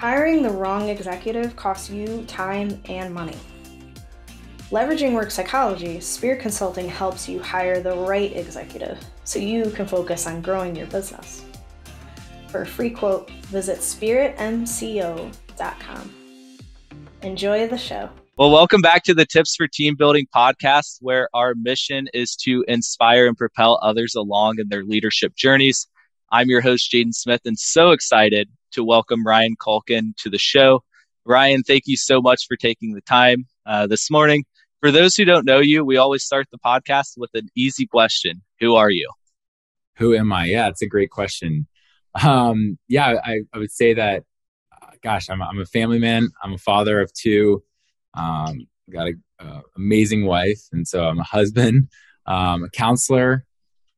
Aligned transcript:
Hiring 0.00 0.42
the 0.42 0.48
wrong 0.48 0.88
executive 0.88 1.54
costs 1.56 1.90
you 1.90 2.24
time 2.24 2.80
and 2.86 3.12
money. 3.12 3.36
Leveraging 4.70 5.12
work 5.12 5.30
psychology, 5.30 6.00
Spirit 6.00 6.40
Consulting 6.40 6.88
helps 6.88 7.28
you 7.28 7.38
hire 7.38 7.82
the 7.82 7.94
right 7.94 8.34
executive 8.34 8.98
so 9.24 9.38
you 9.38 9.68
can 9.68 9.86
focus 9.86 10.26
on 10.26 10.40
growing 10.40 10.74
your 10.74 10.86
business. 10.86 11.44
For 12.48 12.62
a 12.62 12.66
free 12.66 12.88
quote, 12.88 13.30
visit 13.50 13.80
spiritmco.com. 13.80 16.14
Enjoy 17.20 17.68
the 17.68 17.76
show. 17.76 18.08
Well, 18.38 18.50
welcome 18.50 18.80
back 18.80 19.04
to 19.04 19.12
the 19.12 19.26
Tips 19.26 19.54
for 19.54 19.68
Team 19.68 19.96
Building 19.96 20.26
podcast, 20.34 20.96
where 21.02 21.28
our 21.34 21.54
mission 21.54 22.08
is 22.14 22.34
to 22.36 22.64
inspire 22.68 23.26
and 23.26 23.36
propel 23.36 23.78
others 23.82 24.14
along 24.14 24.60
in 24.60 24.70
their 24.70 24.82
leadership 24.82 25.36
journeys. 25.36 25.88
I'm 26.32 26.48
your 26.48 26.62
host, 26.62 26.90
Jaden 26.90 27.12
Smith, 27.12 27.42
and 27.44 27.58
so 27.58 27.90
excited 27.90 28.48
to 28.72 28.84
welcome 28.84 29.26
Ryan 29.26 29.56
Culkin 29.56 30.16
to 30.18 30.30
the 30.30 30.38
show. 30.38 30.82
Ryan, 31.24 31.62
thank 31.62 31.84
you 31.86 31.96
so 31.96 32.20
much 32.20 32.46
for 32.46 32.56
taking 32.56 32.94
the 32.94 33.00
time 33.02 33.46
uh, 33.66 33.86
this 33.86 34.10
morning. 34.10 34.44
For 34.80 34.90
those 34.90 35.14
who 35.14 35.24
don't 35.24 35.44
know 35.44 35.58
you, 35.58 35.84
we 35.84 35.96
always 35.96 36.24
start 36.24 36.46
the 36.50 36.58
podcast 36.58 37.12
with 37.16 37.30
an 37.34 37.48
easy 37.56 37.86
question 37.86 38.42
Who 38.60 38.76
are 38.76 38.90
you? 38.90 39.10
Who 39.96 40.14
am 40.14 40.32
I? 40.32 40.46
Yeah, 40.46 40.68
it's 40.68 40.82
a 40.82 40.88
great 40.88 41.10
question. 41.10 41.66
Um, 42.22 42.78
yeah, 42.88 43.20
I, 43.22 43.40
I 43.52 43.58
would 43.58 43.70
say 43.70 43.94
that, 43.94 44.24
uh, 44.82 44.92
gosh, 45.02 45.28
I'm, 45.28 45.42
I'm 45.42 45.60
a 45.60 45.66
family 45.66 45.98
man. 45.98 46.28
I'm 46.42 46.54
a 46.54 46.58
father 46.58 47.00
of 47.00 47.12
two. 47.12 47.62
Um, 48.14 48.66
got 48.90 49.08
an 49.08 49.62
amazing 49.76 50.26
wife. 50.26 50.60
And 50.72 50.86
so 50.86 51.04
I'm 51.04 51.18
a 51.18 51.24
husband, 51.24 51.88
um, 52.26 52.64
a 52.64 52.70
counselor. 52.70 53.44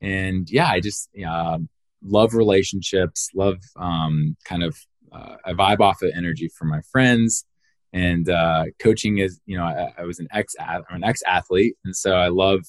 And 0.00 0.50
yeah, 0.50 0.66
I 0.66 0.80
just 0.80 1.08
uh, 1.26 1.58
love 2.04 2.34
relationships, 2.34 3.28
love 3.34 3.58
um, 3.76 4.36
kind 4.44 4.62
of, 4.62 4.76
uh, 5.12 5.36
I 5.44 5.52
vibe 5.52 5.80
off 5.80 6.02
of 6.02 6.10
energy 6.16 6.48
from 6.56 6.68
my 6.68 6.80
friends. 6.90 7.44
And 7.92 8.28
uh, 8.28 8.64
coaching 8.78 9.18
is, 9.18 9.40
you 9.44 9.56
know, 9.56 9.64
I, 9.64 9.92
I 9.98 10.04
was 10.04 10.18
an 10.18 10.28
ex, 10.32 10.54
I'm 10.58 10.82
an 10.90 11.04
ex 11.04 11.22
athlete. 11.26 11.74
And 11.84 11.94
so 11.94 12.16
I 12.16 12.28
love 12.28 12.60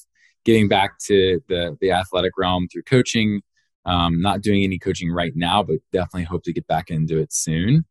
getting 0.43 0.67
back 0.67 0.99
to 1.07 1.41
the, 1.47 1.77
the 1.79 1.91
athletic 1.91 2.33
realm 2.37 2.67
through 2.67 2.83
coaching 2.83 3.41
um, 3.85 4.21
not 4.21 4.41
doing 4.41 4.63
any 4.63 4.79
coaching 4.79 5.11
right 5.11 5.33
now, 5.35 5.63
but 5.63 5.77
definitely 5.91 6.23
hope 6.23 6.43
to 6.43 6.53
get 6.53 6.67
back 6.67 6.89
into 6.89 7.19
it 7.19 7.33
soon. 7.33 7.85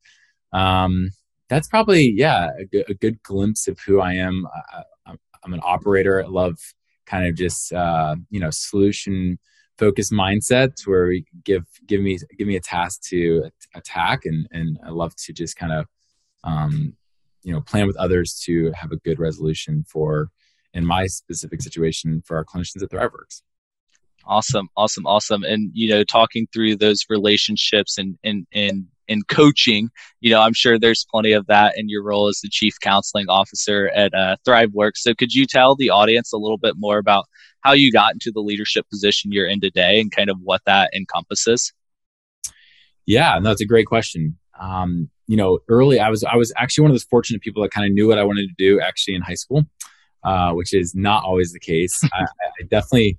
Um, 0.53 1.11
that's 1.49 1.69
probably 1.69 2.13
yeah 2.17 2.51
a 2.59 2.65
good, 2.65 2.89
a 2.89 2.95
good, 2.95 3.23
glimpse 3.23 3.69
of 3.69 3.79
who 3.81 4.01
I 4.01 4.15
am. 4.15 4.47
I, 5.07 5.15
am 5.45 5.53
an 5.53 5.61
operator. 5.65 6.23
I 6.23 6.29
love 6.29 6.57
kind 7.07 7.27
of 7.27 7.35
just 7.35 7.73
uh, 7.73 8.17
you 8.31 8.41
know 8.41 8.51
solution 8.51 9.39
focused 9.83 10.13
mindset 10.13 10.71
where 10.87 11.09
we 11.09 11.25
give 11.43 11.65
give 11.89 12.01
me 12.01 12.17
give 12.39 12.47
me 12.47 12.55
a 12.55 12.61
task 12.61 13.03
to 13.03 13.51
attack 13.75 14.21
and 14.27 14.47
and 14.53 14.79
I 14.87 14.91
love 14.91 15.13
to 15.25 15.33
just 15.33 15.57
kind 15.57 15.73
of 15.73 15.87
um, 16.45 16.95
you 17.43 17.53
know 17.53 17.61
plan 17.61 17.89
with 17.89 17.97
others 17.97 18.41
to 18.45 18.71
have 18.81 18.93
a 18.93 18.97
good 18.99 19.19
resolution 19.19 19.85
for 19.89 20.29
in 20.73 20.87
my 20.87 21.07
specific 21.07 21.61
situation 21.63 22.23
for 22.25 22.37
our 22.37 22.45
clinicians 22.45 22.83
at 22.85 22.91
ThriveWorks. 22.91 23.43
Awesome, 24.25 24.69
awesome, 24.77 25.05
awesome. 25.05 25.43
And 25.43 25.73
you 25.75 25.89
know, 25.89 26.05
talking 26.05 26.47
through 26.53 26.77
those 26.77 27.05
relationships 27.09 27.99
and 27.99 28.17
and 28.23 28.47
and 28.53 28.87
and 29.09 29.27
coaching, 29.27 29.91
you 30.21 30.31
know, 30.31 30.41
I'm 30.41 30.53
sure 30.55 30.79
there's 30.79 31.05
plenty 31.11 31.33
of 31.33 31.45
that 31.49 31.75
in 31.77 31.89
your 31.89 32.05
role 32.05 32.29
as 32.29 32.39
the 32.41 32.49
chief 32.49 32.75
counseling 32.81 33.27
officer 33.29 33.91
at 33.97 34.15
uh, 34.15 34.37
ThriveWorks. 34.47 34.99
So, 34.99 35.13
could 35.13 35.35
you 35.35 35.45
tell 35.45 35.75
the 35.75 35.91
audience 35.91 36.33
a 36.33 36.39
little 36.39 36.59
bit 36.59 36.75
more 36.79 36.99
about 36.99 37.25
how 37.63 37.73
you 37.73 37.91
got 37.91 38.13
into 38.13 38.31
the 38.33 38.41
leadership 38.41 38.89
position 38.91 39.33
you're 39.33 39.47
in 39.47 39.61
today 39.61 40.01
and 40.01 40.13
kind 40.13 40.31
of 40.31 40.39
what 40.43 40.63
that 40.67 40.91
encompasses? 40.95 41.73
Yeah, 43.07 43.39
no, 43.41 43.51
it's 43.51 43.61
a 43.61 43.67
great 43.67 43.87
question. 43.87 44.39
Um, 44.61 45.11
you 45.27 45.37
know, 45.37 45.61
early 45.69 45.99
I 45.99 46.11
was 46.11 46.25
I 46.25 46.37
was 46.37 46.53
actually 46.57 46.83
one 46.83 46.91
of 46.91 46.95
those 46.95 47.05
fortunate 47.05 47.41
people 47.41 47.63
that 47.63 47.71
kind 47.71 47.87
of 47.87 47.93
knew 47.93 48.09
what 48.09 48.19
I 48.19 48.25
wanted 48.25 48.49
to 48.49 48.55
do 48.59 48.81
actually 48.81 49.15
in 49.15 49.23
high 49.23 49.35
school, 49.35 49.65
uh, 50.25 50.53
which 50.53 50.75
is 50.75 50.95
not 50.95 51.25
always 51.25 51.53
the 51.53 51.61
case. 51.61 52.03
I, 52.13 52.25
I 52.25 52.65
definitely 52.69 53.19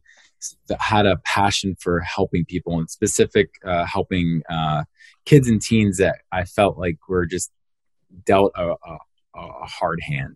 had 0.79 1.06
a 1.06 1.18
passion 1.23 1.75
for 1.79 2.01
helping 2.01 2.45
people 2.45 2.78
and 2.78 2.89
specific 2.89 3.50
uh, 3.66 3.85
helping 3.85 4.41
uh, 4.50 4.84
kids 5.25 5.47
and 5.47 5.62
teens 5.62 5.97
that 5.97 6.19
I 6.31 6.45
felt 6.45 6.78
like 6.78 6.97
were 7.07 7.25
just 7.25 7.51
dealt 8.25 8.51
a, 8.56 8.72
a, 8.72 8.97
a 9.35 9.66
hard 9.66 10.00
hand. 10.01 10.35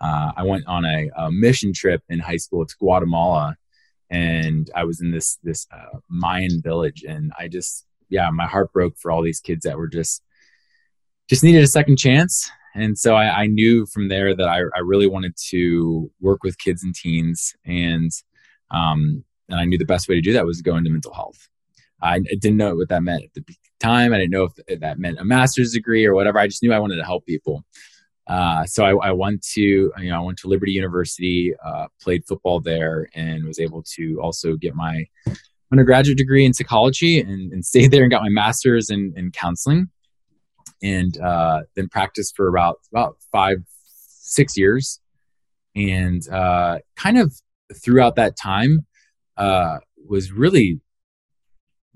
Uh, 0.00 0.32
I 0.36 0.44
went 0.44 0.66
on 0.66 0.84
a, 0.84 1.10
a, 1.16 1.30
mission 1.32 1.72
trip 1.72 2.02
in 2.08 2.20
high 2.20 2.36
school 2.36 2.64
to 2.64 2.74
Guatemala, 2.78 3.56
and 4.10 4.70
I 4.74 4.84
was 4.84 5.00
in 5.00 5.10
this 5.10 5.38
this 5.42 5.66
uh, 5.72 5.98
Mayan 6.08 6.62
village, 6.62 7.04
and 7.06 7.32
I 7.38 7.48
just 7.48 7.84
yeah, 8.08 8.30
my 8.30 8.46
heart 8.46 8.72
broke 8.72 8.96
for 8.98 9.10
all 9.10 9.22
these 9.22 9.40
kids 9.40 9.64
that 9.64 9.76
were 9.76 9.88
just 9.88 10.22
just 11.28 11.42
needed 11.42 11.62
a 11.62 11.68
second 11.68 11.96
chance. 11.96 12.50
And 12.74 12.96
so 12.96 13.16
I, 13.16 13.42
I 13.42 13.46
knew 13.46 13.86
from 13.86 14.08
there 14.08 14.36
that 14.36 14.48
I, 14.48 14.60
I 14.74 14.80
really 14.84 15.08
wanted 15.08 15.34
to 15.48 16.10
work 16.20 16.44
with 16.44 16.58
kids 16.58 16.84
and 16.84 16.94
teens 16.94 17.54
and 17.64 18.10
um, 18.70 19.24
and 19.48 19.58
I 19.58 19.64
knew 19.64 19.78
the 19.78 19.84
best 19.84 20.08
way 20.08 20.14
to 20.14 20.20
do 20.20 20.32
that 20.34 20.44
was 20.44 20.58
to 20.58 20.62
go 20.62 20.76
into 20.76 20.90
mental 20.90 21.14
health. 21.14 21.48
I 22.00 22.20
didn't 22.20 22.58
know 22.58 22.76
what 22.76 22.90
that 22.90 23.02
meant 23.02 23.24
at 23.24 23.34
the 23.34 23.54
time. 23.80 24.12
I 24.12 24.18
didn't 24.18 24.30
know 24.30 24.44
if 24.44 24.80
that 24.80 24.98
meant 24.98 25.18
a 25.18 25.24
master's 25.24 25.72
degree 25.72 26.06
or 26.06 26.14
whatever. 26.14 26.38
I 26.38 26.46
just 26.46 26.62
knew 26.62 26.72
I 26.72 26.78
wanted 26.78 26.96
to 26.96 27.04
help 27.04 27.26
people. 27.26 27.64
Uh, 28.28 28.64
so 28.66 28.84
I, 28.84 29.08
I, 29.08 29.12
went 29.12 29.42
to 29.54 29.60
you 29.62 30.10
know 30.10 30.18
I 30.18 30.20
went 30.20 30.38
to 30.38 30.48
Liberty 30.48 30.72
University, 30.72 31.54
uh, 31.64 31.86
played 32.00 32.26
football 32.26 32.60
there, 32.60 33.08
and 33.14 33.46
was 33.46 33.58
able 33.58 33.82
to 33.96 34.20
also 34.20 34.54
get 34.54 34.74
my 34.74 35.06
undergraduate 35.72 36.18
degree 36.18 36.44
in 36.44 36.52
psychology 36.52 37.20
and, 37.20 37.52
and 37.52 37.64
stayed 37.64 37.90
there 37.90 38.02
and 38.02 38.10
got 38.10 38.22
my 38.22 38.28
master's 38.28 38.90
in, 38.90 39.14
in 39.16 39.30
counseling, 39.30 39.88
and 40.82 41.18
uh, 41.20 41.60
then 41.74 41.88
practiced 41.88 42.36
for 42.36 42.48
about 42.48 42.80
about 42.92 43.16
five 43.32 43.58
six 43.84 44.58
years, 44.58 45.00
and 45.74 46.28
uh, 46.28 46.78
kind 46.96 47.18
of 47.18 47.32
throughout 47.82 48.16
that 48.16 48.36
time 48.36 48.86
uh, 49.38 49.78
was 50.06 50.32
really 50.32 50.80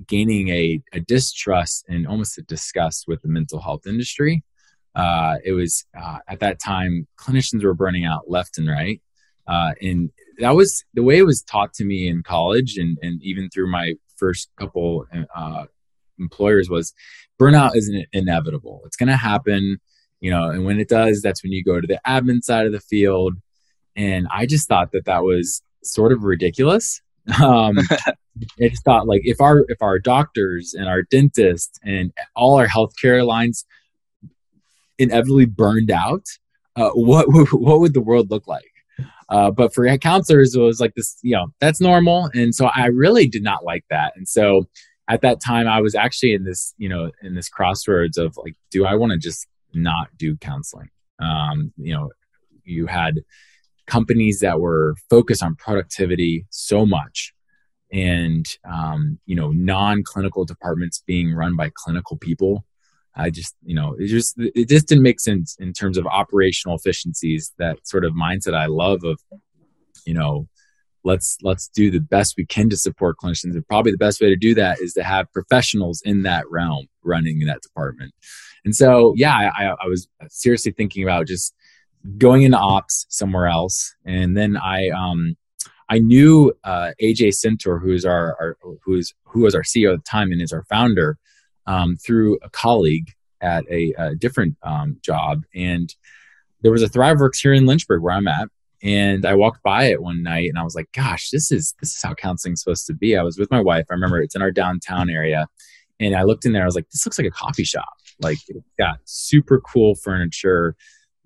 gaining 0.06 0.48
a, 0.48 0.80
a 0.92 1.00
distrust 1.00 1.84
and 1.88 2.06
almost 2.06 2.38
a 2.38 2.42
disgust 2.42 3.04
with 3.06 3.20
the 3.22 3.28
mental 3.28 3.60
health 3.60 3.86
industry. 3.86 4.42
Uh, 4.94 5.36
it 5.44 5.52
was 5.52 5.84
uh, 5.98 6.18
at 6.28 6.40
that 6.40 6.60
time 6.60 7.06
clinicians 7.18 7.64
were 7.64 7.74
burning 7.74 8.04
out 8.04 8.30
left 8.30 8.58
and 8.58 8.68
right, 8.68 9.00
uh, 9.46 9.72
and 9.80 10.10
that 10.38 10.54
was 10.54 10.84
the 10.94 11.02
way 11.02 11.18
it 11.18 11.26
was 11.26 11.42
taught 11.42 11.72
to 11.74 11.84
me 11.84 12.08
in 12.08 12.22
college 12.22 12.76
and 12.76 12.98
and 13.02 13.22
even 13.22 13.48
through 13.50 13.70
my 13.70 13.94
first 14.16 14.50
couple 14.56 15.06
uh, 15.34 15.64
employers 16.18 16.68
was 16.68 16.92
burnout 17.40 17.74
is 17.74 17.90
inevitable. 18.12 18.82
It's 18.86 18.96
going 18.96 19.08
to 19.08 19.16
happen, 19.16 19.78
you 20.20 20.30
know, 20.30 20.50
and 20.50 20.64
when 20.64 20.78
it 20.78 20.88
does, 20.88 21.22
that's 21.22 21.42
when 21.42 21.52
you 21.52 21.64
go 21.64 21.80
to 21.80 21.86
the 21.86 22.00
admin 22.06 22.42
side 22.42 22.66
of 22.66 22.72
the 22.72 22.80
field. 22.80 23.34
And 23.96 24.28
I 24.30 24.46
just 24.46 24.68
thought 24.68 24.92
that 24.92 25.06
that 25.06 25.24
was 25.24 25.62
sort 25.82 26.12
of 26.12 26.22
ridiculous 26.22 27.00
um, 27.42 27.78
I 27.90 28.68
just 28.68 28.84
thought 28.84 29.06
like 29.06 29.22
if 29.24 29.40
our 29.40 29.64
if 29.68 29.80
our 29.80 29.98
doctors 29.98 30.74
and 30.74 30.88
our 30.88 31.02
dentists 31.02 31.78
and 31.84 32.12
all 32.34 32.56
our 32.56 32.66
healthcare 32.66 33.26
lines 33.26 33.64
inevitably 34.98 35.46
burned 35.46 35.90
out, 35.90 36.26
uh, 36.76 36.90
what 36.90 37.26
what 37.52 37.80
would 37.80 37.94
the 37.94 38.00
world 38.00 38.30
look 38.30 38.46
like? 38.46 38.64
Uh, 39.28 39.50
but 39.50 39.72
for 39.72 39.96
counselors, 39.98 40.54
it 40.54 40.60
was 40.60 40.80
like 40.80 40.94
this, 40.94 41.16
you 41.22 41.34
know, 41.34 41.46
that's 41.60 41.80
normal, 41.80 42.30
and 42.34 42.54
so 42.54 42.70
I 42.74 42.86
really 42.86 43.26
did 43.26 43.42
not 43.42 43.64
like 43.64 43.84
that. 43.90 44.12
And 44.16 44.28
so 44.28 44.68
at 45.08 45.22
that 45.22 45.40
time, 45.40 45.66
I 45.66 45.80
was 45.80 45.94
actually 45.94 46.34
in 46.34 46.44
this, 46.44 46.74
you 46.78 46.88
know, 46.88 47.10
in 47.22 47.34
this 47.34 47.48
crossroads 47.48 48.18
of 48.18 48.36
like, 48.36 48.54
do 48.70 48.84
I 48.84 48.94
want 48.94 49.12
to 49.12 49.18
just 49.18 49.46
not 49.74 50.08
do 50.16 50.36
counseling? 50.36 50.90
Um, 51.18 51.72
you 51.76 51.94
know, 51.94 52.10
you 52.64 52.86
had 52.86 53.20
companies 53.86 54.40
that 54.40 54.60
were 54.60 54.94
focused 55.10 55.42
on 55.42 55.54
productivity 55.56 56.46
so 56.50 56.86
much 56.86 57.32
and 57.92 58.46
um, 58.64 59.18
you 59.26 59.36
know 59.36 59.50
non-clinical 59.50 60.44
departments 60.44 61.02
being 61.06 61.34
run 61.34 61.56
by 61.56 61.70
clinical 61.74 62.16
people 62.16 62.64
i 63.16 63.30
just 63.30 63.54
you 63.64 63.74
know 63.74 63.94
it 63.98 64.06
just 64.06 64.34
it 64.38 64.68
just 64.68 64.88
didn't 64.88 65.02
make 65.02 65.20
sense 65.20 65.56
in 65.60 65.72
terms 65.72 65.96
of 65.98 66.06
operational 66.06 66.76
efficiencies 66.76 67.52
that 67.58 67.76
sort 67.86 68.04
of 68.04 68.12
mindset 68.12 68.54
i 68.54 68.66
love 68.66 69.04
of 69.04 69.20
you 70.06 70.14
know 70.14 70.46
let's 71.04 71.36
let's 71.42 71.68
do 71.68 71.90
the 71.90 72.00
best 72.00 72.34
we 72.36 72.46
can 72.46 72.70
to 72.70 72.76
support 72.76 73.16
clinicians. 73.20 73.54
And 73.54 73.66
probably 73.66 73.90
the 73.90 73.98
best 73.98 74.20
way 74.20 74.28
to 74.28 74.36
do 74.36 74.54
that 74.54 74.78
is 74.78 74.92
to 74.94 75.02
have 75.02 75.32
professionals 75.32 76.00
in 76.04 76.22
that 76.22 76.48
realm 76.48 76.86
running 77.02 77.40
that 77.40 77.60
department. 77.60 78.14
And 78.64 78.74
so 78.74 79.12
yeah 79.16 79.50
i, 79.56 79.64
I 79.64 79.86
was 79.88 80.08
seriously 80.28 80.72
thinking 80.72 81.02
about 81.02 81.26
just 81.26 81.54
going 82.18 82.42
into 82.42 82.58
ops 82.58 83.06
somewhere 83.08 83.46
else, 83.46 83.94
and 84.04 84.36
then 84.36 84.56
I 84.56 84.88
um, 84.90 85.36
I 85.88 85.98
knew 85.98 86.52
uh, 86.64 86.92
AJ 87.02 87.34
Centore, 87.34 87.80
who's 87.80 88.04
our, 88.04 88.36
our 88.40 88.56
who's 88.82 89.14
who 89.24 89.40
was 89.40 89.54
our 89.54 89.62
CEO 89.62 89.94
at 89.94 90.04
the 90.04 90.10
time 90.10 90.32
and 90.32 90.40
is 90.40 90.52
our 90.52 90.64
founder, 90.64 91.18
um, 91.66 91.96
through 91.96 92.38
a 92.42 92.50
colleague 92.50 93.12
at 93.40 93.64
a, 93.70 93.94
a 93.98 94.14
different 94.14 94.56
um, 94.62 94.98
job, 95.02 95.42
and 95.54 95.94
there 96.62 96.72
was 96.72 96.82
a 96.82 96.88
ThriveWorks 96.88 97.40
here 97.42 97.52
in 97.52 97.66
Lynchburg 97.66 98.02
where 98.02 98.14
I'm 98.14 98.28
at, 98.28 98.48
and 98.82 99.24
I 99.24 99.34
walked 99.34 99.62
by 99.62 99.84
it 99.84 100.02
one 100.02 100.22
night 100.22 100.48
and 100.48 100.58
I 100.58 100.64
was 100.64 100.74
like, 100.74 100.90
"Gosh, 100.92 101.30
this 101.30 101.52
is 101.52 101.74
this 101.80 101.94
is 101.94 102.02
how 102.02 102.14
counseling's 102.14 102.62
supposed 102.62 102.86
to 102.86 102.94
be." 102.94 103.16
I 103.16 103.22
was 103.22 103.38
with 103.38 103.50
my 103.50 103.60
wife. 103.60 103.86
I 103.90 103.94
remember 103.94 104.20
it's 104.20 104.34
in 104.34 104.42
our 104.42 104.50
downtown 104.50 105.08
area, 105.08 105.46
and 106.00 106.16
I 106.16 106.24
looked 106.24 106.44
in 106.44 106.52
there. 106.52 106.62
I 106.62 106.66
was 106.66 106.74
like, 106.74 106.90
"This 106.90 107.06
looks 107.06 107.18
like 107.18 107.28
a 107.28 107.30
coffee 107.30 107.64
shop." 107.64 107.84
Like 108.20 108.38
it's 108.48 108.66
got 108.78 108.98
super 109.04 109.60
cool 109.60 109.94
furniture. 109.94 110.74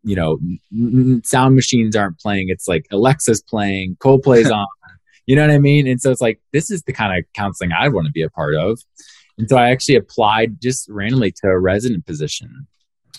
You 0.05 0.17
know, 0.17 0.39
n- 0.73 1.23
sound 1.25 1.57
machines 1.57 1.97
aren't 1.97 2.19
playing. 2.19 2.49
It's 2.49 2.69
like 2.69 2.87
Alexa's 2.91 3.43
playing, 3.43 3.97
Coldplay's 4.01 4.51
on. 4.51 4.67
You 5.27 5.35
know 5.35 5.43
what 5.43 5.51
I 5.51 5.59
mean? 5.59 5.87
And 5.89 6.01
so 6.01 6.11
it's 6.11 6.21
like 6.21 6.41
this 6.53 6.71
is 6.71 6.83
the 6.83 6.93
kind 6.93 7.19
of 7.19 7.25
counseling 7.35 7.73
I 7.73 7.89
want 7.89 8.07
to 8.07 8.13
be 8.13 8.23
a 8.23 8.31
part 8.31 8.55
of. 8.55 8.81
And 9.39 9.49
so 9.49 9.57
I 9.57 9.71
actually 9.71 9.97
applied 9.97 10.61
just 10.61 10.89
randomly 10.89 11.33
to 11.33 11.49
a 11.49 11.59
resident 11.59 12.07
position, 12.07 12.67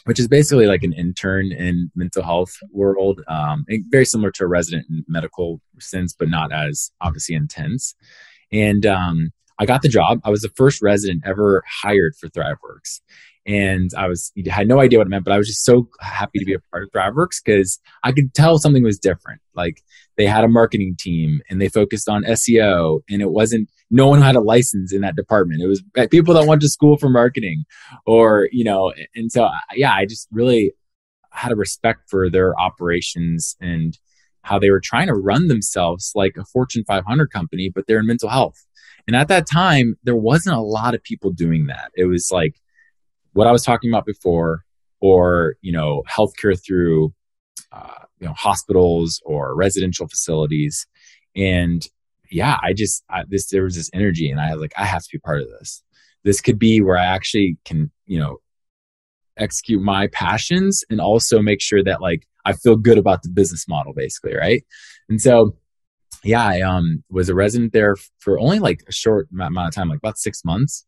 which 0.06 0.20
is 0.20 0.28
basically 0.28 0.66
like 0.66 0.84
an 0.84 0.94
intern 0.94 1.52
in 1.52 1.92
mental 1.96 2.24
health 2.24 2.58
world, 2.72 3.22
um, 3.28 3.66
very 3.90 4.06
similar 4.06 4.32
to 4.32 4.44
a 4.44 4.48
resident 4.48 4.88
in 4.90 5.06
medical 5.08 5.62
sense, 5.80 6.14
but 6.14 6.30
not 6.30 6.52
as 6.52 6.92
obviously 7.02 7.36
intense. 7.36 7.96
And 8.52 8.86
um, 8.86 9.32
I 9.60 9.66
got 9.66 9.82
the 9.82 9.90
job. 9.90 10.20
I 10.24 10.30
was 10.30 10.42
the 10.42 10.52
first 10.56 10.82
resident 10.82 11.24
ever 11.26 11.64
hired 11.68 12.16
for 12.16 12.30
ThriveWorks. 12.30 13.02
And 13.46 13.92
I 13.98 14.08
was 14.08 14.32
had 14.50 14.68
no 14.68 14.82
idea 14.82 15.00
what 15.00 15.08
it 15.08 15.10
meant, 15.10 15.24
but 15.24 15.32
I 15.32 15.38
was 15.38 15.48
just 15.48 15.64
so 15.64 15.88
happy 16.02 16.38
to 16.40 16.46
be 16.46 16.54
a 16.54 16.60
part 16.72 16.84
of 16.84 16.92
ThriveWorks 16.92 17.42
because 17.44 17.80
I 18.04 18.12
could 18.12 18.34
tell 18.34 18.58
something 18.58 18.84
was 18.84 19.00
different. 19.00 19.42
Like 19.56 19.82
they 20.18 20.26
had 20.26 20.44
a 20.44 20.50
marketing 20.50 20.96
team 20.98 21.42
and 21.50 21.62
they 21.62 21.70
focused 21.70 22.10
on 22.10 22.24
SEO, 22.24 23.02
and 23.10 23.22
it 23.22 23.32
wasn't 23.32 23.70
no 23.90 24.08
one 24.08 24.22
had 24.22 24.36
a 24.36 24.42
license 24.42 24.92
in 24.92 25.02
that 25.02 25.16
department. 25.16 25.62
It 25.62 25.68
was 25.68 25.84
people 26.10 26.34
that 26.34 26.48
went 26.48 26.62
to 26.62 26.70
school 26.70 26.98
for 26.98 27.10
marketing, 27.10 27.64
or 28.06 28.50
you 28.52 28.64
know. 28.64 28.94
And 29.16 29.32
so 29.32 29.50
yeah, 29.76 29.94
I 29.94 30.06
just 30.06 30.28
really 30.32 30.74
had 31.32 31.52
a 31.52 31.56
respect 31.56 32.10
for 32.10 32.30
their 32.30 32.60
operations 32.60 33.56
and 33.62 33.98
how 34.42 34.58
they 34.58 34.72
were 34.72 34.80
trying 34.80 35.08
to 35.08 35.14
run 35.14 35.48
themselves 35.48 36.12
like 36.16 36.36
a 36.38 36.46
Fortune 36.46 36.84
500 36.88 37.32
company, 37.32 37.70
but 37.74 37.86
they're 37.86 38.00
in 38.00 38.08
mental 38.08 38.30
health. 38.30 38.66
And 39.06 39.16
at 39.16 39.28
that 39.28 39.46
time, 39.46 39.96
there 40.04 40.16
wasn't 40.16 40.56
a 40.56 40.62
lot 40.62 40.96
of 40.96 41.04
people 41.04 41.32
doing 41.32 41.68
that. 41.68 41.92
It 41.96 42.06
was 42.06 42.30
like 42.32 42.56
what 43.34 43.46
I 43.46 43.52
was 43.52 43.64
talking 43.64 43.92
about 43.92 44.06
before, 44.06 44.64
or 45.00 45.56
you 45.62 45.72
know, 45.72 46.04
healthcare 46.10 46.60
through 46.62 47.14
uh, 47.72 48.06
you 48.20 48.28
know 48.28 48.34
hospitals 48.34 49.22
or 49.26 49.56
residential 49.56 50.08
facilities, 50.08 50.86
and 51.36 51.88
yeah, 52.32 52.58
I 52.62 52.74
just 52.74 53.04
I, 53.10 53.24
this 53.28 53.50
there 53.50 53.64
was 53.64 53.76
this 53.76 53.90
energy, 53.94 54.30
and 54.30 54.40
I 54.40 54.54
was 54.54 54.62
like 54.62 54.74
I 54.78 54.86
have 54.86 55.04
to 55.04 55.10
be 55.12 55.20
part 55.20 55.42
of 55.42 55.50
this. 55.60 55.84
This 56.24 56.42
could 56.42 56.60
be 56.60 56.82
where 56.82 56.98
I 56.98 57.06
actually 57.06 57.58
can 57.66 57.92
you 58.06 58.20
know 58.20 58.38
execute 59.38 59.82
my 59.82 60.08
passions 60.08 60.84
and 60.90 61.00
also 61.00 61.42
make 61.42 61.62
sure 61.62 61.84
that 61.84 62.02
like 62.02 62.28
I 62.46 62.54
feel 62.54 62.76
good 62.76 62.98
about 62.98 63.24
the 63.24 63.30
business 63.30 63.68
model, 63.68 63.94
basically, 63.94 64.36
right? 64.36 64.64
And 65.10 65.22
so 65.22 65.56
yeah, 66.24 66.44
I 66.44 66.62
um, 66.62 67.04
was 67.10 67.30
a 67.30 67.36
resident 67.36 67.74
there 67.74 67.96
for 68.20 68.40
only 68.40 68.60
like 68.60 68.84
a 68.88 68.92
short 68.92 69.28
amount 69.32 69.68
of 69.68 69.74
time, 69.74 69.90
like 69.90 70.00
about 70.00 70.18
six 70.18 70.44
months. 70.44 70.86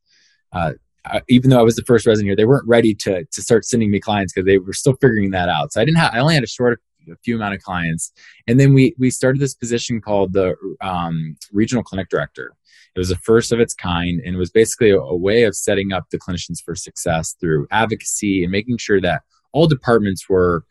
Uh, 0.51 0.73
I, 1.05 1.21
even 1.29 1.49
though 1.49 1.59
I 1.59 1.63
was 1.63 1.75
the 1.75 1.83
first 1.83 2.05
resident 2.05 2.27
here, 2.27 2.35
they 2.35 2.45
weren't 2.45 2.67
ready 2.67 2.93
to 2.95 3.23
to 3.23 3.41
start 3.41 3.65
sending 3.65 3.91
me 3.91 3.99
clients 3.99 4.33
because 4.33 4.45
they 4.45 4.57
were 4.57 4.73
still 4.73 4.95
figuring 4.99 5.31
that 5.31 5.49
out. 5.49 5.71
So 5.71 5.81
I 5.81 5.85
didn't 5.85 5.97
have, 5.97 6.13
I 6.13 6.19
only 6.19 6.35
had 6.35 6.43
a 6.43 6.47
short, 6.47 6.81
a 7.11 7.17
few 7.23 7.35
amount 7.35 7.55
of 7.55 7.61
clients, 7.61 8.11
and 8.47 8.59
then 8.59 8.73
we 8.73 8.95
we 8.97 9.09
started 9.09 9.39
this 9.39 9.55
position 9.55 10.01
called 10.01 10.33
the 10.33 10.55
um, 10.81 11.35
regional 11.51 11.83
clinic 11.83 12.09
director. 12.09 12.53
It 12.95 12.99
was 12.99 13.09
the 13.09 13.17
first 13.17 13.51
of 13.51 13.59
its 13.59 13.73
kind, 13.73 14.19
and 14.25 14.35
it 14.35 14.39
was 14.39 14.51
basically 14.51 14.91
a, 14.91 14.99
a 14.99 15.15
way 15.15 15.43
of 15.43 15.55
setting 15.55 15.93
up 15.93 16.09
the 16.09 16.19
clinicians 16.19 16.61
for 16.63 16.75
success 16.75 17.35
through 17.39 17.67
advocacy 17.71 18.43
and 18.43 18.51
making 18.51 18.77
sure 18.77 19.01
that 19.01 19.21
all 19.51 19.67
departments 19.67 20.29
were 20.29 20.63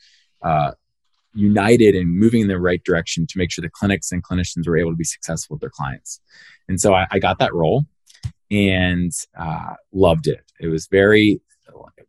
uh, 0.42 0.72
united 1.34 1.94
and 1.94 2.18
moving 2.18 2.42
in 2.42 2.48
the 2.48 2.58
right 2.58 2.82
direction 2.84 3.26
to 3.26 3.38
make 3.38 3.50
sure 3.50 3.62
the 3.62 3.70
clinics 3.70 4.12
and 4.12 4.24
clinicians 4.24 4.66
were 4.66 4.76
able 4.76 4.90
to 4.90 4.96
be 4.96 5.04
successful 5.04 5.54
with 5.54 5.60
their 5.60 5.70
clients. 5.70 6.20
And 6.68 6.80
so 6.80 6.94
I, 6.94 7.06
I 7.10 7.18
got 7.18 7.38
that 7.38 7.54
role 7.54 7.86
and 8.50 9.12
uh, 9.38 9.74
loved 9.92 10.26
it. 10.26 10.40
It 10.60 10.68
was 10.68 10.86
very, 10.86 11.40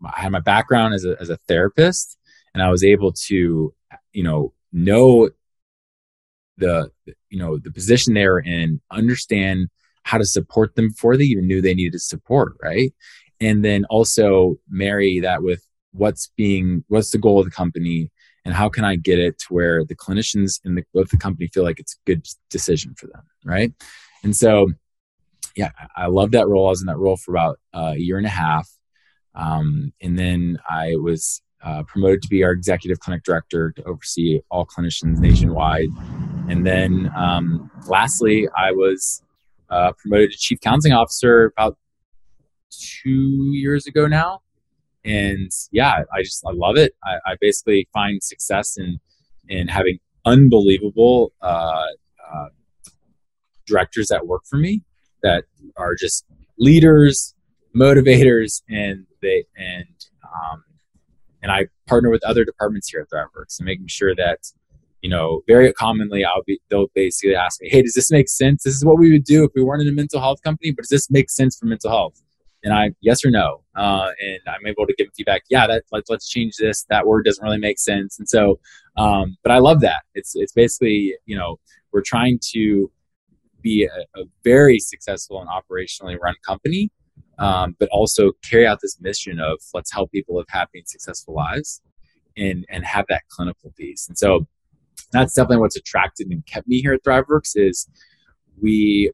I 0.03 0.21
had 0.21 0.31
my 0.31 0.39
background 0.39 0.93
as 0.93 1.05
a, 1.05 1.15
as 1.19 1.29
a 1.29 1.37
therapist 1.47 2.17
and 2.53 2.63
I 2.63 2.69
was 2.69 2.83
able 2.83 3.13
to, 3.27 3.73
you 4.13 4.24
know, 4.24 4.53
know 4.71 5.30
the, 6.57 6.91
you 7.30 7.39
know, 7.39 7.57
the 7.57 7.71
position 7.71 8.13
they 8.13 8.27
were 8.27 8.41
in, 8.41 8.81
understand 8.91 9.69
how 10.03 10.18
to 10.18 10.25
support 10.25 10.75
them 10.75 10.89
before 10.89 11.18
they 11.18 11.25
even 11.25 11.47
knew 11.47 11.62
they 11.62 11.74
needed 11.74 12.01
support. 12.01 12.53
Right. 12.62 12.94
And 13.39 13.63
then 13.63 13.86
also 13.86 14.57
marry 14.69 15.19
that 15.21 15.44
with 15.44 15.65
what's 15.91 16.31
being, 16.36 16.83
what's 16.88 17.12
the 17.12 17.18
goal 17.18 17.39
of 17.39 17.45
the 17.45 17.51
company 17.51 18.12
and 18.45 18.53
how 18.53 18.69
can 18.69 18.83
I 18.83 18.95
get 18.95 19.19
it 19.19 19.38
to 19.39 19.53
where 19.53 19.83
the 19.86 19.95
clinicians 19.95 20.59
in 20.65 20.75
the, 20.75 20.83
both 20.94 21.09
the 21.09 21.18
company 21.18 21.47
feel 21.47 21.63
like 21.63 21.80
it's 21.80 21.94
a 21.95 22.06
good 22.06 22.27
decision 22.50 22.95
for 22.95 23.07
them, 23.07 23.21
right? 23.45 23.71
And 24.24 24.35
so, 24.35 24.71
yeah, 25.56 25.71
I 25.95 26.07
love 26.07 26.31
that 26.31 26.47
role. 26.47 26.68
I 26.68 26.69
was 26.69 26.81
in 26.81 26.88
that 26.88 26.97
role 26.97 27.18
for 27.18 27.31
about 27.31 27.59
uh, 27.74 27.94
a 27.95 27.97
year 27.97 28.18
and 28.18 28.25
a 28.25 28.30
half, 28.30 28.69
um, 29.35 29.94
and 30.01 30.18
then 30.18 30.59
I 30.69 30.95
was 30.95 31.42
uh, 31.63 31.83
promoted 31.83 32.21
to 32.21 32.29
be 32.29 32.44
our 32.44 32.51
executive 32.51 33.00
clinic 33.00 33.23
director 33.23 33.71
to 33.71 33.83
oversee 33.83 34.41
all 34.50 34.65
clinicians 34.65 35.19
nationwide. 35.19 35.89
And 36.47 36.65
then, 36.65 37.11
um, 37.15 37.69
lastly, 37.88 38.47
I 38.57 38.71
was 38.71 39.21
uh, 39.69 39.91
promoted 39.94 40.31
to 40.31 40.38
chief 40.38 40.59
counseling 40.61 40.94
officer 40.94 41.45
about 41.45 41.77
two 42.71 43.51
years 43.53 43.88
ago 43.88 44.07
now 44.07 44.41
and 45.06 45.51
yeah 45.71 46.03
i 46.13 46.21
just 46.21 46.44
i 46.45 46.51
love 46.51 46.77
it 46.77 46.94
i, 47.03 47.31
I 47.31 47.35
basically 47.39 47.88
find 47.94 48.21
success 48.21 48.77
in 48.77 49.00
in 49.47 49.67
having 49.67 50.00
unbelievable 50.25 51.31
uh, 51.41 51.85
uh, 52.31 52.50
directors 53.65 54.07
that 54.07 54.27
work 54.27 54.44
for 54.47 54.57
me 54.57 54.83
that 55.23 55.45
are 55.77 55.95
just 55.95 56.25
leaders 56.57 57.33
motivators 57.75 58.61
and 58.69 59.06
they 59.21 59.45
and 59.57 59.88
um, 60.23 60.63
and 61.41 61.51
i 61.51 61.65
partner 61.88 62.09
with 62.09 62.24
other 62.24 62.45
departments 62.45 62.89
here 62.89 63.01
at 63.01 63.09
thriveworks 63.09 63.59
and 63.59 63.65
making 63.65 63.88
sure 63.88 64.15
that 64.15 64.39
you 65.01 65.09
know 65.09 65.41
very 65.47 65.71
commonly 65.74 66.24
i'll 66.25 66.44
be 66.45 66.59
they'll 66.69 66.88
basically 66.95 67.36
ask 67.36 67.62
me 67.62 67.69
hey 67.69 67.81
does 67.81 67.94
this 67.94 68.12
make 68.12 68.30
sense 68.30 68.63
this 68.63 68.75
is 68.75 68.86
what 68.86 68.97
we 68.97 69.12
would 69.12 69.24
do 69.24 69.44
if 69.44 69.51
we 69.56 69.63
weren't 69.63 69.81
in 69.81 69.88
a 69.88 69.94
mental 69.94 70.19
health 70.19 70.41
company 70.44 70.71
but 70.71 70.83
does 70.83 70.89
this 70.89 71.09
make 71.09 71.30
sense 71.30 71.57
for 71.57 71.65
mental 71.65 71.89
health 71.89 72.21
and 72.63 72.74
I 72.74 72.91
yes 73.01 73.24
or 73.24 73.31
no, 73.31 73.62
uh, 73.75 74.09
and 74.19 74.39
I'm 74.47 74.65
able 74.68 74.86
to 74.86 74.94
give 74.97 75.07
feedback. 75.15 75.44
Yeah, 75.50 75.68
that 75.68 75.83
let's 75.91 76.09
let's 76.09 76.27
change 76.27 76.56
this. 76.57 76.86
That 76.89 77.06
word 77.07 77.25
doesn't 77.25 77.44
really 77.44 77.57
make 77.57 77.80
sense, 77.80 78.19
and 78.19 78.27
so, 78.27 78.59
um, 78.97 79.38
but 79.44 79.51
I 79.51 79.59
love 79.59 79.81
that. 79.81 80.01
It's 80.13 80.35
it's 80.35 80.51
basically 80.51 81.15
you 81.25 81.38
know 81.38 81.59
we're 81.92 82.01
trying 82.01 82.40
to 82.52 82.92
be 83.61 83.85
a, 83.85 84.19
a 84.19 84.25
very 84.44 84.80
successful 84.80 85.42
and 85.42 85.49
operationally 85.49 86.18
run 86.19 86.35
company, 86.45 86.92
um, 87.39 87.75
but 87.79 87.89
also 87.89 88.31
carry 88.43 88.67
out 88.67 88.79
this 88.81 88.99
mission 89.01 89.39
of 89.39 89.57
let's 89.73 89.91
help 89.91 90.11
people 90.11 90.35
live 90.35 90.47
happy 90.49 90.79
and 90.79 90.87
successful 90.87 91.33
lives, 91.33 91.81
and 92.37 92.65
and 92.69 92.85
have 92.85 93.05
that 93.09 93.23
clinical 93.29 93.73
piece. 93.77 94.07
And 94.07 94.17
so 94.17 94.47
that's 95.11 95.33
definitely 95.33 95.57
what's 95.57 95.75
attracted 95.75 96.27
and 96.29 96.45
kept 96.45 96.67
me 96.67 96.81
here 96.81 96.93
at 96.93 97.03
ThriveWorks 97.03 97.53
is 97.55 97.87
we 98.61 99.11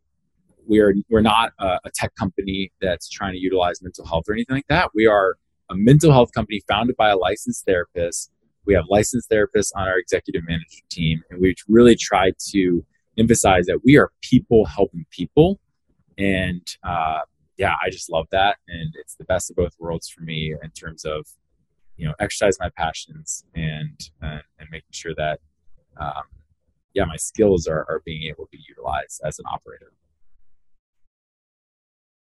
we're 0.68 0.96
we're 1.10 1.22
not 1.22 1.52
a, 1.60 1.80
a, 1.86 1.92
tech 1.94 2.16
company 2.16 2.72
that's 2.82 3.08
trying 3.08 3.34
to 3.34 3.40
utilize 3.40 3.82
mental 3.82 4.06
health 4.06 4.26
or 4.28 4.34
anything 4.34 4.56
like 4.56 4.68
that. 4.68 4.90
We 4.96 5.06
are 5.06 5.36
a 5.70 5.76
mental 5.76 6.12
health 6.12 6.32
company 6.34 6.62
founded 6.68 6.96
by 6.96 7.10
a 7.10 7.18
licensed 7.18 7.66
therapist. 7.66 8.32
We 8.66 8.74
have 8.74 8.86
licensed 8.90 9.30
therapists 9.30 9.72
on 9.76 9.88
our 9.88 10.00
executive 10.00 10.44
management 10.48 10.90
team, 10.90 11.22
and 11.30 11.40
we 11.40 11.56
really 11.68 11.96
try 11.96 12.32
to 12.50 12.84
emphasize 13.18 13.68
that 13.68 13.80
we 13.86 13.98
are 13.98 14.12
people 14.22 14.66
helping 14.66 15.06
people. 15.12 15.60
And 16.18 16.66
uh, 16.84 17.20
yeah, 17.58 17.76
I 17.84 17.90
just 17.90 18.10
love 18.10 18.28
that, 18.32 18.58
and 18.68 18.94
it's 19.00 19.16
the 19.16 19.26
best 19.26 19.50
of 19.50 19.56
both 19.56 19.76
worlds 19.80 20.10
for 20.10 20.22
me 20.22 20.54
in 20.62 20.70
terms 20.72 21.06
of 21.06 21.26
you 21.98 22.08
know 22.08 22.14
exercise 22.20 22.58
my 22.60 22.70
passions 22.78 23.46
and 23.56 24.00
and, 24.22 24.42
and 24.60 24.70
making 24.72 24.92
sure 24.92 25.16
that 25.16 25.40
um, 25.98 26.24
yeah 26.94 27.06
my 27.06 27.16
skills 27.16 27.68
are, 27.68 27.86
are 27.90 28.02
being 28.06 28.24
able 28.24 28.46
to 28.46 28.52
be 28.52 28.64
utilized 28.68 29.22
as 29.24 29.40
an 29.40 29.46
operator 29.52 29.94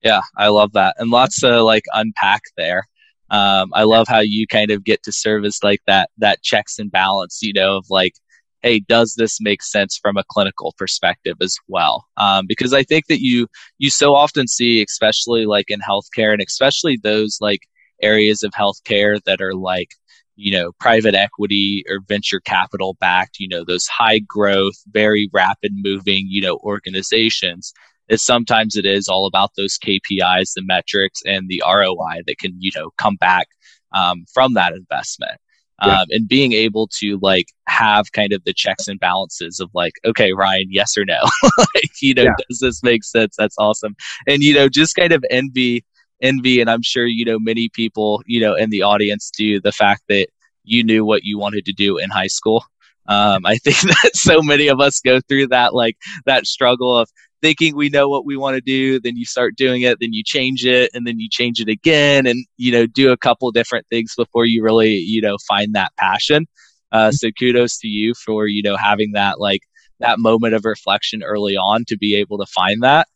yeah, 0.07 0.21
I 0.37 0.49
love 0.49 0.73
that, 0.75 0.95
and 0.99 1.11
lots 1.11 1.41
to 1.41 1.63
like 1.63 1.85
unpack 1.93 2.43
there. 2.57 2.85
Um, 3.31 3.71
I 3.75 3.83
love 3.83 4.07
how 4.09 4.21
you 4.21 4.47
kind 4.47 4.71
of 4.71 4.85
get 4.85 5.03
to 5.03 5.13
service 5.13 5.63
like 5.65 5.81
that 5.87 6.11
that 6.19 6.43
checks 6.43 6.79
and 6.79 6.93
balance, 6.93 7.41
you 7.43 7.53
know, 7.53 7.79
of 7.79 7.87
like, 7.91 8.15
hey, 8.63 8.81
does 8.81 9.15
this 9.17 9.39
make 9.41 9.63
sense 9.63 9.99
from 10.01 10.17
a 10.17 10.25
clinical 10.29 10.75
perspective 10.79 11.37
as 11.41 11.57
well? 11.69 12.07
Um, 12.17 12.47
because 12.49 12.73
I 12.73 12.83
think 12.83 13.07
that 13.09 13.21
you 13.21 13.47
you 13.79 13.91
so 13.91 14.15
often 14.15 14.49
see, 14.49 14.83
especially 14.83 15.47
like 15.47 15.67
in 15.69 15.81
healthcare, 15.81 16.33
and 16.33 16.43
especially 16.47 16.99
those 17.03 17.39
like 17.41 17.61
areas 18.03 18.43
of 18.43 18.53
healthcare 18.53 19.23
that 19.25 19.41
are 19.41 19.55
like 19.55 19.91
you 20.37 20.53
know 20.53 20.73
private 20.79 21.15
equity 21.15 21.83
or 21.89 22.01
venture 22.07 22.41
capital 22.41 22.95
backed 23.01 23.39
you 23.39 23.49
know 23.49 23.65
those 23.65 23.87
high 23.87 24.19
growth 24.19 24.75
very 24.91 25.31
rapid 25.33 25.73
moving 25.83 26.27
you 26.29 26.43
know 26.43 26.59
organizations 26.63 27.73
is 28.09 28.23
sometimes 28.23 28.77
it 28.77 28.87
is 28.87 29.09
all 29.09 29.27
about 29.27 29.51
those 29.57 29.79
KPIs, 29.79 30.53
the 30.55 30.63
metrics, 30.65 31.21
and 31.27 31.49
the 31.49 31.63
ROI 31.67 32.23
that 32.27 32.39
can 32.39 32.53
you 32.59 32.71
know 32.75 32.91
come 32.99 33.17
back 33.17 33.49
um, 33.93 34.25
from 34.33 34.55
that 34.55 34.73
investment. 34.73 35.39
Yeah. 35.85 36.01
Um, 36.01 36.07
and 36.11 36.27
being 36.27 36.53
able 36.55 36.89
to 37.01 37.19
like 37.21 37.49
have 37.69 38.13
kind 38.13 38.33
of 38.33 38.43
the 38.45 38.55
checks 38.55 38.89
and 38.89 38.99
balances 38.99 39.61
of 39.61 39.69
like, 39.75 39.93
okay, 40.07 40.33
Ryan, 40.33 40.69
yes 40.71 40.97
or 40.97 41.05
no, 41.05 41.19
like, 41.59 41.91
you 42.01 42.15
know, 42.15 42.23
yeah. 42.23 42.35
does 42.49 42.61
this 42.61 42.83
make 42.83 43.05
sense? 43.05 43.35
That's 43.37 43.57
awesome. 43.59 43.95
And 44.27 44.43
you 44.43 44.55
know, 44.55 44.69
just 44.71 44.97
kind 44.97 45.13
of 45.13 45.23
envy 45.31 45.85
envy, 46.23 46.61
and 46.61 46.71
I'm 46.71 46.83
sure 46.83 47.07
you 47.07 47.25
know 47.25 47.39
many 47.39 47.69
people 47.69 48.23
you 48.27 48.41
know 48.41 48.55
in 48.55 48.71
the 48.71 48.83
audience 48.83 49.31
do 49.37 49.61
the 49.61 49.73
fact 49.73 50.03
that 50.09 50.29
you 50.65 50.83
knew 50.83 51.05
what 51.05 51.25
you 51.25 51.39
wanted 51.39 51.65
to 51.67 51.73
do 51.73 51.99
in 51.99 52.11
high 52.11 52.27
school. 52.27 52.65
Um, 53.09 53.47
I 53.47 53.57
think 53.59 53.77
that 54.03 54.11
so 54.15 54.43
many 54.43 54.69
of 54.69 54.81
us 54.81 55.01
go 55.01 55.21
through 55.29 55.49
that 55.49 55.75
like 55.75 55.97
that 56.27 56.47
struggle 56.47 56.97
of 56.97 57.09
thinking 57.47 57.77
we 57.77 57.89
know 57.89 58.09
what 58.09 58.27
we 58.27 58.37
want 58.37 58.57
to 58.57 58.61
do 58.61 58.99
then 58.99 59.17
you 59.17 59.25
start 59.25 59.55
doing 59.55 59.83
it 59.83 59.99
then 60.01 60.13
you 60.13 60.25
change 60.25 60.67
it 60.67 60.91
and 60.93 61.07
then 61.07 61.21
you 61.21 61.29
change 61.31 61.61
it 61.61 61.69
again 61.69 62.27
and 62.27 62.45
you 62.57 62.73
know 62.73 62.87
do 62.87 63.13
a 63.13 63.17
couple 63.17 63.49
different 63.53 63.87
things 63.87 64.15
before 64.17 64.45
you 64.45 64.65
really 64.65 64.95
you 64.95 65.21
know 65.21 65.37
find 65.47 65.73
that 65.73 65.95
passion. 65.97 66.47
Uh, 66.91 67.13
so 67.13 67.29
kudos 67.39 67.79
to 67.79 67.87
you 67.87 68.15
for 68.15 68.49
you 68.49 68.63
know 68.65 68.77
having 68.77 69.13
that 69.13 69.39
like 69.39 69.61
that 70.01 70.19
moment 70.19 70.55
of 70.55 70.65
reflection 70.65 71.23
early 71.23 71.57
on 71.57 71.85
to 71.87 71.97
be 71.97 72.17
able 72.17 72.37
to 72.37 72.47
find 72.47 72.83
that. 72.83 73.07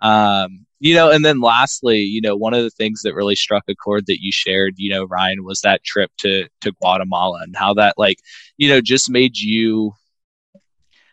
Um, 0.00 0.66
you 0.80 0.92
know 0.96 1.08
and 1.08 1.24
then 1.24 1.40
lastly 1.40 2.00
you 2.00 2.20
know 2.20 2.34
one 2.34 2.54
of 2.54 2.64
the 2.64 2.70
things 2.70 3.02
that 3.02 3.14
really 3.14 3.36
struck 3.36 3.62
a 3.68 3.74
chord 3.76 4.06
that 4.06 4.18
you 4.20 4.30
shared 4.32 4.74
you 4.76 4.90
know 4.90 5.06
ryan 5.06 5.42
was 5.42 5.62
that 5.62 5.82
trip 5.84 6.10
to 6.18 6.46
to 6.60 6.70
guatemala 6.82 7.40
and 7.42 7.56
how 7.56 7.72
that 7.72 7.94
like 7.96 8.18
you 8.58 8.68
know 8.68 8.82
just 8.82 9.10
made 9.10 9.38
you 9.38 9.92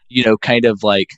you 0.09 0.21
know 0.25 0.37
kind 0.37 0.65
of 0.65 0.83
like 0.83 1.11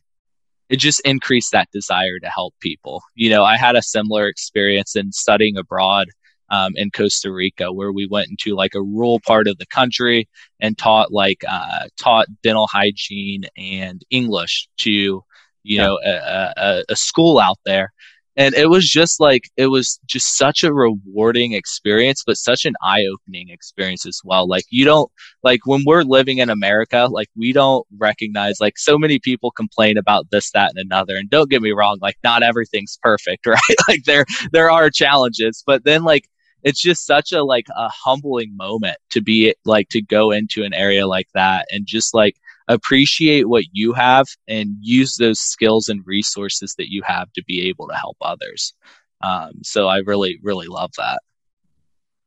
it 0.69 0.77
just 0.77 1.00
increased 1.01 1.51
that 1.51 1.69
desire 1.72 2.19
to 2.22 2.29
help 2.29 2.53
people 2.60 3.01
you 3.15 3.29
know 3.29 3.43
i 3.43 3.57
had 3.57 3.75
a 3.75 3.81
similar 3.81 4.27
experience 4.27 4.95
in 4.95 5.12
studying 5.12 5.57
abroad 5.57 6.07
um, 6.50 6.74
in 6.75 6.91
Costa 6.91 7.31
Rica, 7.31 7.72
where 7.72 7.91
we 7.91 8.07
went 8.07 8.29
into 8.29 8.55
like 8.55 8.75
a 8.75 8.81
rural 8.81 9.19
part 9.25 9.48
of 9.48 9.57
the 9.57 9.65
country 9.65 10.29
and 10.60 10.77
taught 10.77 11.12
like 11.12 11.43
uh, 11.48 11.88
taught 12.00 12.27
dental 12.43 12.67
hygiene 12.72 13.45
and 13.57 14.03
English 14.10 14.67
to 14.77 14.91
you 14.91 15.24
yeah. 15.63 15.84
know 15.84 16.00
a, 16.05 16.53
a, 16.57 16.84
a 16.89 16.95
school 16.95 17.39
out 17.39 17.57
there 17.65 17.91
and 18.38 18.54
it 18.56 18.70
was 18.70 18.88
just 18.89 19.20
like 19.20 19.50
it 19.58 19.68
was 19.68 20.00
just 20.06 20.38
such 20.38 20.63
a 20.63 20.74
rewarding 20.74 21.54
experience 21.54 22.24
but 22.25 22.38
such 22.38 22.65
an 22.65 22.74
eye-opening 22.82 23.50
experience 23.50 24.06
as 24.06 24.22
well. 24.24 24.48
Like 24.48 24.65
you 24.70 24.86
don't 24.86 25.12
like 25.44 25.62
when 25.65 25.84
we're 25.86 26.04
living 26.04 26.39
in 26.39 26.50
america 26.50 27.08
like 27.10 27.30
we 27.38 27.54
don't 27.54 27.86
recognize 27.98 28.60
like 28.60 28.77
so 28.77 28.98
many 28.98 29.20
people 29.20 29.51
complain 29.51 29.98
about 29.98 30.30
this 30.32 30.51
that 30.51 30.72
and 30.75 30.80
another. 30.80 31.15
And 31.15 31.30
don't 31.30 31.50
get 31.50 31.62
me 31.62 31.72
wrong 31.72 31.98
like 32.01 32.18
not 32.24 32.44
everything's 32.44 32.98
perfect 33.01 33.46
right? 33.46 33.60
Like 33.88 34.04
there 34.06 34.25
there 34.51 34.72
are 34.72 34.89
challenges 34.89 35.63
but 35.65 35.84
then 35.84 36.04
like 36.04 36.27
it's 36.63 36.82
just 36.82 37.06
such 37.06 37.32
a 37.32 37.44
like 37.44 37.68
a 37.77 37.89
humbling 37.89 38.58
moment 38.58 38.98
to 39.12 39.22
be 39.22 39.54
like 39.65 39.88
to 39.89 40.01
go 40.01 40.32
into 40.32 40.63
an 40.63 40.74
area 40.74 41.08
like 41.08 41.27
that 41.36 41.68
and 41.72 41.86
just 41.86 42.13
like 42.13 42.36
appreciate 42.67 43.48
what 43.48 43.65
you 43.72 43.93
have 43.93 44.27
and 44.48 44.75
use 44.81 45.17
those 45.17 45.39
skills 45.39 45.88
and 45.88 46.01
resources 46.05 46.75
that 46.77 46.91
you 46.91 47.01
have 47.05 47.31
to 47.34 47.43
be 47.45 47.67
able 47.67 47.88
to 47.88 47.95
help 47.95 48.17
others. 48.22 48.74
Um, 49.22 49.51
so 49.63 49.88
I 49.88 50.00
really, 50.00 50.39
really 50.43 50.67
love 50.67 50.91
that. 50.98 51.19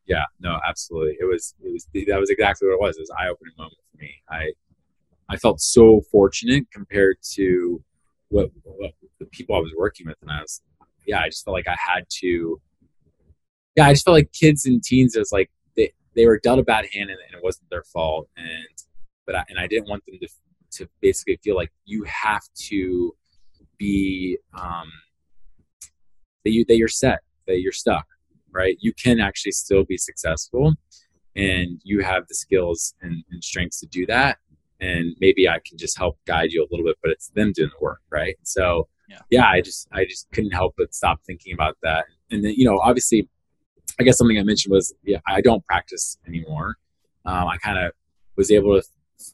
Yeah, 0.06 0.24
no, 0.40 0.58
absolutely. 0.66 1.16
It 1.20 1.24
was, 1.24 1.54
it 1.62 1.72
was, 1.72 1.86
that 1.92 2.18
was 2.18 2.30
exactly 2.30 2.66
what 2.66 2.74
it 2.74 2.80
was. 2.80 2.96
It 2.96 3.02
was 3.02 3.10
an 3.10 3.16
eye 3.20 3.28
opening 3.28 3.52
moment 3.58 3.76
for 3.90 3.98
me. 3.98 4.14
I, 4.30 4.52
I 5.28 5.36
felt 5.36 5.60
so 5.60 6.00
fortunate 6.10 6.64
compared 6.72 7.18
to 7.34 7.82
what, 8.30 8.50
what 8.64 8.92
the 9.20 9.26
people 9.26 9.54
I 9.54 9.58
was 9.58 9.72
working 9.76 10.06
with. 10.06 10.16
And 10.22 10.30
I 10.30 10.40
was, 10.40 10.62
yeah, 11.06 11.20
I 11.20 11.28
just 11.28 11.44
felt 11.44 11.54
like 11.54 11.68
I 11.68 11.76
had 11.76 12.04
to, 12.20 12.60
yeah, 13.76 13.86
I 13.86 13.92
just 13.92 14.04
felt 14.04 14.14
like 14.14 14.32
kids 14.32 14.64
and 14.64 14.82
teens, 14.82 15.14
it 15.14 15.18
was 15.18 15.32
like 15.32 15.50
they, 15.76 15.92
they 16.16 16.26
were 16.26 16.38
dealt 16.38 16.58
a 16.58 16.62
bad 16.62 16.86
hand 16.92 17.10
and, 17.10 17.18
and 17.26 17.36
it 17.36 17.44
wasn't 17.44 17.68
their 17.68 17.84
fault. 17.84 18.28
And 18.36 18.66
but 19.28 19.36
I, 19.36 19.44
and 19.48 19.58
I 19.60 19.68
didn't 19.68 19.88
want 19.88 20.02
them 20.06 20.18
to 20.20 20.28
to 20.70 20.88
basically 21.00 21.38
feel 21.42 21.56
like 21.56 21.72
you 21.84 22.04
have 22.04 22.42
to 22.68 23.14
be 23.78 24.38
um, 24.60 24.90
that 26.44 26.50
you 26.50 26.64
that 26.66 26.78
you're 26.78 26.88
set 26.88 27.20
that 27.46 27.60
you're 27.60 27.72
stuck 27.72 28.06
right? 28.52 28.76
You 28.80 28.92
can 28.92 29.20
actually 29.20 29.52
still 29.52 29.84
be 29.84 29.96
successful 29.96 30.74
and 31.36 31.80
you 31.84 32.00
have 32.00 32.26
the 32.28 32.34
skills 32.34 32.94
and, 33.02 33.22
and 33.30 33.42
strengths 33.42 33.80
to 33.80 33.86
do 33.86 34.06
that. 34.06 34.38
And 34.80 35.16
maybe 35.20 35.48
i 35.48 35.58
can 35.66 35.76
just 35.76 35.98
help 35.98 36.18
guide 36.24 36.52
you 36.52 36.62
a 36.62 36.68
little 36.70 36.86
bit 36.86 36.96
but 37.02 37.10
it's 37.10 37.30
them 37.30 37.52
doing 37.52 37.70
the 37.70 37.84
work 37.84 38.00
right? 38.10 38.36
So 38.42 38.88
yeah. 39.08 39.18
yeah 39.30 39.46
i 39.46 39.60
just 39.60 39.88
i 39.92 40.04
just 40.04 40.28
couldn't 40.32 40.52
help 40.52 40.74
but 40.78 40.94
stop 40.94 41.20
thinking 41.26 41.52
about 41.52 41.76
that. 41.82 42.04
And 42.30 42.44
then 42.44 42.54
you 42.56 42.64
know 42.64 42.78
obviously 42.78 43.28
i 43.98 44.04
guess 44.04 44.18
something 44.18 44.38
i 44.38 44.42
mentioned 44.42 44.72
was 44.72 44.94
yeah 45.02 45.18
i 45.26 45.40
don't 45.40 45.64
practice 45.64 46.18
anymore. 46.26 46.76
Um, 47.24 47.48
i 47.48 47.56
kind 47.58 47.78
of 47.78 47.92
was 48.36 48.50
able 48.52 48.80
to 48.80 48.86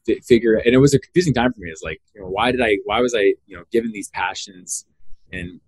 f- 0.09 0.25
figure 0.25 0.55
and 0.55 0.75
it 0.75 0.79
was 0.79 0.95
a 0.95 0.99
confusing 0.99 1.35
time 1.35 1.53
for 1.53 1.61
me. 1.61 1.71
It's 1.71 1.83
like 1.83 2.01
you 2.15 2.21
know 2.21 2.29
why 2.29 2.53
did 2.53 2.61
i 2.63 2.77
why 2.85 3.01
was 3.01 3.15
i 3.15 3.35
you 3.47 3.57
know 3.57 3.65
given 3.71 3.93
these 3.93 4.09
passions 4.11 4.87
and 5.33 5.61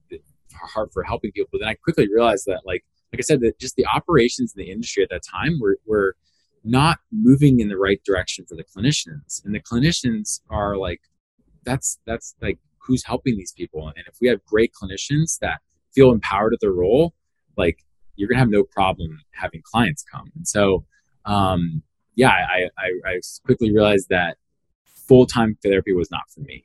heart 0.53 0.93
for 0.93 1.03
helping 1.03 1.33
people? 1.33 1.49
But 1.53 1.61
then 1.61 1.69
i 1.69 1.75
quickly 1.75 2.09
realized 2.13 2.47
that 2.47 2.63
like 2.65 2.85
like 3.13 3.21
i 3.21 3.23
said 3.23 3.41
that 3.41 3.59
just 3.59 3.77
the 3.77 3.87
operations 3.87 4.55
in 4.57 4.65
the 4.65 4.71
industry 4.71 5.03
at 5.03 5.11
that 5.11 5.23
time 5.23 5.59
were, 5.61 5.79
were 5.87 6.17
not 6.65 6.99
moving 7.13 7.61
in 7.61 7.69
the 7.69 7.79
right 7.79 8.03
direction 8.05 8.45
for 8.45 8.57
the 8.57 8.65
clinicians. 8.65 9.45
And 9.45 9.55
the 9.55 9.61
clinicians 9.61 10.41
are 10.51 10.77
like 10.77 11.01
that's 11.65 11.99
that's 12.07 12.35
like 12.41 12.59
who's 12.79 13.05
helping 13.05 13.37
these 13.37 13.53
people? 13.53 13.89
And 13.89 14.07
if 14.07 14.17
we 14.21 14.29
have 14.29 14.45
great 14.45 14.73
clinicians 14.73 15.39
that 15.41 15.61
feel 15.93 16.13
empowered 16.13 16.53
at 16.53 16.61
their 16.61 16.73
role 16.73 17.15
like 17.57 17.79
you're 18.17 18.29
gonna 18.29 18.41
have 18.41 18.51
no 18.51 18.65
problem 18.65 19.21
having 19.33 19.63
clients 19.63 20.03
come. 20.03 20.31
And 20.35 20.47
so 20.47 20.85
um, 21.25 21.83
yeah, 22.17 22.31
I, 22.31 22.69
I, 22.79 23.11
I 23.11 23.21
quickly 23.45 23.73
realized 23.73 24.09
that 24.09 24.39
full 24.85 25.27
time 25.27 25.57
therapy 25.63 25.93
was 25.93 26.11
not 26.11 26.23
for 26.35 26.41
me. 26.41 26.65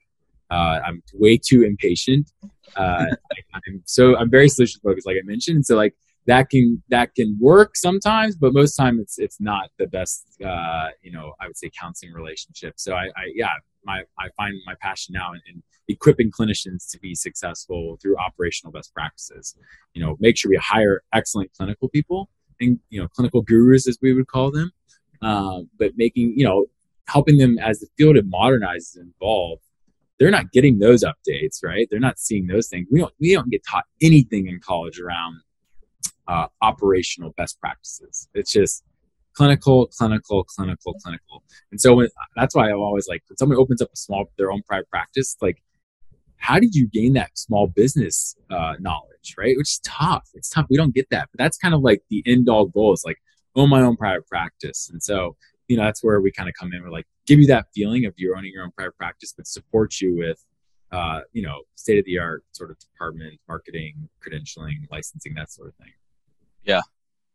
Uh, 0.49 0.79
I'm 0.85 1.03
way 1.13 1.37
too 1.37 1.63
impatient. 1.63 2.31
Uh, 2.75 3.05
I'm 3.53 3.83
so 3.85 4.17
I'm 4.17 4.29
very 4.29 4.49
solution 4.49 4.81
focused, 4.83 5.05
like 5.05 5.17
I 5.17 5.25
mentioned. 5.25 5.65
So 5.65 5.75
like 5.75 5.93
that 6.25 6.49
can 6.49 6.81
that 6.89 7.13
can 7.15 7.37
work 7.39 7.75
sometimes, 7.75 8.35
but 8.35 8.53
most 8.53 8.75
time 8.75 8.99
it's 8.99 9.19
it's 9.19 9.39
not 9.39 9.69
the 9.77 9.87
best. 9.87 10.25
Uh, 10.43 10.89
you 11.01 11.11
know, 11.11 11.33
I 11.39 11.47
would 11.47 11.57
say 11.57 11.69
counseling 11.77 12.13
relationship. 12.13 12.75
So 12.77 12.93
I, 12.95 13.05
I 13.05 13.31
yeah, 13.35 13.49
my 13.83 14.03
I 14.17 14.29
find 14.37 14.55
my 14.65 14.75
passion 14.81 15.13
now 15.13 15.33
in, 15.33 15.41
in, 15.47 15.63
equipping 15.87 16.31
clinicians 16.31 16.89
to 16.89 16.97
be 16.99 17.13
successful 17.13 17.97
through 18.01 18.17
operational 18.17 18.71
best 18.71 18.93
practices. 18.93 19.55
You 19.93 20.01
know, 20.01 20.15
make 20.21 20.37
sure 20.37 20.49
we 20.49 20.55
hire 20.57 21.01
excellent 21.11 21.51
clinical 21.53 21.89
people 21.89 22.29
and 22.61 22.79
you 22.89 23.01
know 23.01 23.07
clinical 23.09 23.41
gurus 23.41 23.87
as 23.87 23.97
we 24.01 24.13
would 24.13 24.27
call 24.27 24.51
them 24.51 24.71
um, 25.21 25.69
but 25.77 25.91
making 25.95 26.33
you 26.37 26.45
know 26.45 26.65
helping 27.07 27.37
them 27.37 27.57
as 27.59 27.79
the 27.79 27.87
field 27.97 28.17
of 28.17 28.25
modernizes 28.25 28.95
and 28.95 29.13
evolve 29.19 29.59
they're 30.19 30.31
not 30.31 30.51
getting 30.51 30.77
those 30.77 31.03
updates 31.03 31.63
right? 31.63 31.87
They're 31.89 31.99
not 31.99 32.19
seeing 32.19 32.45
those 32.45 32.67
things. 32.67 32.87
We 32.91 32.99
don't 32.99 33.13
we 33.19 33.33
don't 33.33 33.49
get 33.49 33.63
taught 33.67 33.85
anything 34.01 34.47
in 34.47 34.59
college 34.59 34.99
around 34.99 35.41
uh, 36.27 36.47
operational 36.61 37.31
best 37.37 37.59
practices. 37.59 38.29
It's 38.35 38.51
just 38.51 38.83
clinical 39.33 39.87
clinical 39.87 40.43
clinical 40.43 40.93
clinical. 41.03 41.43
And 41.71 41.81
so 41.81 41.95
when, 41.95 42.09
that's 42.35 42.53
why 42.53 42.69
i'm 42.69 42.79
always 42.79 43.07
like 43.07 43.23
when 43.27 43.37
someone 43.37 43.57
opens 43.57 43.81
up 43.81 43.89
a 43.91 43.97
small 43.97 44.25
their 44.37 44.51
own 44.51 44.61
private 44.67 44.89
practice 44.89 45.37
like 45.41 45.63
how 46.35 46.59
did 46.59 46.75
you 46.75 46.87
gain 46.87 47.13
that 47.13 47.37
small 47.37 47.67
business 47.67 48.35
uh, 48.49 48.73
knowledge 48.79 49.11
right? 49.37 49.55
Which 49.57 49.69
is 49.69 49.79
tough. 49.83 50.29
It's 50.33 50.49
tough. 50.49 50.65
We 50.69 50.77
don't 50.77 50.93
get 50.93 51.09
that. 51.11 51.29
But 51.31 51.37
that's 51.43 51.57
kind 51.57 51.73
of 51.73 51.81
like 51.81 52.03
the 52.09 52.23
end 52.25 52.49
all 52.49 52.65
goal 52.65 52.93
is 52.93 53.03
like 53.05 53.17
own 53.55 53.69
my 53.69 53.81
own 53.81 53.97
private 53.97 54.27
practice. 54.27 54.89
And 54.91 55.01
so, 55.01 55.35
you 55.67 55.77
know, 55.77 55.83
that's 55.83 56.03
where 56.03 56.21
we 56.21 56.31
kind 56.31 56.49
of 56.49 56.55
come 56.59 56.73
in. 56.73 56.81
We're 56.83 56.89
like, 56.89 57.07
give 57.25 57.39
you 57.39 57.47
that 57.47 57.67
feeling 57.73 58.05
of 58.05 58.13
you 58.17 58.35
owning 58.35 58.51
your 58.53 58.63
own 58.63 58.71
private 58.71 58.97
practice, 58.97 59.33
but 59.35 59.47
support 59.47 59.99
you 60.01 60.15
with, 60.17 60.43
uh, 60.91 61.21
you 61.31 61.41
know, 61.41 61.61
state 61.75 61.99
of 61.99 62.05
the 62.05 62.19
art 62.19 62.43
sort 62.51 62.71
of 62.71 62.79
department, 62.79 63.39
marketing, 63.47 64.09
credentialing, 64.25 64.75
licensing, 64.91 65.33
that 65.35 65.51
sort 65.51 65.69
of 65.69 65.75
thing. 65.75 65.93
Yeah. 66.63 66.81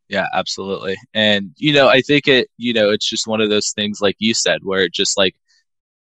Yeah, 0.09 0.27
absolutely. 0.33 0.97
And, 1.15 1.51
you 1.57 1.73
know, 1.73 1.89
I 1.89 2.01
think 2.01 2.29
it, 2.29 2.49
you 2.57 2.73
know, 2.73 2.91
it's 2.91 3.09
just 3.09 3.27
one 3.27 3.41
of 3.41 3.51
those 3.51 3.73
things, 3.73 4.01
like 4.01 4.15
you 4.19 4.35
said, 4.35 4.61
where 4.63 4.83
it 4.83 4.93
just 4.93 5.17
like, 5.19 5.35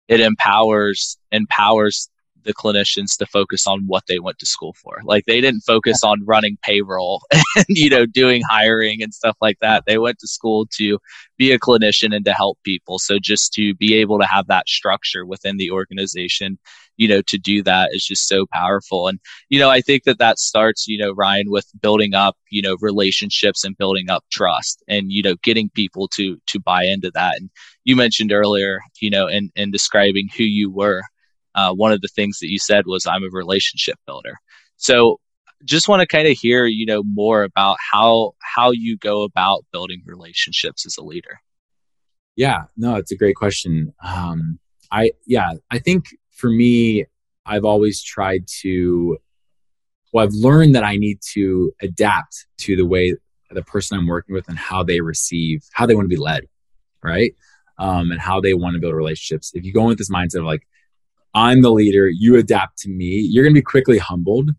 it 0.08 0.20
empowers 0.20 1.18
empowers 1.32 2.10
the 2.44 2.54
clinicians 2.54 3.18
to 3.18 3.26
focus 3.26 3.68
on 3.68 3.84
what 3.88 4.04
they 4.08 4.20
went 4.20 4.40
to 4.40 4.46
school 4.46 4.74
for. 4.74 5.02
Like 5.04 5.26
they 5.26 5.42
didn't 5.42 5.62
focus 5.62 6.04
on 6.04 6.26
running 6.26 6.58
payroll 6.64 7.22
and 7.56 7.66
you 7.70 7.90
know 7.90 8.06
doing 8.06 8.42
hiring 8.50 9.02
and 9.02 9.14
stuff 9.14 9.38
like 9.42 9.60
that. 9.62 9.84
They 9.86 9.98
went 9.98 10.20
to 10.20 10.28
school 10.28 10.68
to 10.78 11.00
be 11.38 11.52
a 11.52 11.60
clinician 11.60 12.16
and 12.16 12.26
to 12.26 12.34
help 12.34 12.58
people. 12.64 13.00
So 13.00 13.18
just 13.22 13.54
to 13.54 13.74
be 13.76 13.96
able 13.96 14.20
to 14.20 14.26
have 14.26 14.48
that 14.48 14.68
structure 14.68 15.26
within 15.26 15.58
the 15.58 15.72
organization, 15.72 16.58
you 16.98 17.08
know, 17.08 17.22
to 17.24 17.38
do 17.38 17.64
that 17.64 17.90
is 17.94 18.06
just 18.06 18.28
so 18.28 18.46
powerful. 18.52 19.08
And 19.08 19.20
you 19.50 19.60
know, 19.60 19.70
I 19.70 19.82
think 19.82 20.04
that 20.04 20.20
that 20.20 20.40
starts, 20.40 20.88
you 20.88 20.98
know, 20.98 21.12
Ryan 21.14 21.50
with 21.50 21.68
building 21.82 22.14
up, 22.14 22.38
you 22.50 22.62
know, 22.62 22.78
relationships 22.82 23.64
and 23.64 23.78
building 23.78 24.10
up 24.10 24.24
trust 24.32 24.84
and 24.88 25.12
you 25.12 25.22
know, 25.24 25.36
getting 25.44 25.70
people 25.70 26.08
to 26.10 26.38
to 26.48 26.60
buy 26.60 26.84
into 26.84 27.12
that. 27.14 27.36
And 27.38 27.50
you 27.84 27.96
mentioned 27.96 28.32
earlier, 28.32 28.80
you 29.02 29.10
know, 29.10 29.28
in 29.28 29.52
in 29.56 29.72
describing 29.72 30.30
who 30.36 30.44
you 30.44 30.72
were 30.72 31.04
uh, 31.56 31.74
one 31.74 31.92
of 31.92 32.02
the 32.02 32.08
things 32.08 32.40
that 32.40 32.50
you 32.50 32.60
said 32.60 32.86
was 32.86 33.06
I'm 33.06 33.24
a 33.24 33.30
relationship 33.30 33.98
builder. 34.06 34.38
So 34.78 35.20
just 35.64 35.88
want 35.88 36.02
to 36.02 36.08
kind 36.08 36.28
of 36.28 36.38
hear, 36.38 36.66
you 36.66 36.86
know, 36.86 37.04
more 37.04 37.44
about 37.44 37.78
how 37.92 38.34
how 38.40 38.72
you 38.72 38.98
go 38.98 39.24
about 39.24 39.66
building 39.72 40.02
relationships 40.06 40.86
as 40.86 40.98
a 40.98 41.04
leader. 41.04 41.40
Yeah, 42.36 42.64
no, 42.76 42.96
it's 42.96 43.12
a 43.12 43.18
great 43.18 43.36
question. 43.36 43.94
Um, 44.04 44.60
I 44.92 45.12
yeah, 45.26 45.54
I 45.72 45.80
think 45.80 46.06
for 46.32 46.50
me, 46.50 47.06
I've 47.46 47.66
always 47.66 48.04
tried 48.04 48.46
to 48.62 49.18
well, 50.12 50.26
I've 50.26 50.34
learned 50.34 50.76
that 50.76 50.84
I 50.84 50.96
need 50.96 51.20
to 51.34 51.74
adapt 51.82 52.46
to 52.60 52.76
the 52.76 52.86
way 52.86 53.16
the 53.50 53.64
person 53.64 53.98
I'm 53.98 54.08
working 54.08 54.36
with 54.36 54.48
and 54.48 54.58
how 54.58 54.84
they 54.84 55.02
receive, 55.02 55.64
how 55.74 55.86
they 55.86 55.96
want 55.96 56.06
to 56.06 56.16
be 56.16 56.22
led, 56.22 56.48
right? 57.04 57.34
Um, 57.78 58.12
and 58.12 58.20
how 58.20 58.40
they 58.40 58.54
want 58.54 58.76
to 58.76 58.80
build 58.80 58.94
relationships. 58.94 59.52
If 59.54 59.64
you 59.66 59.74
go 59.74 59.82
in 59.82 59.88
with 59.88 59.98
this 59.98 60.12
mindset 60.12 60.40
of 60.40 60.46
like, 60.46 60.68
I'm 61.34 61.62
the 61.62 61.72
leader, 61.72 62.10
you 62.10 62.36
adapt 62.36 62.78
to 62.80 62.90
me, 62.90 63.28
you're 63.30 63.44
going 63.44 63.54
to 63.54 63.60
be 63.60 63.64
quickly 63.64 63.98
humbled. 63.98 64.52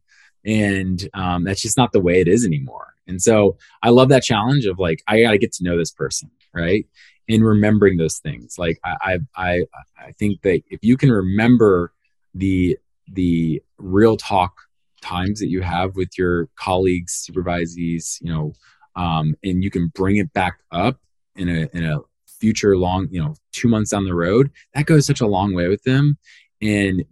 And 0.44 1.08
um, 1.14 1.44
that's 1.44 1.62
just 1.62 1.76
not 1.76 1.92
the 1.92 2.00
way 2.00 2.20
it 2.20 2.28
is 2.28 2.44
anymore. 2.44 2.94
And 3.06 3.20
so 3.20 3.56
I 3.82 3.90
love 3.90 4.08
that 4.10 4.22
challenge 4.22 4.66
of 4.66 4.78
like, 4.78 5.02
I 5.06 5.22
got 5.22 5.30
to 5.30 5.38
get 5.38 5.52
to 5.54 5.64
know 5.64 5.78
this 5.78 5.90
person, 5.92 6.30
right? 6.54 6.86
In 7.28 7.42
remembering 7.42 7.96
those 7.96 8.18
things. 8.18 8.56
Like 8.58 8.78
I, 8.84 9.18
I, 9.36 9.64
I 9.98 10.12
think 10.18 10.42
that 10.42 10.62
if 10.68 10.80
you 10.82 10.96
can 10.96 11.10
remember 11.10 11.92
the, 12.34 12.78
the 13.10 13.62
real 13.78 14.16
talk 14.16 14.54
times 15.00 15.38
that 15.40 15.48
you 15.48 15.60
have 15.60 15.96
with 15.96 16.16
your 16.18 16.48
colleagues, 16.56 17.28
supervisees, 17.30 18.20
you 18.20 18.32
know, 18.32 18.54
um, 18.96 19.34
and 19.44 19.62
you 19.62 19.70
can 19.70 19.88
bring 19.94 20.16
it 20.16 20.32
back 20.32 20.60
up 20.70 20.98
in 21.36 21.48
a 21.48 21.68
in 21.72 21.84
a 21.84 21.98
future 22.26 22.76
long, 22.76 23.08
you 23.10 23.20
know, 23.20 23.34
two 23.52 23.68
months 23.68 23.90
down 23.90 24.04
the 24.04 24.14
road, 24.14 24.50
that 24.74 24.86
goes 24.86 25.06
such 25.06 25.20
a 25.20 25.26
long 25.26 25.54
way 25.54 25.68
with 25.68 25.82
them, 25.82 26.18
and 26.64 27.04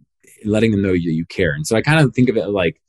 letting 0.44 0.72
them 0.72 0.82
know 0.82 0.92
you, 0.92 1.12
you 1.12 1.26
care. 1.26 1.52
And 1.52 1.66
so 1.66 1.76
I 1.76 1.82
kind 1.82 2.00
of 2.00 2.14
think 2.14 2.28
of 2.28 2.36
it 2.36 2.48
like, 2.48 2.80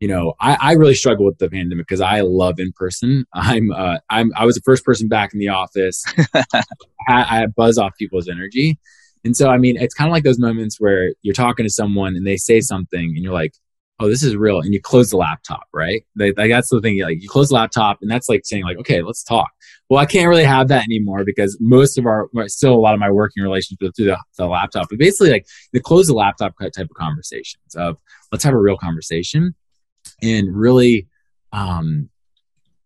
you 0.00 0.08
know, 0.08 0.34
I, 0.40 0.56
I 0.60 0.72
really 0.72 0.94
struggle 0.94 1.26
with 1.26 1.38
the 1.38 1.50
pandemic 1.50 1.86
because 1.86 2.00
I 2.00 2.20
love 2.20 2.58
in 2.58 2.72
person. 2.72 3.26
I'm 3.34 3.70
uh, 3.72 3.98
I'm 4.08 4.32
I 4.36 4.46
was 4.46 4.54
the 4.54 4.62
first 4.62 4.84
person 4.84 5.08
back 5.08 5.32
in 5.34 5.38
the 5.38 5.48
office. 5.48 6.04
I, 6.34 7.42
I 7.42 7.46
buzz 7.46 7.78
off 7.78 7.92
people's 7.98 8.28
energy. 8.28 8.78
And 9.24 9.36
so, 9.36 9.48
I 9.48 9.58
mean, 9.58 9.76
it's 9.76 9.94
kind 9.94 10.08
of 10.08 10.12
like 10.12 10.24
those 10.24 10.38
moments 10.38 10.80
where 10.80 11.12
you're 11.22 11.34
talking 11.34 11.64
to 11.64 11.70
someone 11.70 12.16
and 12.16 12.26
they 12.26 12.36
say 12.36 12.60
something 12.60 13.04
and 13.14 13.18
you're 13.18 13.32
like, 13.32 13.54
oh, 14.00 14.08
this 14.08 14.22
is 14.22 14.34
real. 14.34 14.60
And 14.60 14.74
you 14.74 14.80
close 14.80 15.10
the 15.10 15.16
laptop, 15.16 15.64
right? 15.72 16.04
Like, 16.16 16.34
that's 16.36 16.70
the 16.70 16.80
thing. 16.80 17.00
Like 17.00 17.22
you 17.22 17.28
close 17.28 17.50
the 17.50 17.54
laptop 17.54 17.98
and 18.02 18.10
that's 18.10 18.28
like 18.28 18.42
saying 18.44 18.64
like, 18.64 18.78
okay, 18.78 19.00
let's 19.02 19.22
talk. 19.22 19.50
Well, 19.88 20.00
I 20.00 20.06
can't 20.06 20.28
really 20.28 20.44
have 20.44 20.68
that 20.68 20.84
anymore 20.84 21.24
because 21.24 21.56
most 21.60 21.98
of 21.98 22.06
our, 22.06 22.28
still 22.46 22.74
a 22.74 22.80
lot 22.80 22.94
of 22.94 23.00
my 23.00 23.10
working 23.10 23.42
relationships 23.42 23.96
through 23.96 24.06
the, 24.06 24.18
the 24.38 24.46
laptop, 24.46 24.88
but 24.88 24.98
basically 24.98 25.30
like 25.30 25.46
the 25.72 25.80
close 25.80 26.08
the 26.08 26.14
laptop 26.14 26.54
type 26.58 26.76
of 26.78 26.96
conversations 26.96 27.74
of 27.76 27.98
let's 28.32 28.42
have 28.42 28.54
a 28.54 28.58
real 28.58 28.76
conversation 28.76 29.54
and 30.20 30.56
really 30.56 31.06
um, 31.52 32.08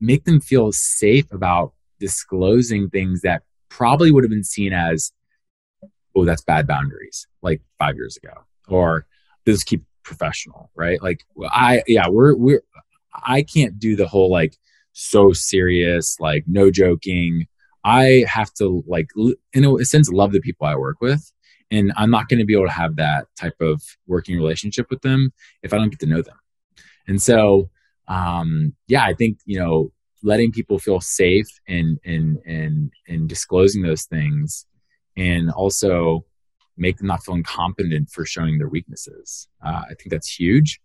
make 0.01 0.25
them 0.25 0.41
feel 0.41 0.73
safe 0.73 1.33
about 1.33 1.73
disclosing 1.99 2.91
things 2.91 3.23
that 3.23 3.43
probably 3.69 4.13
would 4.13 4.25
have 4.25 4.31
been 4.31 4.45
seen 4.45 4.73
as, 4.73 5.13
oh, 6.15 6.25
that's 6.25 6.43
bad 6.43 6.67
boundaries 6.67 7.27
like 7.43 7.63
five 7.79 7.95
years 7.95 8.17
ago, 8.17 8.33
or 8.69 9.07
this 9.45 9.65
keep 9.65 9.85
professional, 10.07 10.71
right? 10.75 11.03
Like 11.03 11.21
I, 11.51 11.83
yeah, 11.87 12.09
we're, 12.09 12.35
we're, 12.35 12.63
I 13.13 13.43
can't 13.43 13.79
do 13.79 13.97
the 13.97 14.07
whole 14.07 14.31
like 14.31 14.57
so 14.93 15.33
serious, 15.33 16.17
like 16.21 16.45
no 16.47 16.71
joking. 16.71 17.47
I 17.85 18.25
have 18.27 18.53
to 18.55 18.83
like, 18.87 19.09
in 19.53 19.65
a 19.65 19.85
sense, 19.85 20.11
love 20.11 20.33
the 20.33 20.41
people 20.41 20.67
I 20.67 20.77
work 20.77 21.01
with. 21.01 21.31
And 21.71 21.93
I'm 21.97 22.11
not 22.11 22.29
going 22.29 22.39
to 22.39 22.47
be 22.47 22.55
able 22.55 22.67
to 22.67 22.73
have 22.73 22.97
that 22.97 23.27
type 23.39 23.61
of 23.61 23.83
working 24.07 24.37
relationship 24.37 24.87
with 24.89 25.03
them 25.03 25.33
if 25.63 25.75
I 25.75 25.79
don't 25.79 25.91
get 25.91 26.01
to 26.01 26.07
know 26.07 26.23
them. 26.23 26.39
And 27.09 27.21
so, 27.21 27.71
um, 28.09 28.75
yeah, 28.87 29.05
I 29.05 29.15
think, 29.15 29.39
you 29.45 29.59
know, 29.59 29.93
letting 30.23 30.53
people 30.53 30.79
feel 30.79 31.01
safe 31.01 31.49
and, 31.67 31.99
and, 32.05 32.39
and, 32.47 32.93
and 33.09 33.29
disclosing 33.29 33.83
those 33.83 34.05
things 34.05 34.67
and 35.17 35.51
also 35.51 36.25
make 36.77 36.99
them 36.99 37.07
not 37.07 37.25
feel 37.25 37.35
incompetent 37.35 38.11
for 38.11 38.25
showing 38.25 38.59
their 38.59 38.69
weaknesses. 38.69 39.49
Uh, 39.65 39.83
I 39.91 39.95
think 39.95 40.11
that's 40.11 40.29
huge. 40.29 40.81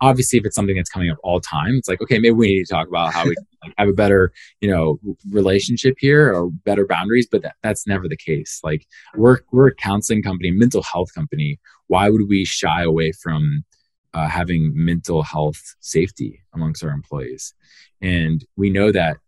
Obviously, 0.00 0.38
if 0.38 0.44
it's 0.44 0.56
something 0.56 0.76
that's 0.76 0.90
coming 0.90 1.10
up 1.10 1.18
all 1.22 1.40
time, 1.40 1.76
it's 1.76 1.88
like, 1.88 2.02
okay, 2.02 2.18
maybe 2.18 2.32
we 2.32 2.48
need 2.48 2.64
to 2.64 2.74
talk 2.74 2.88
about 2.88 3.12
how 3.12 3.24
we 3.24 3.34
like, 3.64 3.74
have 3.78 3.88
a 3.88 3.92
better, 3.92 4.32
you 4.60 4.68
know, 4.68 4.98
relationship 5.30 5.96
here 5.98 6.34
or 6.34 6.50
better 6.50 6.86
boundaries. 6.86 7.28
But 7.30 7.42
that, 7.42 7.54
that's 7.62 7.86
never 7.86 8.08
the 8.08 8.16
case. 8.16 8.60
Like 8.62 8.86
we're 9.14 9.38
we're 9.50 9.68
a 9.68 9.74
counseling 9.74 10.22
company, 10.22 10.50
mental 10.50 10.82
health 10.82 11.14
company. 11.14 11.58
Why 11.86 12.10
would 12.10 12.28
we 12.28 12.44
shy 12.44 12.82
away 12.82 13.12
from 13.12 13.64
uh, 14.12 14.28
having 14.28 14.72
mental 14.74 15.22
health 15.22 15.76
safety 15.80 16.42
amongst 16.52 16.84
our 16.84 16.90
employees? 16.90 17.54
And 18.02 18.44
we 18.56 18.70
know 18.70 18.92
that, 18.92 19.18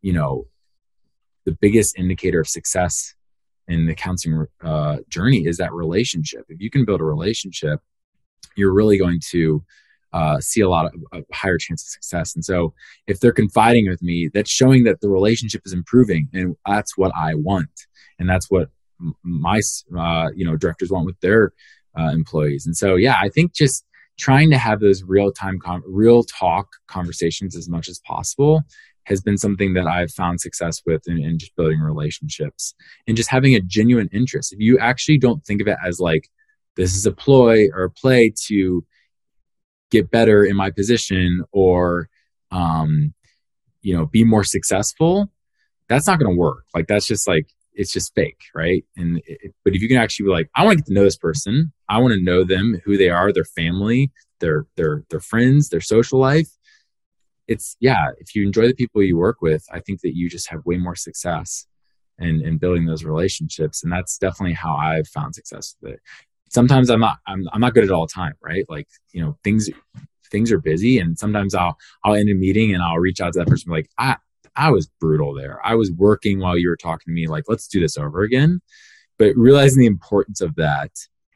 you 0.00 0.12
know, 0.12 0.46
the 1.44 1.52
biggest 1.52 1.98
indicator 1.98 2.40
of 2.40 2.48
success 2.48 3.14
in 3.68 3.86
the 3.86 3.94
counseling 3.94 4.46
uh, 4.62 4.98
journey 5.08 5.46
is 5.46 5.58
that 5.58 5.72
relationship. 5.72 6.44
If 6.48 6.60
you 6.60 6.70
can 6.70 6.84
build 6.84 7.00
a 7.00 7.04
relationship, 7.04 7.80
you're 8.56 8.72
really 8.72 8.98
going 8.98 9.20
to 9.30 9.62
uh, 10.12 10.40
see 10.40 10.62
a 10.62 10.68
lot 10.68 10.86
of 10.86 10.94
a 11.12 11.22
higher 11.34 11.58
chance 11.58 11.82
of 11.82 11.88
success. 11.88 12.34
And 12.34 12.44
so, 12.44 12.72
if 13.06 13.20
they're 13.20 13.32
confiding 13.32 13.88
with 13.88 14.02
me, 14.02 14.30
that's 14.32 14.50
showing 14.50 14.84
that 14.84 15.00
the 15.00 15.10
relationship 15.10 15.62
is 15.66 15.72
improving, 15.72 16.28
and 16.32 16.56
that's 16.66 16.96
what 16.96 17.12
I 17.14 17.34
want, 17.34 17.68
and 18.18 18.28
that's 18.28 18.50
what 18.50 18.70
my 19.22 19.60
uh, 19.96 20.28
you 20.34 20.44
know 20.44 20.56
directors 20.56 20.90
want 20.90 21.06
with 21.06 21.20
their 21.20 21.52
uh, 21.98 22.10
employees. 22.10 22.66
And 22.66 22.76
so, 22.76 22.96
yeah, 22.96 23.16
I 23.20 23.28
think 23.28 23.52
just 23.52 23.84
trying 24.18 24.50
to 24.50 24.58
have 24.58 24.80
those 24.80 25.02
real 25.02 25.30
time, 25.30 25.58
com- 25.58 25.84
real 25.86 26.24
talk 26.24 26.68
conversations 26.86 27.54
as 27.54 27.68
much 27.68 27.88
as 27.88 28.00
possible 28.00 28.62
has 29.08 29.20
been 29.20 29.38
something 29.38 29.74
that 29.74 29.86
I've 29.86 30.10
found 30.10 30.40
success 30.40 30.82
with 30.84 31.08
in, 31.08 31.18
in, 31.18 31.38
just 31.38 31.56
building 31.56 31.80
relationships 31.80 32.74
and 33.06 33.16
just 33.16 33.30
having 33.30 33.54
a 33.54 33.60
genuine 33.60 34.08
interest. 34.12 34.52
If 34.52 34.60
you 34.60 34.78
actually 34.78 35.18
don't 35.18 35.44
think 35.44 35.62
of 35.62 35.68
it 35.68 35.78
as 35.84 35.98
like, 35.98 36.28
this 36.76 36.94
is 36.94 37.06
a 37.06 37.12
ploy 37.12 37.68
or 37.72 37.84
a 37.84 37.90
play 37.90 38.32
to 38.46 38.84
get 39.90 40.10
better 40.10 40.44
in 40.44 40.56
my 40.56 40.70
position 40.70 41.42
or, 41.52 42.08
um, 42.50 43.14
you 43.80 43.96
know, 43.96 44.06
be 44.06 44.24
more 44.24 44.44
successful, 44.44 45.30
that's 45.88 46.06
not 46.06 46.18
going 46.18 46.30
to 46.30 46.38
work. 46.38 46.64
Like, 46.74 46.86
that's 46.86 47.06
just 47.06 47.26
like, 47.26 47.48
it's 47.72 47.92
just 47.92 48.14
fake, 48.14 48.40
right? 48.54 48.84
And 48.96 49.22
it, 49.24 49.54
but 49.64 49.74
if 49.74 49.80
you 49.80 49.88
can 49.88 49.96
actually 49.96 50.26
be 50.26 50.32
like, 50.32 50.50
I 50.54 50.64
want 50.64 50.72
to 50.72 50.82
get 50.82 50.86
to 50.88 50.92
know 50.92 51.04
this 51.04 51.16
person, 51.16 51.72
I 51.88 51.98
want 51.98 52.12
to 52.12 52.20
know 52.20 52.44
them, 52.44 52.80
who 52.84 52.98
they 52.98 53.08
are, 53.08 53.32
their 53.32 53.44
family, 53.44 54.10
their 54.40 54.66
their 54.76 55.04
their 55.10 55.20
friends, 55.20 55.68
their 55.68 55.80
social 55.80 56.18
life, 56.18 56.48
it's 57.48 57.76
yeah 57.80 58.10
if 58.18 58.34
you 58.34 58.46
enjoy 58.46 58.68
the 58.68 58.74
people 58.74 59.02
you 59.02 59.16
work 59.16 59.40
with 59.40 59.64
i 59.72 59.80
think 59.80 60.00
that 60.02 60.16
you 60.16 60.28
just 60.28 60.48
have 60.48 60.64
way 60.64 60.76
more 60.76 60.94
success 60.94 61.66
in, 62.18 62.42
in 62.42 62.58
building 62.58 62.84
those 62.84 63.04
relationships. 63.04 63.82
And 63.82 63.92
that's 63.92 64.18
definitely 64.18 64.54
how 64.54 64.74
i've 64.74 65.08
found 65.08 65.34
success 65.34 65.76
with 65.80 65.94
it. 65.94 66.00
Sometimes 66.50 66.90
i'm 66.90 67.00
not 67.00 67.18
I'm, 67.26 67.48
I'm 67.52 67.60
not 67.60 67.74
good 67.74 67.84
at 67.84 67.90
all 67.90 68.06
time 68.06 68.34
right? 68.42 68.64
Like 68.68 68.88
you 69.12 69.22
know 69.22 69.38
things 69.44 69.68
things 70.30 70.52
are 70.52 70.60
busy. 70.60 70.98
And 70.98 71.18
sometimes 71.18 71.54
i'll 71.54 71.76
i'll 72.04 72.14
end 72.14 72.30
a 72.30 72.34
meeting 72.34 72.74
and 72.74 72.82
i'll 72.82 72.98
reach 72.98 73.20
out 73.20 73.32
to 73.32 73.40
that 73.40 73.48
person 73.48 73.72
like 73.72 73.88
i 73.98 74.16
i 74.56 74.70
was 74.70 74.88
brutal 75.00 75.34
there. 75.34 75.64
I 75.64 75.74
was 75.74 75.92
working 75.92 76.40
while 76.40 76.58
you 76.58 76.68
were 76.68 76.76
talking 76.76 77.06
to 77.06 77.12
me. 77.12 77.26
Like 77.26 77.44
let's 77.48 77.68
do 77.68 77.80
this 77.80 77.96
over 77.96 78.22
again. 78.22 78.60
But 79.18 79.36
realizing 79.36 79.80
the 79.80 79.86
importance 79.86 80.40
of 80.40 80.54
that 80.56 80.90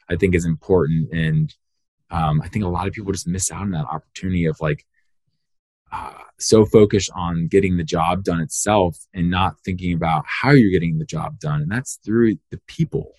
i 0.08 0.16
think 0.16 0.34
is 0.34 0.44
important. 0.44 1.12
And 1.12 1.54
um, 2.10 2.42
i 2.42 2.48
think 2.48 2.64
a 2.64 2.68
lot 2.68 2.86
of 2.86 2.92
people 2.92 3.12
just 3.12 3.28
miss 3.28 3.50
out 3.50 3.62
on 3.62 3.70
that 3.70 3.86
opportunity 3.86 4.46
of 4.46 4.60
like 4.60 4.84
uh, 5.92 6.12
so 6.38 6.64
focused 6.64 7.10
on 7.14 7.46
getting 7.48 7.76
the 7.76 7.84
job 7.84 8.24
done 8.24 8.40
itself 8.40 8.96
and 9.14 9.30
not 9.30 9.60
thinking 9.64 9.92
about 9.92 10.24
how 10.26 10.50
you're 10.50 10.70
getting 10.70 10.98
the 10.98 11.04
job 11.04 11.38
done. 11.38 11.60
And 11.60 11.70
that's 11.70 12.00
through 12.04 12.38
the 12.50 12.58
people. 12.66 13.12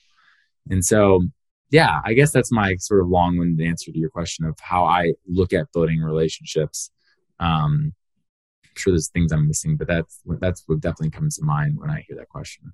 And 0.69 0.83
so, 0.83 1.23
yeah, 1.69 2.01
I 2.03 2.13
guess 2.13 2.31
that's 2.31 2.51
my 2.51 2.75
sort 2.77 3.01
of 3.01 3.07
long 3.07 3.37
winded 3.37 3.65
answer 3.65 3.91
to 3.91 3.97
your 3.97 4.09
question 4.09 4.45
of 4.45 4.57
how 4.59 4.85
I 4.85 5.13
look 5.27 5.53
at 5.53 5.71
building 5.71 6.01
relationships. 6.01 6.91
Um, 7.39 7.93
I'm 8.63 8.71
sure 8.75 8.93
there's 8.93 9.09
things 9.09 9.31
I'm 9.31 9.47
missing, 9.47 9.77
but 9.77 9.87
that's 9.87 10.19
that's 10.25 10.63
what 10.65 10.81
definitely 10.81 11.11
comes 11.11 11.37
to 11.37 11.45
mind 11.45 11.77
when 11.77 11.89
I 11.89 12.03
hear 12.07 12.17
that 12.17 12.29
question. 12.29 12.73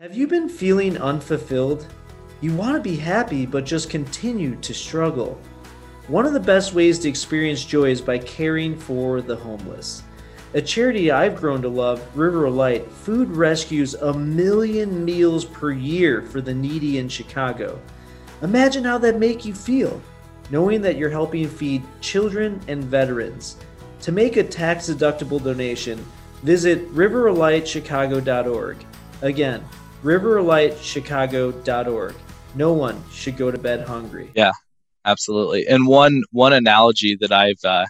Have 0.00 0.16
you 0.16 0.26
been 0.26 0.48
feeling 0.48 0.98
unfulfilled? 0.98 1.86
You 2.40 2.54
want 2.54 2.76
to 2.76 2.80
be 2.80 2.96
happy, 2.96 3.46
but 3.46 3.64
just 3.64 3.90
continue 3.90 4.56
to 4.56 4.74
struggle. 4.74 5.40
One 6.08 6.24
of 6.24 6.32
the 6.32 6.40
best 6.40 6.72
ways 6.72 6.98
to 7.00 7.08
experience 7.08 7.62
joy 7.62 7.90
is 7.90 8.00
by 8.00 8.16
caring 8.16 8.78
for 8.78 9.20
the 9.20 9.36
homeless. 9.36 10.02
A 10.54 10.62
charity 10.62 11.10
I've 11.10 11.36
grown 11.36 11.60
to 11.60 11.68
love, 11.68 12.02
River 12.16 12.46
of 12.46 12.54
Light, 12.54 12.90
food 12.90 13.28
rescues 13.28 13.92
a 13.92 14.14
million 14.14 15.04
meals 15.04 15.44
per 15.44 15.70
year 15.70 16.22
for 16.22 16.40
the 16.40 16.54
needy 16.54 16.96
in 16.96 17.10
Chicago. 17.10 17.78
Imagine 18.40 18.84
how 18.84 18.96
that 18.96 19.18
make 19.18 19.44
you 19.44 19.52
feel, 19.52 20.00
knowing 20.48 20.80
that 20.80 20.96
you're 20.96 21.10
helping 21.10 21.46
feed 21.46 21.82
children 22.00 22.58
and 22.68 22.82
veterans. 22.82 23.58
To 24.00 24.10
make 24.10 24.38
a 24.38 24.44
tax-deductible 24.44 25.44
donation, 25.44 26.02
visit 26.42 26.90
riverlightchicago.org. 26.94 28.86
Again, 29.20 29.62
riverlightchicago.org. 30.02 32.14
No 32.54 32.72
one 32.72 33.04
should 33.12 33.36
go 33.36 33.50
to 33.50 33.58
bed 33.58 33.86
hungry. 33.86 34.30
Yeah, 34.34 34.52
absolutely. 35.04 35.66
And 35.66 35.86
one 35.86 36.22
one 36.30 36.52
analogy 36.52 37.16
that 37.20 37.32
I've 37.32 37.64
uh, 37.64 37.86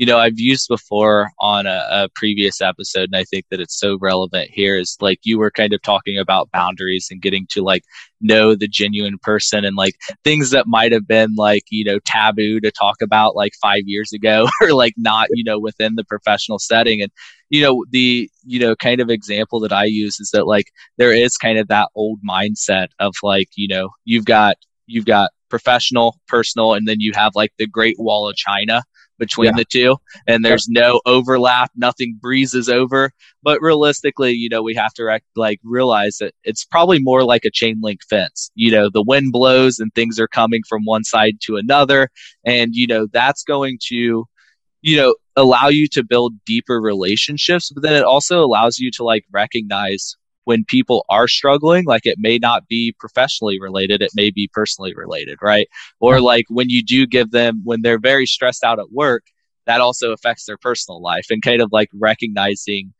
you 0.00 0.06
know 0.06 0.18
I've 0.18 0.38
used 0.38 0.66
before 0.68 1.30
on 1.40 1.66
a, 1.66 1.86
a, 1.90 2.08
previous 2.14 2.62
episode, 2.62 3.10
and 3.12 3.16
I 3.16 3.24
think 3.24 3.44
that 3.50 3.60
it's 3.60 3.78
so 3.78 3.98
relevant 4.00 4.48
here. 4.50 4.78
Is 4.78 4.96
like 4.98 5.20
you 5.24 5.38
were 5.38 5.50
kind 5.50 5.74
of 5.74 5.82
talking 5.82 6.16
about 6.16 6.50
boundaries 6.52 7.08
and 7.10 7.20
getting 7.20 7.46
to 7.50 7.62
like 7.62 7.82
know 8.22 8.54
the 8.54 8.66
genuine 8.66 9.18
person 9.22 9.62
and 9.62 9.76
like 9.76 9.94
things 10.24 10.52
that 10.52 10.66
might 10.66 10.92
have 10.92 11.06
been 11.06 11.34
like 11.36 11.64
you 11.70 11.84
know 11.84 11.98
taboo 12.06 12.60
to 12.60 12.70
talk 12.70 13.02
about 13.02 13.36
like 13.36 13.52
five 13.60 13.82
years 13.84 14.10
ago 14.14 14.48
or 14.62 14.72
like 14.72 14.94
not 14.96 15.28
you 15.32 15.44
know 15.44 15.58
within 15.58 15.96
the 15.96 16.04
professional 16.04 16.58
setting 16.58 17.02
and 17.02 17.12
you 17.50 17.60
know 17.60 17.84
the 17.90 18.30
you 18.44 18.58
know 18.58 18.74
kind 18.74 19.00
of 19.00 19.10
example 19.10 19.60
that 19.60 19.72
i 19.72 19.84
use 19.84 20.20
is 20.20 20.30
that 20.30 20.46
like 20.46 20.66
there 20.96 21.12
is 21.12 21.36
kind 21.36 21.58
of 21.58 21.68
that 21.68 21.88
old 21.94 22.20
mindset 22.26 22.88
of 23.00 23.14
like 23.22 23.48
you 23.56 23.68
know 23.68 23.90
you've 24.04 24.24
got 24.24 24.56
you've 24.86 25.06
got 25.06 25.30
professional 25.50 26.18
personal 26.28 26.74
and 26.74 26.88
then 26.88 27.00
you 27.00 27.12
have 27.14 27.32
like 27.34 27.52
the 27.58 27.66
great 27.66 27.96
wall 27.98 28.28
of 28.28 28.36
china 28.36 28.82
between 29.18 29.50
yeah. 29.50 29.56
the 29.56 29.64
two 29.66 29.96
and 30.26 30.44
there's 30.44 30.66
no 30.68 31.00
overlap 31.04 31.70
nothing 31.76 32.18
breezes 32.20 32.68
over 32.68 33.12
but 33.42 33.60
realistically 33.60 34.32
you 34.32 34.48
know 34.48 34.62
we 34.62 34.74
have 34.74 34.94
to 34.94 35.04
rec- 35.04 35.22
like 35.36 35.60
realize 35.62 36.16
that 36.18 36.32
it's 36.42 36.64
probably 36.64 36.98
more 36.98 37.22
like 37.22 37.44
a 37.44 37.50
chain 37.50 37.78
link 37.82 38.00
fence 38.08 38.50
you 38.54 38.70
know 38.72 38.88
the 38.90 39.04
wind 39.06 39.30
blows 39.30 39.78
and 39.78 39.92
things 39.94 40.18
are 40.18 40.28
coming 40.28 40.62
from 40.68 40.84
one 40.84 41.04
side 41.04 41.34
to 41.40 41.56
another 41.56 42.08
and 42.44 42.74
you 42.74 42.86
know 42.86 43.06
that's 43.12 43.44
going 43.44 43.78
to 43.80 44.24
you 44.82 44.96
know 44.96 45.14
allow 45.36 45.68
you 45.68 45.86
to 45.86 46.02
build 46.02 46.32
deeper 46.44 46.80
relationships 46.80 47.70
but 47.70 47.82
then 47.82 47.94
it 47.94 48.04
also 48.04 48.42
allows 48.42 48.78
you 48.78 48.90
to 48.90 49.04
like 49.04 49.24
recognize 49.30 50.16
when 50.44 50.64
people 50.64 51.04
are 51.08 51.28
struggling 51.28 51.84
like 51.84 52.06
it 52.06 52.16
may 52.18 52.38
not 52.38 52.66
be 52.66 52.94
professionally 52.98 53.60
related 53.60 54.02
it 54.02 54.10
may 54.14 54.30
be 54.30 54.48
personally 54.52 54.94
related 54.94 55.38
right? 55.42 55.68
Or 56.00 56.20
like 56.20 56.46
when 56.48 56.70
you 56.70 56.82
do 56.84 57.06
give 57.06 57.30
them 57.30 57.62
when 57.64 57.82
they're 57.82 57.98
very 57.98 58.26
stressed 58.26 58.64
out 58.64 58.78
at 58.78 58.92
work 58.92 59.24
that 59.66 59.80
also 59.80 60.12
affects 60.12 60.46
their 60.46 60.58
personal 60.58 61.02
life 61.02 61.26
and 61.30 61.42
kind 61.42 61.60
of 61.60 61.70
like 61.72 61.88
recognizing 61.94 62.92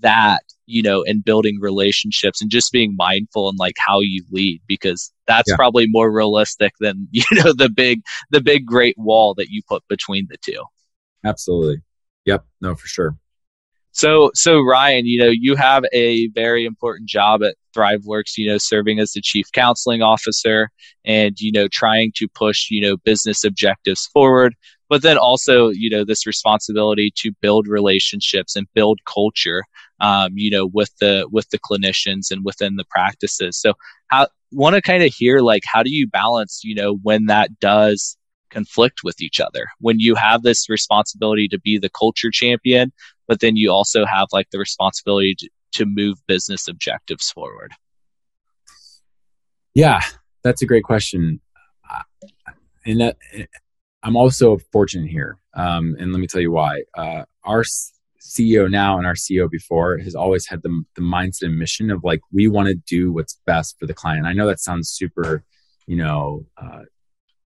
that 0.00 0.42
you 0.66 0.82
know 0.82 1.04
and 1.04 1.24
building 1.24 1.58
relationships 1.60 2.42
and 2.42 2.50
just 2.50 2.72
being 2.72 2.94
mindful 2.96 3.48
and 3.48 3.58
like 3.58 3.76
how 3.78 4.00
you 4.00 4.24
lead 4.30 4.60
because 4.66 5.12
that's 5.26 5.50
yeah. 5.50 5.56
probably 5.56 5.86
more 5.88 6.10
realistic 6.10 6.72
than 6.80 7.08
you 7.12 7.24
know 7.32 7.52
the 7.52 7.70
big 7.70 8.00
the 8.30 8.40
big 8.40 8.66
great 8.66 8.96
wall 8.98 9.34
that 9.34 9.48
you 9.48 9.62
put 9.68 9.82
between 9.88 10.26
the 10.28 10.36
two. 10.42 10.62
Absolutely. 11.24 11.82
Yep. 12.24 12.44
No 12.60 12.74
for 12.74 12.86
sure 12.86 13.16
so, 13.92 14.30
so 14.34 14.60
Ryan, 14.60 15.06
you 15.06 15.18
know, 15.18 15.30
you 15.32 15.56
have 15.56 15.84
a 15.92 16.28
very 16.28 16.64
important 16.64 17.08
job 17.08 17.42
at 17.42 17.56
ThriveWorks, 17.76 18.36
you 18.36 18.48
know, 18.48 18.58
serving 18.58 18.98
as 19.00 19.12
the 19.12 19.20
chief 19.20 19.46
counseling 19.52 20.02
officer 20.02 20.70
and, 21.04 21.38
you 21.40 21.52
know, 21.52 21.68
trying 21.68 22.12
to 22.16 22.28
push, 22.28 22.68
you 22.70 22.80
know, 22.80 22.96
business 22.98 23.44
objectives 23.44 24.06
forward. 24.06 24.54
But 24.88 25.02
then 25.02 25.18
also, 25.18 25.68
you 25.68 25.90
know, 25.90 26.04
this 26.04 26.26
responsibility 26.26 27.12
to 27.16 27.32
build 27.42 27.66
relationships 27.68 28.56
and 28.56 28.66
build 28.74 29.00
culture, 29.04 29.64
um, 30.00 30.32
you 30.34 30.50
know, 30.50 30.66
with 30.66 30.90
the 31.00 31.28
with 31.30 31.50
the 31.50 31.58
clinicians 31.58 32.30
and 32.30 32.44
within 32.44 32.76
the 32.76 32.86
practices. 32.88 33.60
So, 33.60 33.74
how 34.06 34.28
want 34.50 34.76
to 34.76 34.82
kind 34.82 35.02
of 35.02 35.12
hear 35.12 35.40
like 35.40 35.62
how 35.66 35.82
do 35.82 35.90
you 35.90 36.08
balance, 36.08 36.62
you 36.64 36.74
know, 36.74 36.96
when 37.02 37.26
that 37.26 37.60
does 37.60 38.16
conflict 38.50 39.00
with 39.04 39.20
each 39.20 39.40
other. 39.40 39.66
When 39.80 40.00
you 40.00 40.14
have 40.14 40.42
this 40.42 40.68
responsibility 40.68 41.48
to 41.48 41.60
be 41.60 41.78
the 41.78 41.90
culture 41.90 42.30
champion 42.30 42.92
but 43.26 43.40
then 43.40 43.56
you 43.56 43.70
also 43.70 44.06
have 44.06 44.26
like 44.32 44.48
the 44.50 44.58
responsibility 44.58 45.34
to, 45.38 45.50
to 45.72 45.84
move 45.84 46.16
business 46.26 46.66
objectives 46.66 47.30
forward. 47.30 47.72
Yeah 49.74 50.00
that's 50.42 50.62
a 50.62 50.66
great 50.66 50.84
question. 50.84 51.40
And 52.86 53.00
that 53.00 53.16
i'm 54.02 54.16
also 54.16 54.56
fortunate 54.72 55.10
here 55.10 55.36
um, 55.54 55.96
and 55.98 56.12
let 56.12 56.20
me 56.20 56.26
tell 56.26 56.40
you 56.40 56.52
why. 56.52 56.82
Uh, 56.96 57.24
our 57.44 57.64
ceo 58.20 58.70
now 58.70 58.96
and 58.96 59.06
our 59.06 59.14
ceo 59.14 59.50
before 59.50 59.98
has 59.98 60.14
always 60.14 60.46
had 60.46 60.62
the, 60.62 60.84
the 60.94 61.02
mindset 61.02 61.42
and 61.42 61.58
mission 61.58 61.90
of 61.90 62.04
like 62.04 62.20
we 62.32 62.48
want 62.48 62.68
to 62.68 62.74
do 62.86 63.12
what's 63.12 63.40
best 63.46 63.78
for 63.78 63.86
the 63.86 63.94
client. 63.94 64.26
I 64.26 64.32
know 64.32 64.46
that 64.46 64.60
sounds 64.60 64.90
super 64.90 65.44
you 65.86 65.96
know 65.96 66.46
uh, 66.56 66.82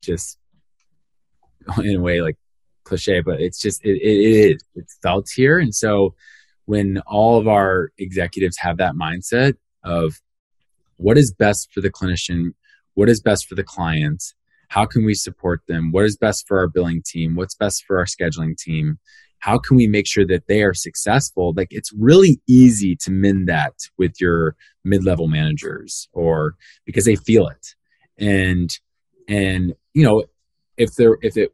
just 0.02 0.38
in 1.82 1.96
a 1.96 2.00
way 2.00 2.20
like 2.20 2.36
cliche, 2.84 3.20
but 3.20 3.40
it's 3.40 3.60
just 3.60 3.84
it, 3.84 3.96
it 4.02 4.52
is 4.52 4.64
it's 4.74 4.98
felt 5.02 5.28
here. 5.34 5.58
And 5.58 5.74
so 5.74 6.14
when 6.66 6.98
all 7.06 7.38
of 7.38 7.48
our 7.48 7.90
executives 7.98 8.56
have 8.58 8.76
that 8.78 8.94
mindset 8.94 9.54
of 9.84 10.20
what 10.96 11.18
is 11.18 11.32
best 11.32 11.72
for 11.72 11.80
the 11.80 11.90
clinician, 11.90 12.54
what 12.94 13.08
is 13.08 13.20
best 13.20 13.48
for 13.48 13.54
the 13.54 13.64
client, 13.64 14.22
how 14.68 14.84
can 14.84 15.04
we 15.04 15.14
support 15.14 15.62
them, 15.66 15.90
what 15.90 16.04
is 16.04 16.16
best 16.16 16.46
for 16.46 16.58
our 16.58 16.68
billing 16.68 17.02
team, 17.04 17.34
what's 17.34 17.54
best 17.54 17.84
for 17.84 17.98
our 17.98 18.04
scheduling 18.04 18.56
team, 18.56 18.98
how 19.40 19.58
can 19.58 19.76
we 19.76 19.86
make 19.86 20.06
sure 20.06 20.26
that 20.26 20.46
they 20.46 20.62
are 20.62 20.74
successful? 20.74 21.52
Like 21.56 21.68
it's 21.70 21.92
really 21.92 22.40
easy 22.46 22.94
to 22.96 23.10
mend 23.10 23.48
that 23.48 23.72
with 23.98 24.20
your 24.20 24.54
mid-level 24.84 25.28
managers 25.28 26.08
or 26.12 26.54
because 26.84 27.04
they 27.04 27.16
feel 27.16 27.48
it. 27.48 27.74
And 28.18 28.70
and 29.28 29.74
you 29.94 30.04
know 30.04 30.24
if 30.80 30.94
there 30.94 31.18
if 31.22 31.36
it 31.36 31.52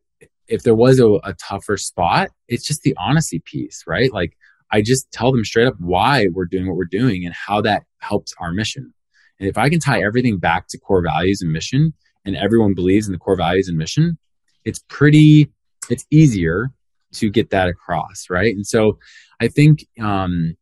if 0.48 0.62
there 0.62 0.74
was 0.74 1.00
a, 1.00 1.08
a 1.24 1.34
tougher 1.34 1.76
spot, 1.76 2.30
it's 2.46 2.64
just 2.64 2.82
the 2.82 2.96
honesty 2.96 3.40
piece, 3.40 3.82
right? 3.86 4.12
Like 4.12 4.36
I 4.70 4.80
just 4.80 5.10
tell 5.10 5.32
them 5.32 5.44
straight 5.44 5.66
up 5.66 5.74
why 5.80 6.28
we're 6.32 6.46
doing 6.46 6.68
what 6.68 6.76
we're 6.76 6.84
doing 6.84 7.24
and 7.24 7.34
how 7.34 7.60
that 7.62 7.82
helps 7.98 8.32
our 8.38 8.52
mission. 8.52 8.94
And 9.40 9.48
if 9.48 9.58
I 9.58 9.68
can 9.68 9.80
tie 9.80 10.02
everything 10.02 10.38
back 10.38 10.68
to 10.68 10.78
core 10.78 11.02
values 11.02 11.42
and 11.42 11.52
mission, 11.52 11.92
and 12.24 12.36
everyone 12.36 12.74
believes 12.74 13.06
in 13.06 13.12
the 13.12 13.18
core 13.18 13.36
values 13.36 13.68
and 13.68 13.76
mission, 13.76 14.18
it's 14.64 14.80
pretty, 14.88 15.50
it's 15.90 16.06
easier 16.10 16.70
to 17.14 17.30
get 17.30 17.50
that 17.50 17.68
across, 17.68 18.26
right? 18.30 18.54
And 18.54 18.66
so 18.66 18.98
I 19.40 19.48
think, 19.48 19.86
um, 20.00 20.56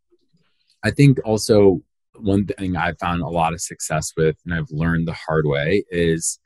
I 0.83 0.90
think 0.90 1.18
also 1.24 1.81
one 2.16 2.46
thing 2.46 2.77
I've 2.77 2.98
found 2.98 3.22
a 3.22 3.29
lot 3.29 3.53
of 3.53 3.61
success 3.61 4.12
with, 4.16 4.37
and 4.44 4.55
I've 4.55 4.70
learned 4.70 5.09
the 5.09 5.14
hard 5.14 5.46
way, 5.46 5.85
is 5.90 6.38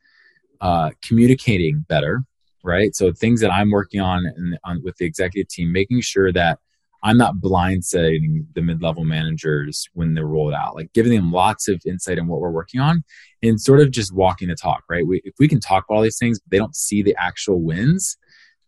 uh, 0.60 0.90
communicating 1.02 1.84
better 1.88 2.22
right? 2.64 2.94
So 2.94 3.12
things 3.12 3.40
that 3.40 3.50
I'm 3.50 3.70
working 3.70 4.00
on, 4.00 4.24
on 4.64 4.82
with 4.82 4.96
the 4.96 5.06
executive 5.06 5.48
team, 5.48 5.72
making 5.72 6.00
sure 6.02 6.32
that 6.32 6.58
I'm 7.02 7.16
not 7.16 7.36
blindsiding 7.36 8.46
the 8.54 8.62
mid-level 8.62 9.04
managers 9.04 9.88
when 9.94 10.14
they're 10.14 10.26
rolled 10.26 10.54
out, 10.54 10.74
like 10.74 10.92
giving 10.92 11.14
them 11.14 11.30
lots 11.32 11.68
of 11.68 11.80
insight 11.86 12.18
on 12.18 12.26
what 12.26 12.40
we're 12.40 12.50
working 12.50 12.80
on, 12.80 13.04
and 13.42 13.60
sort 13.60 13.80
of 13.80 13.90
just 13.90 14.12
walking 14.12 14.48
the 14.48 14.56
talk, 14.56 14.82
right? 14.90 15.06
We, 15.06 15.22
if 15.24 15.34
we 15.38 15.46
can 15.46 15.60
talk 15.60 15.84
about 15.88 15.96
all 15.96 16.02
these 16.02 16.18
things, 16.18 16.40
but 16.40 16.50
they 16.50 16.58
don't 16.58 16.74
see 16.74 17.02
the 17.02 17.14
actual 17.18 17.62
wins, 17.62 18.16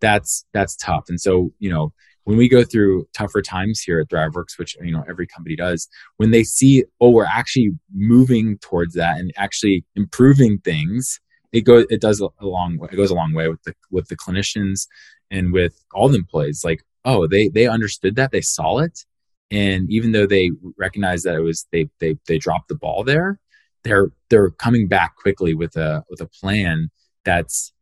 that's 0.01 0.47
that's 0.55 0.77
tough. 0.77 1.05
And 1.09 1.21
so, 1.21 1.53
you 1.59 1.71
know, 1.71 1.93
when 2.25 2.39
we 2.39 2.49
go 2.49 2.63
through 2.63 3.07
tougher 3.13 3.43
times 3.43 3.81
here 3.81 4.01
at 4.01 4.09
ThriveWorks, 4.09 4.59
which 4.59 4.77
you 4.81 4.93
know 4.93 5.05
every 5.09 5.27
company 5.27 5.57
does, 5.57 5.89
when 6.19 6.31
they 6.31 6.45
see, 6.45 6.85
oh, 7.01 7.11
we're 7.11 7.25
actually 7.25 7.73
moving 7.93 8.59
towards 8.59 8.95
that 8.95 9.19
and 9.19 9.33
actually 9.37 9.85
improving 9.97 10.59
things, 10.59 11.21
it 11.53 11.63
goes 11.63 11.87
it 11.91 12.01
does 12.01 12.21
a 12.21 12.31
long 12.41 12.79
way 12.79 12.89
it 12.93 12.97
goes 12.97 13.11
a 13.11 13.15
long 13.15 13.33
way 13.35 13.49
with 13.49 13.63
the 13.65 13.75
with 13.91 14.09
the 14.09 14.17
clinicians 14.17 14.87
and 15.31 15.53
with 15.53 15.83
all 15.93 16.09
the 16.09 16.19
employees. 16.19 16.65
Like 16.65 16.83
oh 17.05 17.27
they 17.27 17.49
they 17.49 17.67
understood 17.67 18.17
that 18.17 18.33
they 18.33 18.41
saw 18.41 18.79
it. 18.79 19.05
And 19.53 19.91
even 19.91 20.13
though 20.13 20.27
they 20.27 20.53
recognized 20.79 21.25
that 21.25 21.35
it 21.35 21.41
was 21.41 21.67
they 21.73 21.89
they 21.99 22.17
they 22.27 22.39
dropped 22.39 22.69
the 22.69 22.77
ball 22.77 23.05
there 23.05 23.41
they're 23.83 24.11
they're 24.29 24.51
coming 24.51 24.89
back 24.89 25.17
quickly 25.17 25.55
with 25.55 25.77
a 25.77 26.05
with 26.11 26.21
a 26.21 26.27
plan 26.27 26.91
that's 27.25 27.73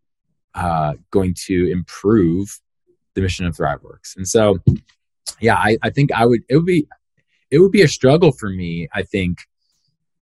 uh, 0.54 0.94
going 1.10 1.34
to 1.46 1.70
improve 1.70 2.60
the 3.14 3.20
mission 3.20 3.46
of 3.46 3.56
thriveworks. 3.56 4.16
And 4.16 4.26
so 4.26 4.58
yeah 5.40 5.56
I, 5.56 5.76
I 5.82 5.90
think 5.90 6.12
i 6.12 6.24
would 6.24 6.42
it 6.48 6.56
would 6.56 6.66
be 6.66 6.86
it 7.50 7.58
would 7.58 7.72
be 7.72 7.82
a 7.82 7.88
struggle 7.88 8.32
for 8.32 8.48
me 8.48 8.88
i 8.92 9.02
think 9.02 9.38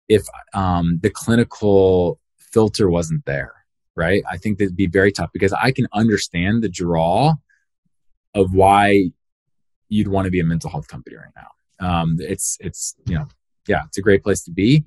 if 0.07 0.23
um, 0.53 0.99
the 1.03 1.09
clinical 1.09 2.21
filter 2.55 2.89
wasn't 2.89 3.27
there, 3.27 3.53
right? 3.97 4.23
I 4.31 4.39
think 4.39 4.59
that'd 4.59 4.77
be 4.77 4.87
very 4.87 5.13
tough 5.13 5.31
because 5.33 5.53
I 5.53 5.73
can 5.73 5.87
understand 5.93 6.63
the 6.63 6.69
draw 6.69 7.35
of 8.35 8.55
why 8.55 9.11
you'd 9.89 10.09
want 10.09 10.25
to 10.25 10.31
be 10.31 10.41
a 10.41 10.45
mental 10.45 10.71
health 10.71 10.89
company 10.89 11.17
right 11.17 11.35
now. 11.37 11.51
Um, 11.87 12.17
it's 12.21 12.57
it's 12.61 12.95
you 13.07 13.17
know 13.17 13.27
yeah, 13.67 13.83
it's 13.87 13.99
a 13.99 14.03
great 14.03 14.23
place 14.23 14.43
to 14.45 14.51
be. 14.51 14.85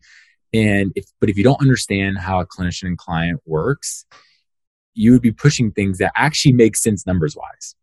And 0.54 0.92
if 0.96 1.06
but 1.20 1.30
if 1.30 1.38
you 1.38 1.44
don't 1.44 1.62
understand 1.62 2.18
how 2.18 2.40
a 2.40 2.46
clinician 2.46 2.88
and 2.88 2.98
client 2.98 3.42
works, 3.46 4.06
you 4.94 5.12
would 5.12 5.22
be 5.22 5.32
pushing 5.32 5.72
things 5.72 5.98
that 5.98 6.14
actually 6.16 6.54
make 6.54 6.76
sense 6.76 7.06
numbers 7.06 7.36
wise. 7.36 7.76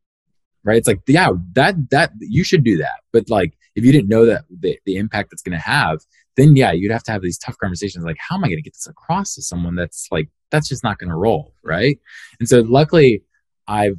Right? 0.65 0.79
It's 0.79 0.89
like, 0.89 1.03
yeah, 1.07 1.31
that 1.53 1.91
that 1.91 2.13
you 2.21 2.43
should 2.43 2.65
do 2.65 2.79
that. 2.79 3.01
But 3.13 3.29
like 3.29 3.53
if 3.75 3.85
you 3.85 3.93
didn't 3.93 4.09
know 4.09 4.25
that 4.27 4.45
the, 4.51 4.79
the 4.87 4.97
impact 4.97 5.31
that's 5.31 5.43
gonna 5.43 5.59
have, 5.59 6.01
then 6.37 6.57
yeah, 6.57 6.73
you'd 6.73 6.91
have 6.93 7.05
to 7.05 7.13
have 7.13 7.23
these 7.23 7.39
tough 7.39 7.57
conversations 7.59 8.05
like, 8.05 8.17
how 8.19 8.37
am 8.37 8.45
I 8.45 8.49
going 8.49 8.59
to 8.59 8.63
get 8.63 8.75
this 8.75 8.87
across 8.89 9.35
to 9.35 9.43
someone 9.43 9.77
that's 9.77 10.09
like, 10.11 10.29
that's 10.51 10.69
just 10.69 10.83
not 10.83 10.99
going 10.99 11.11
to 11.11 11.17
roll. 11.17 11.55
Right. 11.63 11.99
And 12.41 12.49
so 12.49 12.61
luckily, 12.61 13.23
I've 13.67 13.99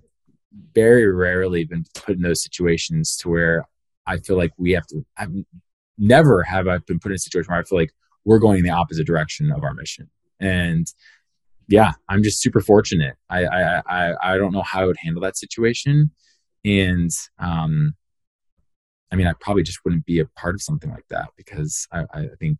very 0.73 1.11
rarely 1.11 1.65
been 1.65 1.85
put 1.95 2.15
in 2.15 2.21
those 2.21 2.43
situations 2.43 3.17
to 3.17 3.29
where 3.29 3.67
I 4.05 4.17
feel 4.17 4.37
like 4.37 4.51
we 4.57 4.71
have 4.71 4.85
to, 4.87 5.05
I've 5.17 5.33
never 5.97 6.43
have 6.43 6.67
I 6.67 6.77
been 6.79 6.99
put 6.99 7.11
in 7.11 7.15
a 7.15 7.19
situation 7.19 7.51
where 7.51 7.59
I 7.59 7.63
feel 7.63 7.79
like 7.79 7.93
we're 8.25 8.39
going 8.39 8.59
in 8.59 8.63
the 8.63 8.69
opposite 8.69 9.07
direction 9.07 9.51
of 9.51 9.63
our 9.63 9.73
mission. 9.73 10.09
And 10.39 10.85
yeah, 11.67 11.93
I'm 12.09 12.21
just 12.21 12.41
super 12.41 12.61
fortunate. 12.61 13.15
I, 13.29 13.45
I, 13.45 13.81
I, 13.87 14.13
I 14.21 14.37
don't 14.37 14.51
know 14.51 14.61
how 14.61 14.81
I 14.81 14.85
would 14.85 14.97
handle 15.01 15.21
that 15.23 15.37
situation. 15.37 16.11
and 16.65 17.11
um, 17.39 17.93
I 19.11 19.15
mean, 19.15 19.27
I 19.27 19.33
probably 19.39 19.63
just 19.63 19.79
wouldn't 19.85 20.05
be 20.05 20.19
a 20.19 20.25
part 20.25 20.55
of 20.55 20.61
something 20.61 20.89
like 20.89 21.07
that 21.09 21.29
because 21.37 21.87
I, 21.91 22.05
I 22.13 22.27
think 22.39 22.59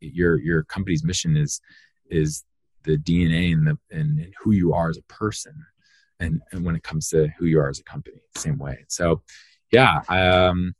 your 0.00 0.40
your 0.40 0.64
company's 0.64 1.04
mission 1.04 1.36
is 1.36 1.60
is 2.10 2.44
the 2.84 2.98
DNA 2.98 3.52
and 3.52 3.66
the 3.66 3.78
and, 3.90 4.18
and 4.18 4.34
who 4.42 4.52
you 4.52 4.72
are 4.72 4.90
as 4.90 4.98
a 4.98 5.12
person, 5.12 5.54
and, 6.20 6.40
and 6.52 6.64
when 6.64 6.76
it 6.76 6.82
comes 6.82 7.08
to 7.08 7.28
who 7.38 7.46
you 7.46 7.58
are 7.60 7.68
as 7.68 7.80
a 7.80 7.84
company, 7.84 8.22
same 8.36 8.58
way. 8.58 8.84
So, 8.88 9.22
yeah, 9.72 10.02
um, 10.08 10.74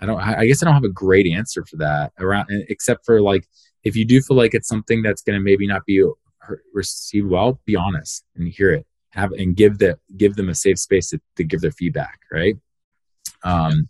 I 0.00 0.06
don't. 0.06 0.20
I 0.20 0.46
guess 0.46 0.62
I 0.62 0.66
don't 0.66 0.74
have 0.74 0.84
a 0.84 0.90
great 0.90 1.26
answer 1.26 1.64
for 1.64 1.76
that 1.78 2.12
around, 2.18 2.48
except 2.68 3.06
for 3.06 3.20
like 3.20 3.46
if 3.84 3.96
you 3.96 4.04
do 4.04 4.20
feel 4.20 4.36
like 4.36 4.54
it's 4.54 4.68
something 4.68 5.02
that's 5.02 5.22
going 5.22 5.38
to 5.38 5.42
maybe 5.42 5.66
not 5.66 5.84
be 5.86 6.04
received 6.72 7.28
well, 7.28 7.60
be 7.64 7.76
honest 7.76 8.24
and 8.36 8.48
hear 8.48 8.72
it. 8.72 8.86
Have 9.10 9.32
and 9.32 9.54
give 9.54 9.78
the 9.78 9.98
give 10.16 10.36
them 10.36 10.48
a 10.48 10.54
safe 10.54 10.78
space 10.78 11.10
to, 11.10 11.20
to 11.36 11.44
give 11.44 11.60
their 11.60 11.72
feedback. 11.72 12.20
Right. 12.30 12.56
Um, 13.44 13.88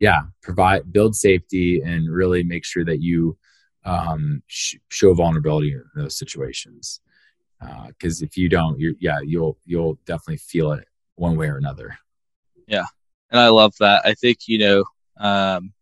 yeah, 0.00 0.22
provide 0.42 0.92
build 0.92 1.16
safety 1.16 1.80
and 1.82 2.10
really 2.10 2.42
make 2.42 2.64
sure 2.64 2.84
that 2.84 3.00
you 3.00 3.36
um, 3.84 4.42
sh- 4.46 4.76
show 4.90 5.14
vulnerability 5.14 5.72
in 5.72 5.84
those 5.94 6.18
situations. 6.18 7.00
Because 7.86 8.22
uh, 8.22 8.26
if 8.26 8.36
you 8.36 8.48
don't, 8.48 8.78
you 8.78 8.94
yeah, 9.00 9.20
you'll 9.24 9.58
you'll 9.64 9.98
definitely 10.04 10.36
feel 10.38 10.72
it 10.72 10.86
one 11.14 11.36
way 11.36 11.48
or 11.48 11.56
another. 11.56 11.96
Yeah, 12.66 12.84
and 13.30 13.40
I 13.40 13.48
love 13.48 13.74
that. 13.80 14.02
I 14.04 14.14
think 14.14 14.40
you 14.46 14.58
know, 14.58 14.84
um, 15.18 15.72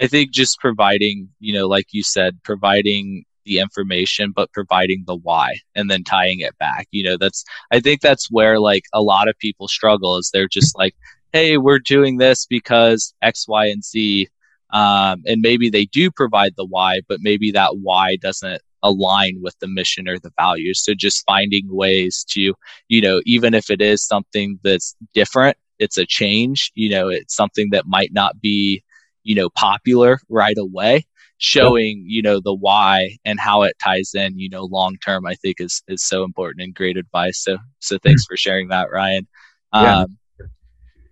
I 0.00 0.06
think 0.06 0.30
just 0.30 0.60
providing, 0.60 1.30
you 1.40 1.52
know, 1.52 1.66
like 1.66 1.86
you 1.90 2.04
said, 2.04 2.38
providing 2.44 3.24
the 3.44 3.58
information, 3.58 4.32
but 4.34 4.52
providing 4.52 5.02
the 5.06 5.16
why 5.16 5.56
and 5.74 5.90
then 5.90 6.04
tying 6.04 6.40
it 6.40 6.56
back. 6.58 6.86
You 6.92 7.02
know, 7.02 7.16
that's 7.16 7.44
I 7.72 7.80
think 7.80 8.00
that's 8.00 8.30
where 8.30 8.60
like 8.60 8.84
a 8.92 9.02
lot 9.02 9.28
of 9.28 9.38
people 9.38 9.66
struggle 9.66 10.16
is 10.18 10.30
they're 10.32 10.46
just 10.46 10.76
like, 10.78 10.94
hey, 11.32 11.58
we're 11.58 11.78
doing 11.78 12.18
this 12.18 12.46
because 12.46 13.14
X, 13.22 13.46
Y, 13.48 13.66
and 13.66 13.84
Z 13.84 14.28
um, 14.70 15.22
and 15.26 15.40
maybe 15.40 15.70
they 15.70 15.86
do 15.86 16.10
provide 16.10 16.54
the 16.56 16.66
why, 16.66 17.00
but 17.08 17.20
maybe 17.20 17.50
that 17.52 17.78
why 17.78 18.16
doesn't 18.16 18.60
align 18.82 19.38
with 19.40 19.58
the 19.60 19.68
mission 19.68 20.08
or 20.08 20.18
the 20.18 20.32
values. 20.38 20.84
So 20.84 20.94
just 20.94 21.24
finding 21.26 21.64
ways 21.68 22.24
to, 22.30 22.54
you 22.88 23.00
know, 23.00 23.20
even 23.24 23.54
if 23.54 23.70
it 23.70 23.80
is 23.80 24.06
something 24.06 24.58
that's 24.62 24.94
different, 25.14 25.56
it's 25.78 25.96
a 25.96 26.06
change, 26.06 26.70
you 26.74 26.90
know, 26.90 27.08
it's 27.08 27.34
something 27.34 27.68
that 27.72 27.86
might 27.86 28.12
not 28.12 28.40
be, 28.40 28.82
you 29.22 29.34
know, 29.34 29.48
popular 29.50 30.20
right 30.28 30.58
away. 30.58 31.06
Showing, 31.40 32.04
you 32.04 32.20
know, 32.20 32.40
the 32.40 32.52
why 32.52 33.16
and 33.24 33.38
how 33.38 33.62
it 33.62 33.76
ties 33.80 34.10
in, 34.12 34.40
you 34.40 34.48
know, 34.48 34.64
long 34.64 34.96
term, 34.96 35.24
I 35.24 35.34
think 35.34 35.60
is 35.60 35.84
is 35.86 36.04
so 36.04 36.24
important 36.24 36.64
and 36.64 36.74
great 36.74 36.96
advice. 36.96 37.40
So 37.40 37.58
so 37.78 37.96
thanks 38.02 38.24
mm-hmm. 38.24 38.32
for 38.32 38.36
sharing 38.36 38.68
that, 38.70 38.90
Ryan. 38.90 39.28
Yeah. 39.72 40.04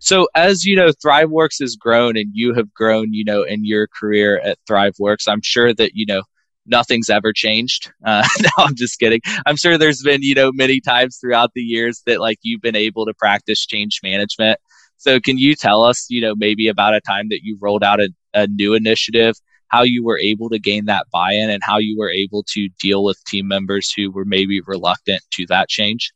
So 0.06 0.28
as 0.36 0.64
you 0.64 0.76
know, 0.76 0.92
ThriveWorks 1.04 1.58
has 1.58 1.74
grown 1.74 2.16
and 2.16 2.30
you 2.32 2.54
have 2.54 2.72
grown, 2.72 3.12
you 3.12 3.24
know, 3.24 3.42
in 3.42 3.64
your 3.64 3.88
career 3.88 4.38
at 4.38 4.56
ThriveWorks. 4.70 5.26
I'm 5.26 5.40
sure 5.42 5.74
that, 5.74 5.94
you 5.94 6.06
know, 6.06 6.22
nothing's 6.64 7.10
ever 7.10 7.32
changed. 7.32 7.90
Uh, 8.04 8.24
no, 8.40 8.48
I'm 8.58 8.76
just 8.76 9.00
kidding. 9.00 9.20
I'm 9.46 9.56
sure 9.56 9.76
there's 9.76 10.04
been, 10.04 10.22
you 10.22 10.36
know, 10.36 10.52
many 10.54 10.80
times 10.80 11.18
throughout 11.20 11.50
the 11.56 11.60
years 11.60 12.04
that 12.06 12.20
like 12.20 12.38
you've 12.42 12.60
been 12.60 12.76
able 12.76 13.04
to 13.04 13.14
practice 13.14 13.66
change 13.66 13.98
management. 14.04 14.60
So 14.96 15.18
can 15.18 15.38
you 15.38 15.56
tell 15.56 15.82
us, 15.82 16.06
you 16.08 16.20
know, 16.20 16.36
maybe 16.36 16.68
about 16.68 16.94
a 16.94 17.00
time 17.00 17.26
that 17.30 17.40
you 17.42 17.58
rolled 17.60 17.82
out 17.82 17.98
a, 17.98 18.08
a 18.32 18.46
new 18.46 18.74
initiative, 18.74 19.34
how 19.66 19.82
you 19.82 20.04
were 20.04 20.20
able 20.20 20.50
to 20.50 20.60
gain 20.60 20.84
that 20.84 21.06
buy-in 21.12 21.50
and 21.50 21.64
how 21.64 21.78
you 21.78 21.98
were 21.98 22.10
able 22.10 22.44
to 22.50 22.68
deal 22.80 23.02
with 23.02 23.20
team 23.24 23.48
members 23.48 23.90
who 23.90 24.12
were 24.12 24.24
maybe 24.24 24.60
reluctant 24.60 25.22
to 25.32 25.46
that 25.46 25.68
change? 25.68 26.12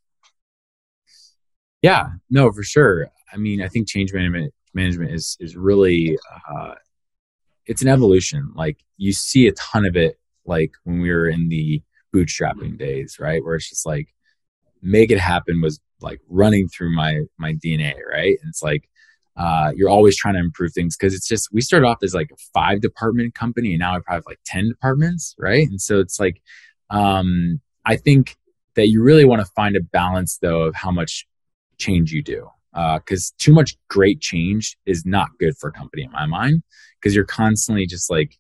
Yeah, 1.83 2.11
no, 2.31 2.53
for 2.53 2.63
sure. 2.63 3.11
I 3.33 3.37
mean, 3.37 3.63
I 3.63 3.69
think 3.69 3.89
change 3.89 4.13
management 4.13 4.53
management 4.75 5.13
is 5.13 5.37
is 5.41 5.57
really 5.57 6.19
uh, 6.49 6.75
it's 7.67 7.83
an 7.83 7.89
evolution. 7.89 8.51
Like 8.55 8.79
you 8.97 9.13
see 9.13 9.47
a 9.47 9.53
ton 9.53 9.85
of 9.85 9.97
it, 9.97 10.19
like 10.45 10.73
when 10.85 11.01
we 11.01 11.11
were 11.11 11.29
in 11.29 11.49
the 11.49 11.83
bootstrapping 12.15 12.79
days, 12.79 13.19
right? 13.21 13.45
Where 13.45 13.55
it's 13.55 13.69
just 13.69 13.87
like 13.87 14.09
make 14.83 15.11
it 15.11 15.19
happen 15.19 15.61
was 15.61 15.81
like 16.01 16.21
running 16.29 16.69
through 16.69 16.95
my 16.95 17.21
my 17.39 17.55
DNA, 17.55 17.95
right? 18.11 18.39
And 18.41 18.49
it's 18.49 18.63
like 18.63 18.89
uh, 19.37 19.73
you're 19.75 19.89
always 19.89 20.17
trying 20.17 20.35
to 20.35 20.41
improve 20.41 20.73
things 20.73 20.97
because 20.97 21.15
it's 21.15 21.29
just 21.29 21.49
we 21.53 21.61
started 21.61 21.87
off 21.87 21.99
as 22.03 22.15
like 22.15 22.31
a 22.33 22.37
five 22.53 22.81
department 22.81 23.35
company 23.35 23.73
and 23.73 23.81
now 23.81 23.95
I 23.95 24.01
probably 24.01 24.17
have 24.17 24.27
like 24.27 24.41
ten 24.45 24.69
departments, 24.69 25.35
right? 25.39 25.69
And 25.69 25.81
so 25.81 26.01
it's 26.01 26.19
like 26.19 26.43
um, 26.91 27.61
I 27.85 27.97
think 27.97 28.37
that 28.75 28.89
you 28.89 29.03
really 29.03 29.25
want 29.25 29.41
to 29.41 29.53
find 29.53 29.77
a 29.77 29.81
balance 29.81 30.39
though 30.39 30.63
of 30.63 30.75
how 30.75 30.91
much 30.91 31.27
change 31.79 32.13
you 32.13 32.23
do 32.23 32.51
because 32.73 33.33
uh, 33.33 33.37
too 33.39 33.53
much 33.53 33.77
great 33.89 34.21
change 34.21 34.77
is 34.87 35.05
not 35.05 35.29
good 35.39 35.57
for 35.59 35.69
a 35.71 35.73
company 35.73 36.03
in 36.03 36.13
my 36.13 36.27
mind 36.27 36.63
because 36.99 37.15
you're 37.15 37.25
constantly 37.25 37.87
just 37.87 38.11
like 38.11 38.39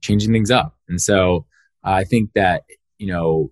changing 0.00 0.32
things 0.32 0.50
up. 0.50 0.76
And 0.88 1.00
so 1.00 1.46
uh, 1.84 1.92
i 1.92 2.04
think 2.04 2.30
that 2.34 2.64
you 2.98 3.06
know 3.06 3.50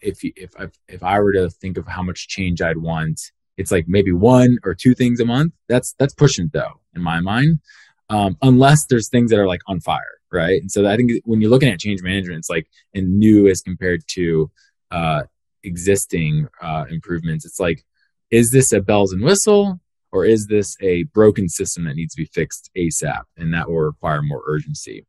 if 0.00 0.18
if 0.22 0.54
if 0.88 1.02
i 1.02 1.18
were 1.18 1.32
to 1.32 1.48
think 1.48 1.76
of 1.76 1.86
how 1.86 2.02
much 2.02 2.28
change 2.28 2.60
i'd 2.60 2.78
want 2.78 3.20
it's 3.56 3.70
like 3.70 3.86
maybe 3.86 4.12
one 4.12 4.56
or 4.64 4.74
two 4.74 4.94
things 4.94 5.20
a 5.20 5.26
month. 5.26 5.52
That's 5.68 5.94
that's 5.98 6.14
pushing 6.14 6.50
though 6.52 6.80
in 6.94 7.02
my 7.02 7.20
mind 7.20 7.60
um, 8.08 8.36
unless 8.42 8.86
there's 8.86 9.08
things 9.08 9.30
that 9.30 9.38
are 9.38 9.46
like 9.46 9.60
on 9.66 9.80
fire 9.80 10.18
right? 10.30 10.60
And 10.62 10.70
so 10.70 10.86
i 10.86 10.96
think 10.96 11.12
when 11.24 11.40
you're 11.40 11.50
looking 11.50 11.68
at 11.68 11.78
change 11.78 12.02
management 12.02 12.38
it's 12.38 12.50
like 12.50 12.66
and 12.94 13.18
new 13.18 13.48
as 13.48 13.62
compared 13.62 14.02
to 14.08 14.50
uh, 14.90 15.22
existing 15.64 16.48
uh, 16.60 16.84
improvements 16.90 17.44
it's 17.44 17.60
like 17.60 17.84
is 18.32 18.50
this 18.50 18.72
a 18.72 18.80
bells 18.80 19.12
and 19.12 19.22
whistle 19.22 19.78
or 20.10 20.24
is 20.24 20.46
this 20.46 20.76
a 20.80 21.04
broken 21.04 21.48
system 21.48 21.84
that 21.84 21.94
needs 21.94 22.14
to 22.14 22.22
be 22.22 22.30
fixed 22.32 22.70
ASAP 22.76 23.22
and 23.36 23.52
that 23.54 23.68
will 23.68 23.80
require 23.80 24.22
more 24.22 24.42
urgency? 24.46 25.06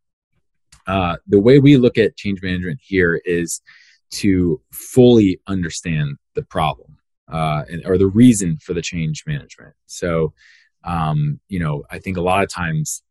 Uh, 0.86 1.16
the 1.26 1.40
way 1.40 1.58
we 1.58 1.78
look 1.78 1.98
at 1.98 2.18
change 2.18 2.42
management 2.44 2.80
here 2.84 3.22
is 3.24 3.62
to 4.12 4.62
fully 4.72 5.40
understand 5.48 6.18
the 6.36 6.44
problem 6.44 6.98
uh, 7.32 7.64
and, 7.70 7.86
or 7.86 7.98
the 7.98 8.08
reason 8.08 8.58
for 8.58 8.74
the 8.74 8.82
change 8.82 9.24
management. 9.26 9.74
So, 9.86 10.34
um, 10.84 11.40
you 11.48 11.60
know, 11.60 11.84
I 11.90 12.00
think 12.00 12.18
a 12.18 12.22
lot 12.22 12.44
of 12.44 12.50
times, 12.50 13.04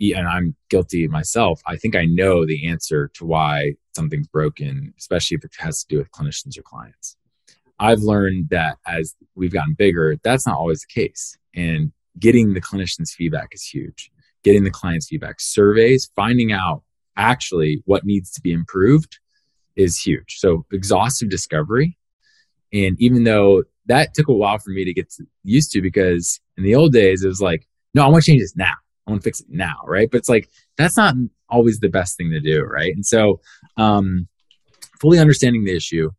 and 0.00 0.26
I'm 0.26 0.56
guilty 0.70 1.06
myself, 1.08 1.60
I 1.66 1.76
think 1.76 1.94
I 1.94 2.06
know 2.06 2.46
the 2.46 2.66
answer 2.68 3.10
to 3.14 3.26
why 3.26 3.74
something's 3.94 4.28
broken, 4.28 4.94
especially 4.98 5.36
if 5.36 5.44
it 5.44 5.52
has 5.58 5.84
to 5.84 5.94
do 5.94 5.98
with 5.98 6.10
clinicians 6.10 6.58
or 6.58 6.62
clients. 6.62 7.16
I've 7.78 8.00
learned 8.00 8.48
that 8.50 8.78
as 8.86 9.14
we've 9.34 9.52
gotten 9.52 9.74
bigger, 9.74 10.16
that's 10.22 10.46
not 10.46 10.56
always 10.56 10.80
the 10.80 11.00
case. 11.00 11.36
And 11.54 11.92
getting 12.18 12.54
the 12.54 12.60
clinician's 12.60 13.14
feedback 13.14 13.48
is 13.52 13.64
huge. 13.64 14.10
Getting 14.42 14.64
the 14.64 14.70
client's 14.70 15.08
feedback, 15.08 15.40
surveys, 15.40 16.10
finding 16.14 16.52
out 16.52 16.82
actually 17.16 17.82
what 17.84 18.04
needs 18.04 18.30
to 18.32 18.40
be 18.40 18.52
improved 18.52 19.18
is 19.74 20.00
huge. 20.00 20.36
So, 20.38 20.64
exhaustive 20.72 21.28
discovery. 21.28 21.98
And 22.72 22.96
even 22.98 23.24
though 23.24 23.64
that 23.86 24.14
took 24.14 24.28
a 24.28 24.32
while 24.32 24.58
for 24.58 24.70
me 24.70 24.84
to 24.84 24.94
get 24.94 25.12
used 25.44 25.72
to, 25.72 25.82
because 25.82 26.40
in 26.56 26.64
the 26.64 26.74
old 26.74 26.92
days, 26.92 27.22
it 27.22 27.28
was 27.28 27.40
like, 27.40 27.66
no, 27.94 28.04
I 28.04 28.08
want 28.08 28.24
to 28.24 28.30
change 28.30 28.42
this 28.42 28.56
now. 28.56 28.74
I 29.06 29.10
want 29.10 29.22
to 29.22 29.24
fix 29.24 29.40
it 29.40 29.46
now. 29.48 29.76
Right. 29.84 30.10
But 30.10 30.18
it's 30.18 30.28
like, 30.28 30.50
that's 30.76 30.96
not 30.96 31.14
always 31.48 31.80
the 31.80 31.88
best 31.88 32.16
thing 32.16 32.30
to 32.30 32.40
do. 32.40 32.62
Right. 32.62 32.94
And 32.94 33.04
so, 33.04 33.40
um, 33.76 34.28
fully 35.00 35.18
understanding 35.18 35.64
the 35.64 35.76
issue, 35.76 36.10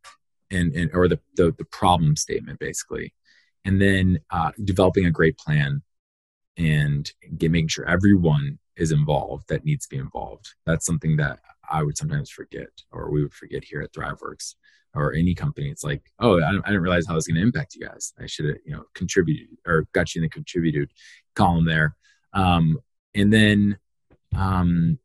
and, 0.52 0.74
and 0.74 0.92
or 0.94 1.08
the, 1.08 1.20
the, 1.36 1.54
the 1.58 1.66
problem 1.66 2.16
statement 2.16 2.60
basically. 2.60 3.14
And 3.66 3.82
then 3.82 4.20
uh, 4.32 4.52
developing 4.64 5.06
a 5.06 5.12
great 5.12 5.38
plan 5.38 5.82
and 6.58 7.12
get, 7.38 7.52
making 7.52 7.68
sure 7.68 7.86
everyone 7.86 8.60
is 8.76 8.92
involved 8.92 9.50
that 9.50 9.66
needs 9.66 9.86
to 9.88 9.96
be 9.96 10.02
involved. 10.02 10.54
That's 10.66 10.86
something 10.86 11.18
that 11.18 11.40
i 11.70 11.84
would 11.84 11.98
sometimes 11.98 12.30
forget 12.30 12.70
or 12.94 13.12
we 13.12 13.22
would 13.22 13.34
forget 13.34 13.62
here 13.62 13.82
at 13.82 13.92
thriveworks 13.92 14.56
or 14.94 15.14
any 15.14 15.36
company. 15.36 15.70
It's 15.70 15.84
like 15.84 16.04
oh 16.20 16.40
i, 16.40 16.50
I 16.50 16.54
didn't 16.54 16.82
realize 16.82 17.06
how 17.08 17.18
it's 17.18 17.28
going 17.28 17.36
to 17.36 17.42
impact 17.42 17.76
you 17.76 17.86
guys. 17.86 18.14
I 18.20 18.26
should 18.26 18.46
have 18.46 18.58
you 18.66 18.74
know 18.74 18.84
contributed 18.94 19.50
or 19.66 19.88
got 19.94 20.16
you 20.16 20.20
in 20.20 20.24
the 20.24 20.30
contributed 20.30 20.92
column 21.36 21.66
there. 21.66 21.96
Um, 22.34 22.78
and 23.14 23.34
then 23.34 23.78
um, 24.36 25.00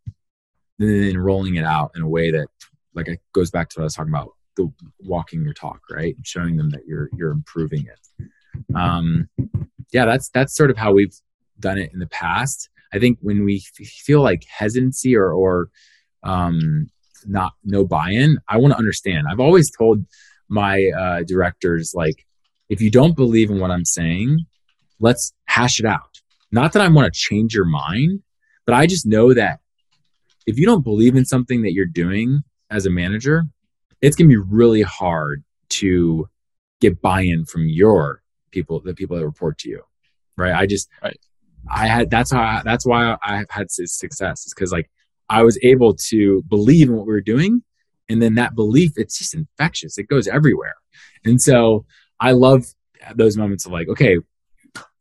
then 0.79 1.19
rolling 1.19 1.57
it 1.57 1.65
out 1.65 1.93
in 1.95 2.03
a 2.03 2.09
way 2.09 2.31
that 2.31 2.49
like 2.95 3.09
it 3.09 3.21
goes 3.33 3.51
back 3.51 3.69
to 3.71 3.81
what 3.81 3.83
i 3.83 3.85
was 3.85 3.95
talking 3.95 4.13
about 4.13 4.33
the 4.57 4.73
walking 5.01 5.43
your 5.43 5.55
talk, 5.55 5.81
right? 5.91 6.15
And 6.17 6.27
showing 6.27 6.57
them 6.57 6.71
that 6.71 6.87
you're 6.87 7.09
you're 7.17 7.31
improving 7.31 7.87
it. 7.87 8.29
Um, 8.75 9.29
yeah, 9.93 10.05
that's 10.05 10.29
that's 10.31 10.57
sort 10.57 10.71
of 10.71 10.77
how 10.77 10.93
we've 10.93 11.15
done 11.59 11.79
it 11.79 11.91
in 11.93 11.99
the 11.99 12.07
past. 12.07 12.69
I 12.93 12.99
think 12.99 13.19
when 13.21 13.45
we 13.45 13.57
f- 13.57 13.87
feel 13.87 14.23
like 14.23 14.45
hesitancy 14.49 15.17
or 15.17 15.33
or 15.33 15.69
um, 16.23 16.89
not 17.27 17.53
no 17.65 17.85
buy-in, 17.85 18.39
I 18.49 18.59
want 18.59 18.73
to 18.73 18.79
understand. 18.79 19.27
I've 19.31 19.41
always 19.41 19.71
told 19.71 20.05
my 20.49 20.91
uh, 20.97 21.23
directors 21.27 21.93
like, 21.95 22.27
if 22.69 22.81
you 22.81 22.91
don't 22.91 23.17
believe 23.17 23.51
in 23.51 23.59
what 23.59 23.71
I'm 23.71 23.85
saying, 23.85 24.47
let's 25.01 25.33
hash 25.47 25.81
it 25.81 25.87
out. 25.87 26.21
Not 26.51 26.75
that 26.75 26.83
I 26.83 26.89
want 26.89 27.13
to 27.13 27.19
change 27.19 27.55
your 27.55 27.65
mind, 27.65 28.21
but 28.67 28.75
I 28.75 28.87
just 28.87 29.07
know 29.07 29.33
that 29.33 29.61
if 30.47 30.59
you 30.59 30.67
don't 30.67 30.85
believe 30.85 31.17
in 31.17 31.25
something 31.25 31.63
that 31.63 31.73
you're 31.73 31.87
doing 31.87 32.43
as 32.71 32.85
a 32.87 32.91
manager, 32.91 33.45
it's 34.03 34.17
going 34.17 34.29
to 34.29 34.33
be 34.35 34.49
really 34.51 34.83
hard 34.83 35.43
to 35.71 36.29
get 36.81 37.01
buy-in 37.01 37.45
from 37.47 37.67
your 37.67 38.23
people, 38.51 38.81
the 38.81 38.95
people 38.95 39.17
that 39.17 39.25
report 39.25 39.57
to 39.59 39.71
you. 39.71 39.83
right? 40.37 40.55
I 40.55 40.67
just, 40.67 40.89
right. 41.03 41.19
I 41.71 41.87
had, 41.87 42.11
that's 42.11 42.33
how, 42.33 42.43
I, 42.43 42.63
that's 42.65 42.85
why 42.85 43.17
I 43.23 43.39
have 43.39 43.51
had 43.51 43.71
success 43.71 44.47
is 44.47 44.55
because 44.55 44.73
like 44.73 44.91
I 45.29 45.43
was 45.43 45.59
able 45.63 45.95
to 46.09 46.43
believe 46.49 46.89
in 46.89 46.97
what 46.97 47.07
we 47.07 47.13
were 47.13 47.21
doing. 47.21 47.63
And 48.09 48.21
then 48.21 48.35
that 48.35 48.55
belief, 48.55 48.93
it's 48.97 49.17
just 49.17 49.35
infectious. 49.35 49.97
It 49.97 50.09
goes 50.09 50.27
everywhere. 50.27 50.75
And 51.25 51.41
so 51.41 51.87
I 52.21 52.33
love 52.33 52.67
those 53.15 53.37
moments 53.37 53.65
of 53.65 53.73
like, 53.73 53.89
okay, 53.89 54.19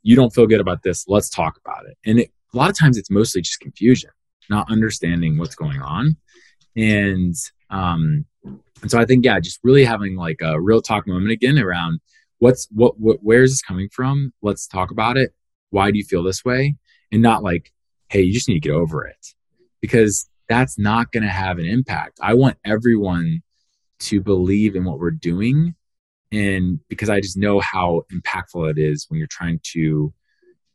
you 0.04 0.16
don't 0.16 0.34
feel 0.34 0.48
good 0.48 0.62
about 0.62 0.84
this. 0.84 1.08
Let's 1.08 1.30
talk 1.30 1.60
about 1.66 1.86
it. 1.88 1.98
And 2.06 2.20
it, 2.20 2.32
a 2.54 2.58
lot 2.58 2.70
of 2.70 2.78
times 2.78 2.98
it's 2.98 3.10
mostly 3.10 3.42
just 3.42 3.60
confusion, 3.60 4.12
not 4.50 4.72
understanding 4.72 5.38
what's 5.38 5.56
going 5.56 5.82
on. 5.82 6.16
And, 6.76 7.36
um, 7.70 8.26
and 8.82 8.90
so 8.90 9.00
I 9.00 9.06
think, 9.06 9.26
yeah, 9.26 9.40
just 9.40 9.60
really 9.64 9.86
having 9.86 10.16
like 10.16 10.42
a 10.42 10.60
real 10.60 10.82
talk 10.82 11.08
moment 11.08 11.32
again 11.32 11.58
around 11.58 12.00
what's, 12.40 12.68
what, 12.72 13.00
what, 13.00 13.18
where 13.22 13.44
is 13.44 13.52
this 13.52 13.62
coming 13.62 13.90
from? 13.92 14.34
Let's 14.42 14.68
talk 14.68 14.92
about 14.92 15.18
it. 15.18 15.34
Why 15.70 15.92
do 15.92 15.98
you 15.98 16.04
feel 16.04 16.24
this 16.24 16.44
way? 16.44 16.76
And 17.12 17.22
not 17.22 17.44
like, 17.44 17.72
hey, 18.10 18.22
you 18.22 18.34
just 18.34 18.48
need 18.48 18.56
to 18.56 18.68
get 18.68 18.74
over 18.74 19.06
it 19.06 19.28
because 19.82 20.28
that's 20.50 20.80
not 20.80 21.12
going 21.12 21.24
to 21.24 21.30
have 21.30 21.60
an 21.60 21.66
impact. 21.66 22.20
I 22.22 22.34
want 22.34 22.58
everyone 22.66 23.42
to 24.00 24.20
believe 24.20 24.76
in 24.76 24.84
what 24.84 25.00
we're 25.00 25.12
doing 25.12 25.76
and 26.32 26.80
because 26.88 27.10
i 27.10 27.20
just 27.20 27.38
know 27.38 27.60
how 27.60 28.04
impactful 28.12 28.70
it 28.70 28.78
is 28.78 29.06
when 29.10 29.18
you're 29.18 29.28
trying 29.28 29.60
to 29.64 30.14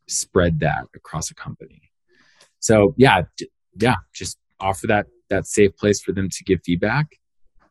spread 0.06 0.60
that 0.60 0.84
across 0.94 1.30
a 1.30 1.34
company 1.34 1.90
so 2.60 2.94
yeah 2.96 3.22
yeah 3.80 3.96
just 4.14 4.38
offer 4.60 4.86
that 4.86 5.06
that 5.28 5.46
safe 5.46 5.76
place 5.76 6.00
for 6.00 6.12
them 6.12 6.28
to 6.30 6.44
give 6.44 6.60
feedback 6.64 7.06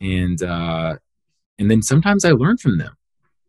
and 0.02 0.42
uh 0.44 0.96
and 1.60 1.70
then 1.70 1.82
sometimes 1.82 2.26
i 2.26 2.32
learn 2.32 2.58
from 2.58 2.78
them 2.78 2.96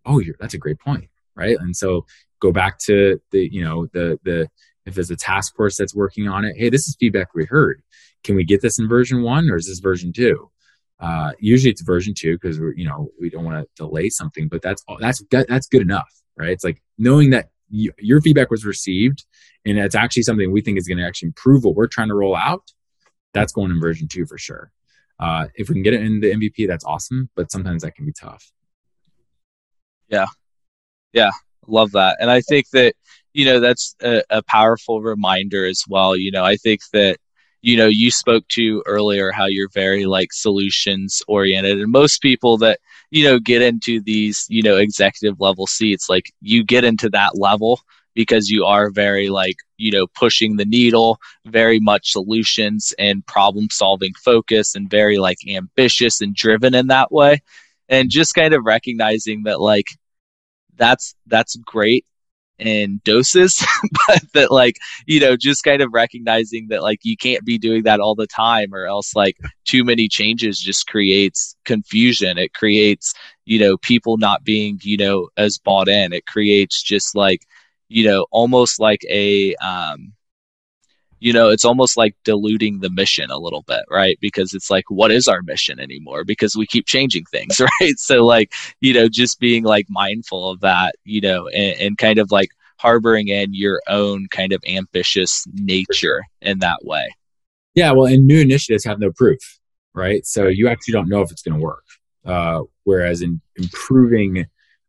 oh 0.05 0.21
that's 0.41 0.55
a 0.55 0.59
great 0.59 0.79
point 0.79 1.09
right 1.35 1.57
and 1.61 1.77
so 1.77 2.05
go 2.41 2.53
back 2.53 2.79
to 2.79 3.21
the 3.31 3.49
you 3.53 3.63
know 3.63 3.87
the 3.93 4.19
the 4.25 4.49
if 4.85 4.95
there's 4.95 5.11
a 5.11 5.17
task 5.17 5.57
force 5.57 5.77
that's 5.77 5.95
working 5.95 6.29
on 6.29 6.45
it 6.45 6.55
hey 6.57 6.69
this 6.71 6.87
is 6.87 6.97
feedback 6.99 7.35
we 7.35 7.45
heard 7.45 7.83
can 8.25 8.37
we 8.37 8.45
get 8.45 8.63
this 8.63 8.79
in 8.79 8.89
version 8.89 9.23
one 9.23 9.51
or 9.51 9.57
is 9.57 9.67
this 9.67 9.81
version 9.81 10.13
two 10.13 10.51
uh, 10.99 11.33
usually 11.39 11.71
it's 11.71 11.83
version 11.83 12.15
two 12.15 12.37
because 12.37 12.59
we're 12.59 12.75
you 12.75 12.87
know 12.89 13.11
we 13.21 13.29
don't 13.29 13.45
want 13.45 13.63
to 13.63 13.69
delay 13.77 14.09
something, 14.09 14.49
but 14.49 14.63
that's 14.63 14.83
all, 14.89 14.97
that's 14.99 15.23
that's 15.31 15.67
good 15.67 15.83
enough, 15.83 16.09
right? 16.37 16.51
It's 16.51 16.65
like 16.65 16.83
knowing 16.97 17.31
that 17.31 17.51
you, 17.69 17.93
your 17.99 18.21
feedback 18.21 18.51
was 18.51 18.65
received 18.65 19.25
and 19.65 19.79
it's 19.79 19.95
actually 19.95 20.23
something 20.23 20.51
we 20.51 20.63
think 20.63 20.79
is 20.79 20.89
going 20.89 20.99
to 20.99 21.07
actually 21.07 21.29
improve 21.29 21.65
what 21.65 21.75
we're 21.75 21.87
trying 21.87 22.09
to 22.09 22.15
roll 22.15 22.35
out. 22.35 22.63
That's 23.35 23.53
going 23.53 23.71
in 23.71 23.81
version 23.81 24.09
two 24.09 24.25
for 24.25 24.39
sure. 24.39 24.73
Uh, 25.19 25.47
if 25.55 25.69
we 25.69 25.75
can 25.75 25.83
get 25.83 25.95
it 25.95 26.03
in 26.03 26.21
the 26.21 26.33
MVP, 26.33 26.67
that's 26.67 26.85
awesome, 26.85 27.31
but 27.35 27.51
sometimes 27.51 27.83
that 27.83 27.95
can 27.95 28.05
be 28.05 28.13
tough. 28.13 28.53
Yeah, 30.09 30.27
yeah, 31.13 31.31
love 31.67 31.93
that, 31.93 32.19
and 32.21 32.31
I 32.31 32.41
think 32.43 32.71
that 32.71 32.95
you 33.33 33.45
know 33.45 33.61
that's 33.61 33.95
a, 34.03 34.23
a 34.31 34.43
powerful 34.43 35.03
reminder 35.03 35.67
as 35.67 35.85
well. 35.89 36.17
You 36.17 36.31
know, 36.31 36.45
I 36.45 36.57
think 36.57 36.81
that 36.93 37.19
you 37.63 37.77
know 37.77 37.89
you 37.89 38.11
spoke 38.11 38.47
to 38.49 38.83
earlier 38.87 39.33
how 39.33 39.47
you're 39.47 39.69
very 39.75 40.07
like 40.07 40.33
solutions 40.33 41.23
oriented 41.27 41.81
and 41.81 41.91
most 41.91 42.23
people 42.23 42.57
that 42.59 42.79
you 43.11 43.25
know 43.25 43.41
get 43.41 43.61
into 43.61 44.01
these 44.01 44.47
you 44.49 44.63
know 44.63 44.77
executive 44.77 45.41
level 45.41 45.67
seats 45.67 46.09
like 46.09 46.33
you 46.41 46.63
get 46.63 46.85
into 46.85 47.09
that 47.11 47.37
level 47.37 47.81
because 48.17 48.49
you 48.49 48.65
are 48.65 48.91
very 48.91 49.29
like 49.29 49.57
you 49.77 49.93
know 49.93 50.07
pushing 50.09 50.57
the 50.57 50.65
needle 50.65 51.19
very 51.45 51.79
much 51.79 52.11
solutions 52.11 52.93
and 52.99 53.25
problem 53.27 53.69
solving 53.71 54.13
focus 54.15 54.75
and 54.75 54.91
very 54.91 55.19
like 55.19 55.37
ambitious 55.49 56.21
and 56.21 56.35
driven 56.35 56.75
in 56.75 56.89
that 56.89 57.13
way. 57.13 57.41
And 57.89 58.11
just 58.11 58.35
kind 58.35 58.53
of 58.53 58.65
recognizing 58.65 59.45
that 59.45 59.61
like 59.61 59.87
that's 60.77 61.15
that's 61.29 61.55
great 61.65 62.05
in 62.59 63.03
doses 63.05 63.63
but 64.09 64.23
that 64.33 64.51
like 64.51 64.79
you 65.05 65.21
know 65.21 65.37
just 65.37 65.63
kind 65.63 65.83
of 65.83 65.93
recognizing 65.93 66.69
that 66.69 66.83
like 66.83 66.99
you 67.03 67.15
can't 67.15 67.45
be 67.45 67.59
doing 67.59 67.83
that 67.83 68.01
all 68.01 68.15
the 68.15 68.27
time 68.27 68.73
or 68.73 68.87
else 68.87 69.15
like 69.15 69.37
too 69.67 69.85
many 69.85 70.09
changes 70.09 70.59
just 70.59 70.87
creates 70.87 71.55
confusion. 71.67 72.39
It 72.39 72.55
creates 72.55 73.13
you 73.45 73.61
know 73.61 73.77
people 73.77 74.17
not 74.17 74.43
being 74.43 74.81
you 74.83 74.97
know 74.97 75.29
as 75.37 75.59
bought 75.59 75.89
in. 75.89 76.13
It 76.13 76.27
creates 76.27 76.83
just 76.83 77.15
like 77.15 77.43
you 77.89 78.05
know 78.05 78.27
almost 78.31 78.81
like 78.81 79.05
a 79.09 79.55
um 79.57 80.13
you 81.19 81.33
know 81.33 81.49
it's 81.49 81.65
almost 81.65 81.97
like 81.97 82.15
diluting 82.25 82.81
the 82.81 82.91
mission 82.91 83.31
a 83.31 83.39
little 83.39 83.63
bit 83.63 83.85
right? 83.91 84.19
Because 84.21 84.55
it's 84.55 84.71
like 84.71 84.85
what 84.89 85.11
is 85.11 85.29
our 85.29 85.43
mission 85.43 85.81
anymore? 85.81 86.25
Because 86.25 86.57
we 86.57 86.67
keep 86.67 86.87
changing 86.87 87.25
things 87.25 87.61
right? 87.81 87.99
So 87.99 88.25
like 88.25 88.53
you 88.81 88.93
know 88.93 89.09
just 89.09 89.41
being 89.41 89.65
like 89.65 89.87
mindful 89.89 90.51
of 90.51 90.61
that 90.61 90.95
you 91.05 91.21
know 91.21 91.49
and, 91.49 91.81
and 91.81 91.99
kind 91.99 92.19
of 92.19 92.31
like 92.31 92.49
harboring 92.79 93.29
in 93.29 93.55
your 93.55 93.81
own 93.89 94.27
kind 94.31 94.53
of 94.53 94.63
ambitious 94.69 95.45
nature 95.55 96.23
in 96.43 96.59
that 96.61 96.79
way. 96.85 97.15
Yeah 97.75 97.93
well 97.93 98.07
and 98.07 98.27
new 98.27 98.41
initiatives 98.41 98.85
have 98.85 98.99
no 98.99 99.11
proof 99.13 99.59
right? 99.97 100.25
So 100.25 100.47
you 100.47 100.69
actually 100.69 100.93
don't 100.93 101.09
know 101.09 101.23
if 101.23 101.33
it's 101.33 101.43
going 101.43 101.59
to 101.59 101.65
work. 101.65 101.83
Uh, 102.25 102.63
whereas 102.85 103.23
in 103.23 103.41
improving 103.57 104.47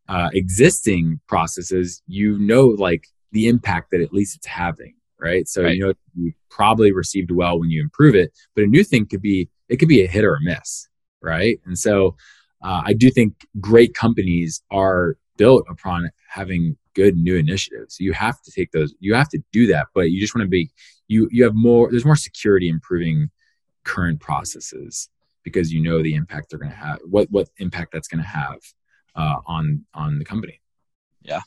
uh, 0.09 0.29
existing 0.33 1.19
processes 1.27 2.01
you 2.07 2.37
know 2.39 2.67
like 2.67 3.07
the 3.31 3.47
impact 3.47 3.91
that 3.91 4.01
at 4.01 4.13
least 4.13 4.35
it's 4.35 4.47
having 4.47 4.93
right? 5.19 5.47
So 5.47 5.63
right. 5.63 5.75
you 5.75 5.87
know 5.87 5.93
you 6.15 6.33
probably 6.49 6.91
received 6.91 7.31
well 7.31 7.59
when 7.59 7.69
you 7.69 7.81
improve 7.81 8.15
it, 8.15 8.31
but 8.55 8.63
a 8.63 8.67
new 8.67 8.83
thing 8.83 9.05
could 9.05 9.21
be 9.21 9.49
it 9.69 9.77
could 9.77 9.89
be 9.89 10.03
a 10.03 10.07
hit 10.07 10.23
or 10.23 10.35
a 10.35 10.41
miss, 10.41 10.87
right? 11.21 11.59
And 11.65 11.77
so 11.77 12.15
uh, 12.63 12.83
I 12.85 12.93
do 12.93 13.09
think 13.09 13.33
great 13.59 13.93
companies 13.93 14.61
are 14.71 15.17
built 15.37 15.65
upon 15.69 16.09
having 16.29 16.77
good 16.93 17.15
new 17.15 17.35
initiatives. 17.35 17.99
You 17.99 18.13
have 18.13 18.41
to 18.41 18.51
take 18.51 18.71
those. 18.71 18.93
You 18.99 19.13
have 19.13 19.29
to 19.29 19.39
do 19.51 19.67
that, 19.67 19.87
but 19.93 20.11
you 20.11 20.19
just 20.19 20.35
want 20.35 20.45
to 20.45 20.49
be 20.49 20.71
you 21.07 21.27
you 21.31 21.43
have 21.43 21.55
more. 21.55 21.89
There's 21.89 22.05
more 22.05 22.15
security 22.15 22.69
improving 22.69 23.29
current 23.83 24.19
processes 24.19 25.09
because 25.43 25.71
you 25.71 25.81
know 25.81 26.03
the 26.03 26.15
impact 26.15 26.49
they're 26.49 26.59
going 26.59 26.71
to 26.71 26.77
have. 26.77 26.99
What 27.05 27.29
what 27.31 27.49
impact 27.57 27.93
that's 27.93 28.07
going 28.07 28.23
to 28.23 28.29
have 28.29 28.59
uh, 29.17 29.39
on 29.45 29.85
on 29.93 30.19
the 30.19 30.25
company. 30.25 30.61
Yeah, 31.21 31.41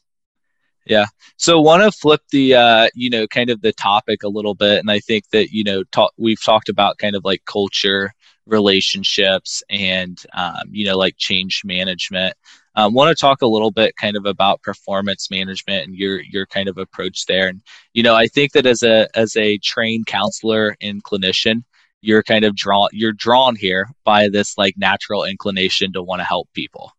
yeah. 0.87 1.07
So 1.37 1.61
want 1.61 1.83
to 1.83 1.93
flip 1.93 2.21
the 2.33 2.55
uh, 2.55 2.89
you 2.95 3.11
know, 3.11 3.27
kind 3.27 3.49
of 3.51 3.63
the 3.63 3.73
topic 3.73 4.23
a 4.23 4.29
little 4.29 4.55
bit 4.55 4.81
and 4.81 4.91
I 4.91 4.99
think 4.99 5.31
that, 5.31 5.51
you 5.53 5.65
know, 5.65 5.85
talk, 5.93 6.13
we've 6.19 6.43
talked 6.43 6.69
about 6.69 6.99
kind 6.99 7.17
of 7.17 7.25
like 7.25 7.45
culture, 7.47 8.13
relationships 8.47 9.63
and 9.71 10.23
um, 10.35 10.69
you 10.71 10.85
know, 10.85 10.99
like 10.99 11.15
change 11.17 11.63
management. 11.65 12.35
Um, 12.77 12.95
want 12.95 13.17
to 13.17 13.21
talk 13.21 13.43
a 13.43 13.47
little 13.47 13.71
bit 13.71 13.97
kind 13.97 14.17
of 14.17 14.27
about 14.27 14.63
performance 14.63 15.31
management 15.31 15.87
and 15.87 15.95
your 15.95 16.21
your 16.21 16.47
kind 16.47 16.69
of 16.69 16.79
approach 16.79 17.27
there. 17.27 17.49
And 17.49 17.63
you 17.95 18.03
know, 18.03 18.15
I 18.15 18.27
think 18.27 18.53
that 18.53 18.67
as 18.67 18.83
a 18.83 19.09
as 19.15 19.37
a 19.37 19.59
trained 19.59 20.07
counselor 20.07 20.77
and 20.81 21.03
clinician, 21.05 21.63
you're 22.01 22.23
kind 22.23 22.45
of 22.45 22.57
drawn 22.57 22.89
you're 22.93 23.13
drawn 23.13 23.57
here 23.57 23.89
by 24.05 24.29
this 24.29 24.57
like 24.59 24.75
natural 24.77 25.25
inclination 25.25 25.93
to 25.93 26.03
want 26.03 26.21
to 26.21 26.25
help 26.25 26.49
people 26.55 26.93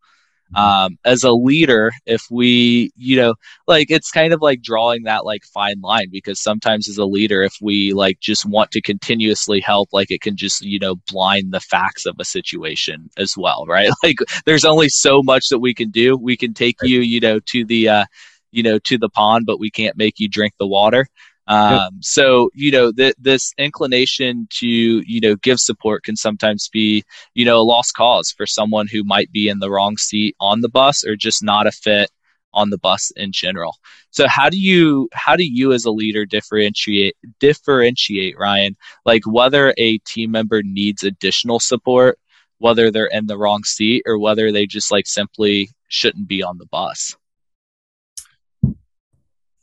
um, 0.56 0.98
as 1.06 1.24
a 1.24 1.32
leader 1.32 1.92
if 2.06 2.24
we 2.30 2.92
you 2.96 3.16
know 3.16 3.36
like 3.68 3.90
it's 3.90 4.12
kind 4.12 4.34
of 4.34 4.42
like 4.42 4.62
drawing 4.62 5.04
that 5.04 5.26
like 5.26 5.44
fine 5.46 5.80
line 5.82 6.08
because 6.12 6.42
sometimes 6.42 6.90
as 6.90 6.98
a 6.98 7.06
leader 7.06 7.42
if 7.42 7.56
we 7.62 7.94
like 7.94 8.20
just 8.20 8.46
want 8.46 8.72
to 8.72 8.82
continuously 8.82 9.60
help 9.60 9.90
like 9.92 10.12
it 10.12 10.22
can 10.22 10.36
just 10.36 10.62
you 10.62 10.80
know 10.80 10.96
blind 11.10 11.54
the 11.54 11.60
facts 11.60 12.06
of 12.06 12.16
a 12.20 12.26
situation 12.26 13.10
as 13.18 13.36
well 13.38 13.66
right? 13.68 13.90
Like 14.04 14.18
there's 14.46 14.66
only 14.66 14.90
so 14.90 15.22
much 15.22 15.50
that 15.50 15.60
we 15.60 15.76
can 15.76 15.92
do. 15.92 16.18
We 16.18 16.36
can 16.36 16.54
take 16.54 16.76
you 16.82 17.02
you 17.02 17.20
know 17.20 17.40
to 17.48 17.66
the 17.66 17.88
uh 17.88 18.06
you 18.52 18.64
know 18.64 18.80
to 18.80 18.98
the 18.98 19.10
pond 19.10 19.46
but 19.46 19.60
we 19.60 19.70
can't 19.70 19.98
make 19.98 20.20
you 20.20 20.28
drink 20.28 20.54
the 20.60 20.68
water 20.68 21.06
um, 21.52 21.70
yep. 21.74 21.92
So 22.02 22.50
you 22.54 22.72
know 22.72 22.92
th- 22.94 23.16
this 23.20 23.54
inclination 23.58 24.48
to 24.60 24.68
you 24.68 25.20
know 25.20 25.36
give 25.36 25.60
support 25.60 26.04
can 26.04 26.16
sometimes 26.16 26.70
be 26.70 27.04
you 27.34 27.44
know 27.44 27.58
a 27.60 27.64
lost 27.64 27.94
cause 27.94 28.32
for 28.32 28.46
someone 28.46 28.88
who 28.88 29.04
might 29.04 29.32
be 29.34 29.50
in 29.50 29.60
the 29.60 29.70
wrong 29.70 29.98
seat 29.98 30.36
on 30.40 30.62
the 30.62 30.70
bus 30.70 31.04
or 31.04 31.18
just 31.18 31.44
not 31.44 31.68
a 31.68 31.72
fit 31.72 32.10
on 32.54 32.70
the 32.70 32.78
bus 32.78 33.12
in 33.18 33.32
general. 33.34 33.76
So 34.12 34.28
how 34.30 34.50
do 34.50 34.58
you 34.58 35.10
how 35.14 35.36
do 35.36 35.44
you 35.46 35.74
as 35.74 35.84
a 35.84 35.92
leader 35.92 36.26
differentiate 36.26 37.18
differentiate 37.42 38.40
Ryan 38.40 38.78
like 39.06 39.24
whether 39.26 39.74
a 39.78 39.98
team 40.00 40.32
member 40.32 40.62
needs 40.64 41.04
additional 41.04 41.60
support, 41.60 42.18
whether 42.60 42.92
they're 42.92 43.08
in 43.08 43.28
the 43.28 43.38
wrong 43.38 43.66
seat 43.66 44.04
or 44.06 44.18
whether 44.18 44.54
they 44.54 44.68
just 44.68 44.90
like 44.90 45.06
simply 45.06 45.70
shouldn't 45.90 46.30
be 46.30 46.44
on 46.44 46.60
the 46.60 46.68
bus? 46.68 47.18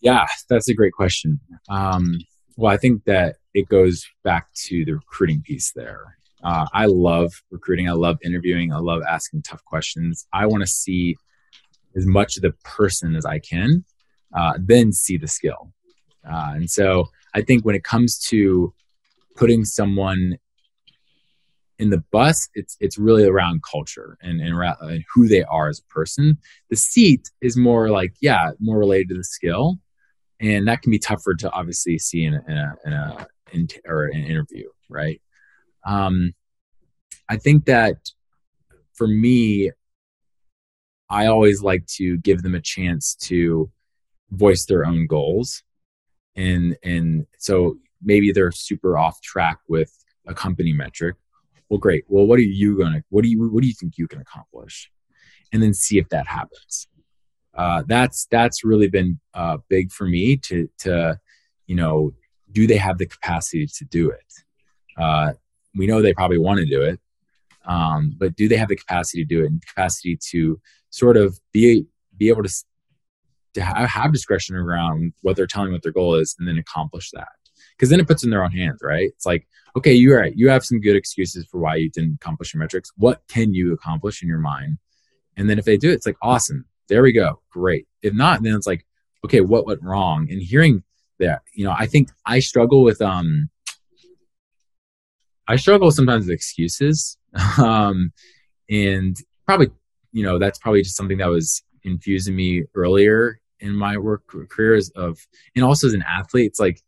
Yeah, 0.01 0.27
that's 0.49 0.69
a 0.69 0.75
great 0.75 0.93
question. 0.93 1.41
Um, 1.69 2.19
well, 2.57 2.73
I 2.73 2.77
think 2.77 3.05
that 3.05 3.37
it 3.55 3.69
goes 3.69 4.07
back 4.25 4.53
to 4.67 4.85
the 4.85 4.93
recruiting 4.93 5.43
piece 5.43 5.73
there. 5.75 6.17
Uh, 6.45 6.67
I 6.73 6.87
love 6.87 7.33
recruiting. 7.51 7.89
I 7.89 7.93
love 7.93 8.19
interviewing. 8.25 8.73
I 8.73 8.79
love 8.79 9.03
asking 9.09 9.43
tough 9.43 9.65
questions. 9.65 10.27
I 10.33 10.47
want 10.47 10.63
to 10.63 10.67
see 10.67 11.17
as 11.97 12.07
much 12.07 12.37
of 12.37 12.43
the 12.43 12.53
person 12.65 13.17
as 13.17 13.27
I 13.27 13.41
can, 13.41 13.85
uh, 14.37 14.55
then 14.59 14.93
see 14.93 15.17
the 15.17 15.27
skill. 15.27 15.73
Uh, 16.29 16.53
and 16.55 16.71
so 16.71 17.09
I 17.35 17.43
think 17.43 17.65
when 17.65 17.75
it 17.75 17.85
comes 17.85 18.19
to 18.29 18.73
putting 19.37 19.65
someone 19.65 20.37
in 21.79 21.91
the 21.91 22.03
bus, 22.11 22.49
it's 22.55 22.77
it's 22.81 22.99
really 22.99 23.25
around 23.25 23.63
culture 23.63 24.19
and, 24.21 24.41
and, 24.41 24.55
and 24.81 25.05
who 25.15 25.29
they 25.29 25.45
are 25.45 25.69
as 25.69 25.79
a 25.81 25.93
person. 25.93 26.39
The 26.71 26.77
seat 26.77 27.31
is 27.41 27.57
more 27.57 27.89
like, 27.91 28.15
yeah, 28.21 28.51
more 28.61 28.79
related 28.79 29.11
to 29.11 29.15
the 29.17 29.25
skill. 29.25 29.79
And 30.41 30.69
that 30.69 30.83
can 30.83 30.91
be 30.91 30.99
tougher 30.99 31.35
to 31.35 31.51
obviously 31.51 31.99
see 31.99 32.25
in 32.25 32.35
a, 32.35 32.45
in 32.47 32.57
a, 32.57 32.77
in 32.85 32.93
a 32.93 33.27
in, 33.53 33.69
or 33.87 34.05
an 34.05 34.25
interview, 34.25 34.69
right? 34.89 35.21
Um, 35.85 36.35
I 37.29 37.37
think 37.37 37.67
that 37.67 37.97
for 38.95 39.07
me, 39.07 39.71
I 41.11 41.27
always 41.27 41.63
like 41.63 41.87
to 41.97 42.19
give 42.19 42.43
them 42.43 42.55
a 42.55 42.61
chance 42.61 43.15
to 43.23 43.71
voice 44.31 44.67
their 44.67 44.85
own 44.85 45.07
goals, 45.07 45.63
and 46.37 46.77
and 46.83 47.27
so 47.39 47.79
maybe 48.03 48.33
they're 48.33 48.53
super 48.53 48.99
off 48.99 49.21
track 49.23 49.59
with 49.69 49.93
a 50.27 50.35
company 50.35 50.73
metric. 50.73 51.17
Well, 51.69 51.79
great. 51.79 52.05
Well, 52.09 52.27
what 52.27 52.39
are 52.39 52.43
you 52.43 52.79
gonna? 52.79 53.03
What 53.09 53.25
do 53.25 53.31
you? 53.31 53.49
What 53.49 53.63
do 53.63 53.69
you 53.69 53.75
think 53.75 53.97
you 53.97 54.09
can 54.09 54.21
accomplish? 54.21 54.91
And 55.53 55.63
then 55.63 55.73
see 55.73 55.99
if 55.99 56.11
that 56.11 56.27
happens. 56.27 56.89
Uh, 57.55 57.83
that's 57.87 58.27
that's 58.31 58.65
really 58.65 58.89
been 58.89 59.19
uh, 59.35 59.59
big 59.69 59.91
for 59.91 60.07
me 60.07 60.37
to 60.37 60.69
to 60.79 61.19
you 61.67 61.75
know 61.75 62.13
do 62.53 62.67
they 62.67 62.77
have 62.77 62.99
the 62.99 63.07
capacity 63.07 63.67
to 63.67 63.85
do 63.85 64.11
it? 64.11 64.33
Uh, 64.97 65.33
we 65.77 65.87
know 65.87 66.01
they 66.01 66.15
probably 66.15 66.39
want 66.39 66.59
to 66.59 66.67
do 66.67 66.83
it, 66.83 66.99
um, 67.67 68.15
but 68.19 68.35
do 68.37 68.49
they 68.49 68.57
have 68.57 68.69
the 68.69 68.77
capacity 68.77 69.25
to 69.25 69.29
do 69.29 69.45
it 69.45 69.51
and 69.51 69.65
capacity 69.67 70.19
to 70.31 70.61
sort 70.91 71.17
of 71.17 71.39
be 71.53 71.87
be 72.17 72.29
able 72.29 72.43
to 72.43 72.65
to 73.55 73.63
have, 73.63 73.89
have 73.89 74.13
discretion 74.13 74.57
around 74.57 75.13
what 75.23 75.37
they're 75.37 75.47
telling 75.47 75.73
what 75.73 75.83
their 75.83 75.93
goal 75.93 76.15
is 76.15 76.35
and 76.39 76.49
then 76.49 76.59
accomplish 76.59 77.11
that? 77.13 77.29
Because 77.77 77.91
then 77.91 78.01
it 78.01 78.07
puts 78.09 78.25
in 78.25 78.31
their 78.31 78.45
own 78.45 78.53
hands 78.53 78.81
right? 78.83 79.09
It's 79.15 79.27
like 79.27 79.47
okay 79.77 79.93
you're 79.93 80.19
right. 80.19 80.33
You 80.37 80.49
have 80.49 80.65
some 80.65 80.81
good 80.81 80.97
excuses 80.97 81.47
for 81.51 81.59
why 81.59 81.77
you 81.77 81.91
didn't 81.91 82.15
accomplish 82.15 82.55
your 82.55 82.61
metrics. 82.61 82.91
What 82.97 83.23
can 83.29 83.53
you 83.53 83.73
accomplish 83.73 84.23
in 84.23 84.29
your 84.29 84.39
mind? 84.39 84.79
And 85.37 85.49
then 85.49 85.59
if 85.59 85.65
they 85.65 85.77
do 85.77 85.91
it, 85.91 85.95
it's 85.95 86.07
like 86.07 86.17
awesome 86.23 86.65
there 86.89 87.03
we 87.03 87.13
go. 87.13 87.41
Great. 87.51 87.87
If 88.03 88.15
not 88.15 88.43
then 88.43 88.55
it's 88.55 88.67
like 88.67 88.85
okay 89.25 89.41
what 89.41 89.67
went 89.67 89.83
wrong? 89.83 90.29
And 90.31 90.41
hearing 90.41 90.83
that 91.19 91.43
you 91.53 91.65
know 91.65 91.75
i 91.77 91.87
think 91.87 92.11
i 92.25 92.39
struggle 92.39 92.85
with 92.85 93.03
um 93.03 93.51
i 95.49 95.57
struggle 95.57 95.91
sometimes 95.91 96.27
with 96.27 96.35
excuses. 96.35 97.17
Um 97.59 98.13
and 98.71 99.17
probably 99.47 99.71
you 100.13 100.23
know 100.23 100.39
that's 100.39 100.59
probably 100.59 100.83
just 100.83 100.97
something 100.97 101.19
that 101.19 101.29
was 101.29 101.63
infusing 101.85 102.37
me 102.37 102.65
earlier 102.75 103.41
in 103.61 103.75
my 103.75 103.97
work 103.97 104.23
careers 104.49 104.91
of 104.91 105.19
and 105.55 105.65
also 105.65 105.87
as 105.87 105.95
an 105.95 106.05
athlete 106.07 106.47
it's 106.47 106.61
like 106.61 106.81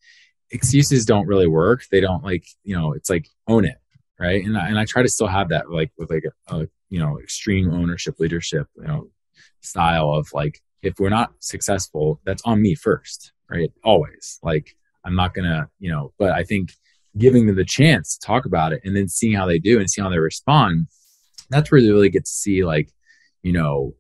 excuses 0.51 1.07
don't 1.07 1.26
really 1.26 1.46
work. 1.46 1.84
They 1.90 2.01
don't 2.01 2.24
like 2.24 2.44
you 2.64 2.76
know 2.76 2.92
it's 2.92 3.11
like 3.11 3.28
own 3.46 3.64
it 3.64 3.78
right? 4.18 4.44
And 4.44 4.57
I, 4.57 4.68
and 4.68 4.78
I 4.78 4.84
try 4.84 5.03
to 5.03 5.09
still 5.09 5.26
have 5.26 5.48
that 5.48 5.70
like 5.70 5.90
with 5.96 6.11
like 6.11 6.24
a, 6.24 6.57
a 6.57 6.68
you 6.90 7.01
know 7.01 7.18
extreme 7.18 7.72
ownership 7.72 8.16
leadership 8.18 8.66
you 8.76 8.84
know 8.84 9.09
style 9.61 10.11
of 10.12 10.28
like 10.32 10.61
if 10.82 10.94
we're 10.98 11.11
not 11.11 11.32
successful 11.40 12.20
that's 12.24 12.42
on 12.44 12.61
me 12.62 12.74
first 12.74 13.32
right? 13.50 13.72
Always. 13.84 14.38
Like 14.42 14.76
i'm 15.04 15.16
not 15.16 15.32
gonna 15.32 15.66
you 15.78 15.90
know 15.90 16.12
but 16.18 16.32
i 16.32 16.44
think 16.44 16.74
giving 17.16 17.46
them 17.46 17.56
the 17.56 17.64
chance 17.64 18.18
to 18.18 18.26
talk 18.26 18.44
about 18.44 18.72
it 18.74 18.82
and 18.84 18.94
then 18.94 19.08
seeing 19.08 19.34
how 19.34 19.46
they 19.46 19.58
do 19.58 19.78
and 19.78 19.90
see 19.90 20.02
how 20.02 20.11
they 20.11 20.18
respond 20.18 20.86
that's 21.48 21.72
where 21.72 21.80
they 21.80 21.90
really 21.90 22.11
get 22.11 22.26
to 22.26 22.30
see 22.30 22.64
like 22.64 22.92
you 23.42 23.52
know 23.52 23.94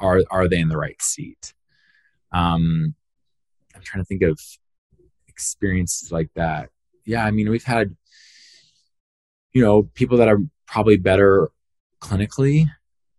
are 0.00 0.22
are 0.30 0.46
they 0.46 0.60
in 0.60 0.68
the 0.68 0.76
right 0.76 1.00
seat? 1.00 1.54
Um 2.30 2.94
i'm 3.74 3.82
trying 3.82 4.04
to 4.04 4.06
think 4.06 4.22
of 4.22 4.38
experiences 5.28 6.12
like 6.12 6.28
that. 6.34 6.68
Yeah 7.06 7.24
i 7.24 7.30
mean 7.30 7.48
we've 7.48 7.64
had 7.64 7.96
you 9.54 9.64
know 9.64 9.84
people 9.94 10.18
that 10.18 10.28
are 10.28 10.40
probably 10.66 10.98
better 10.98 11.50
clinically 12.02 12.66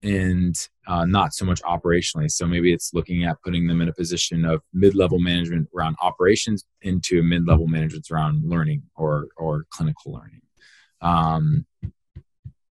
and 0.01 0.55
uh, 0.87 1.05
not 1.05 1.33
so 1.33 1.45
much 1.45 1.61
operationally. 1.63 2.31
So 2.31 2.45
maybe 2.45 2.71
it's 2.71 2.93
looking 2.93 3.25
at 3.25 3.41
putting 3.41 3.67
them 3.67 3.81
in 3.81 3.89
a 3.89 3.93
position 3.93 4.45
of 4.45 4.61
mid-level 4.73 5.19
management 5.19 5.67
around 5.75 5.97
operations 6.01 6.63
into 6.81 7.21
mid-level 7.21 7.67
management 7.67 8.09
around 8.11 8.43
learning 8.47 8.83
or 8.95 9.27
or 9.37 9.65
clinical 9.69 10.13
learning. 10.13 10.41
Um, 11.01 11.65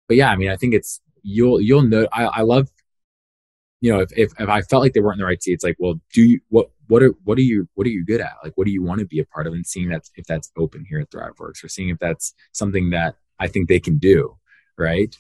but 0.09 0.17
yeah, 0.17 0.31
I 0.31 0.37
mean, 0.37 0.51
I 0.51 0.57
think 0.57 0.75
it's 0.75 1.01
you'll 1.23 1.61
you'll 1.61 1.83
know. 1.83 2.07
I, 2.13 2.25
I 2.25 2.41
love, 2.43 2.71
you 3.81 3.93
know, 3.93 4.01
if, 4.01 4.11
if 4.17 4.33
if 4.39 4.49
I 4.49 4.63
felt 4.63 4.83
like 4.83 4.93
they 4.93 5.01
weren't 5.01 5.17
in 5.17 5.21
the 5.21 5.27
right 5.27 5.43
seat, 5.43 5.53
it's 5.53 5.65
like, 5.65 5.77
well, 5.79 6.01
do 6.13 6.23
you 6.23 6.41
what 6.49 6.71
what 6.87 7.03
are 7.03 7.13
what 7.25 7.39
are 7.39 7.43
you 7.43 7.69
what 7.75 7.87
are 7.87 7.91
you 7.91 8.05
good 8.05 8.21
at? 8.21 8.35
Like, 8.45 8.53
what 8.57 8.67
do 8.67 8.71
you 8.71 8.83
want 8.83 9.01
to 9.01 9.07
be 9.07 9.19
a 9.19 9.25
part 9.25 9.47
of? 9.47 9.53
And 9.53 9.67
seeing 9.67 9.89
that 9.89 10.09
if 10.15 10.27
that's 10.27 10.53
open 10.57 10.85
here 10.89 11.01
at 11.01 11.11
ThriveWorks, 11.11 11.65
or 11.65 11.69
seeing 11.69 11.89
if 11.89 11.99
that's 11.99 12.35
something 12.53 12.91
that 12.91 13.17
I 13.39 13.49
think 13.49 13.69
they 13.69 13.81
can 13.81 13.99
do, 13.99 14.37
right? 14.79 15.15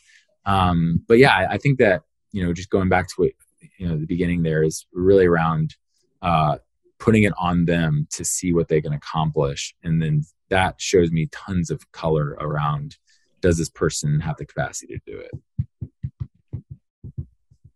Um, 0.47 1.03
but 1.07 1.19
yeah, 1.19 1.35
I, 1.35 1.55
I, 1.55 1.59
think 1.59 1.79
that 1.81 2.03
you 2.33 2.45
know, 2.45 2.53
just 2.53 2.71
going 2.71 2.89
back 2.89 3.09
to 3.09 3.31
you 3.79 3.89
know 3.89 3.97
the 3.97 4.07
beginning 4.07 4.43
there 4.43 4.63
is 4.63 4.87
really 4.93 5.27
around 5.27 5.75
uh, 6.23 6.59
putting 6.99 7.25
it 7.25 7.33
on 7.37 7.65
them 7.65 8.07
to 8.13 8.25
see 8.25 8.55
what 8.55 8.69
they 8.69 8.81
can 8.81 8.93
accomplish, 8.93 9.75
and 9.83 10.01
then 10.01 10.25
that 10.49 10.81
shows 10.81 11.11
me 11.11 11.29
tons 11.33 11.71
of 11.71 11.91
color 11.93 12.37
around 12.41 12.97
does 13.41 13.59
this 13.59 13.69
person 13.69 14.21
have 14.21 14.37
the 14.37 14.47
capacity 14.47 14.95
to 14.95 15.13
do 15.13 15.19
it. 15.19 15.31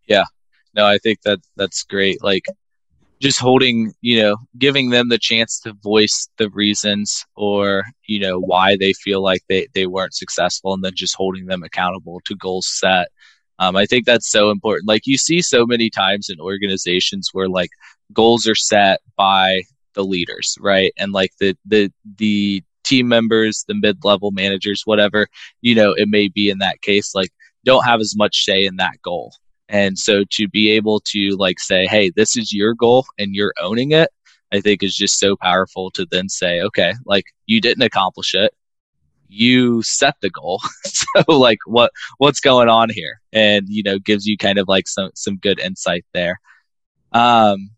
Yeah, 0.07 0.25
no, 0.75 0.87
I 0.87 0.99
think 0.99 1.23
that 1.23 1.41
that's 1.57 1.83
great. 1.83 2.23
Like 2.23 2.47
just 3.21 3.39
holding, 3.39 3.93
you 4.01 4.21
know, 4.21 4.37
giving 4.59 4.91
them 4.91 5.09
the 5.09 5.18
chance 5.18 5.61
to 5.61 5.75
voice 5.83 6.29
the 6.39 6.49
reasons 6.51 7.25
or, 7.37 7.85
you 8.07 8.18
know, 8.18 8.39
why 8.39 8.77
they 8.79 8.95
feel 8.95 9.23
like 9.23 9.43
they, 9.49 9.68
they 9.75 9.87
weren't 9.87 10.14
successful 10.14 10.73
and 10.73 10.83
then 10.83 10.93
just 10.95 11.14
holding 11.14 11.47
them 11.47 11.62
accountable 11.62 12.21
to 12.25 12.35
goals 12.37 12.66
set. 12.66 13.09
Um, 13.59 13.77
I 13.77 13.85
think 13.85 14.07
that's 14.07 14.31
so 14.31 14.51
important. 14.51 14.89
Like 14.89 15.03
you 15.05 15.18
see 15.18 15.43
so 15.43 15.66
many 15.66 15.91
times 15.91 16.31
in 16.31 16.41
organizations 16.41 17.29
where 17.33 17.49
like 17.49 17.71
goals 18.12 18.47
are 18.47 18.55
set 18.55 19.01
by 19.16 19.62
the 19.93 20.05
leaders, 20.05 20.57
right? 20.59 20.93
And 20.97 21.12
like 21.12 21.33
the, 21.39 21.57
the, 21.66 21.93
the 22.16 22.62
team 22.85 23.07
members, 23.07 23.64
the 23.68 23.75
mid 23.75 24.03
level 24.03 24.31
managers, 24.31 24.83
whatever, 24.87 25.27
you 25.61 25.75
know, 25.75 25.93
it 25.93 26.09
may 26.09 26.29
be 26.29 26.49
in 26.49 26.59
that 26.59 26.81
case, 26.81 27.14
like 27.14 27.31
don't 27.66 27.85
have 27.85 28.01
as 28.01 28.14
much 28.16 28.45
say 28.45 28.64
in 28.64 28.77
that 28.77 29.03
goal. 29.03 29.35
And 29.71 29.97
so 29.97 30.25
to 30.33 30.49
be 30.49 30.71
able 30.73 31.01
to 31.07 31.37
like 31.39 31.61
say, 31.61 31.87
hey, 31.87 32.11
this 32.14 32.37
is 32.37 32.53
your 32.53 32.75
goal 32.75 33.07
and 33.18 33.35
you're 33.35 33.55
owning 33.61 33.93
it, 33.93 34.11
I 34.53 34.61
think 34.61 34.83
is 34.83 34.97
just 34.97 35.18
so 35.18 35.37
powerful 35.37 35.93
to 35.93 36.07
then 36.11 36.29
say, 36.29 36.61
okay, 36.61 36.95
like 37.07 37.25
you 37.47 37.61
didn't 37.61 37.85
accomplish 37.85 38.35
it. 38.35 38.53
You 39.29 39.81
set 39.83 40.16
the 40.21 40.31
goal. 40.31 40.61
so 40.85 41.23
like 41.29 41.61
what 41.66 41.93
what's 42.18 42.41
going 42.41 42.68
on 42.68 42.91
here? 42.91 43.21
And 43.33 43.66
you 43.68 43.85
know, 43.85 44.01
gives 44.01 44.27
you 44.27 44.37
kind 44.37 44.59
of 44.59 44.66
like 44.66 44.89
some 44.89 45.11
some 45.14 45.37
good 45.37 45.61
insight 45.61 46.05
there. 46.12 46.41
Um 47.12 47.71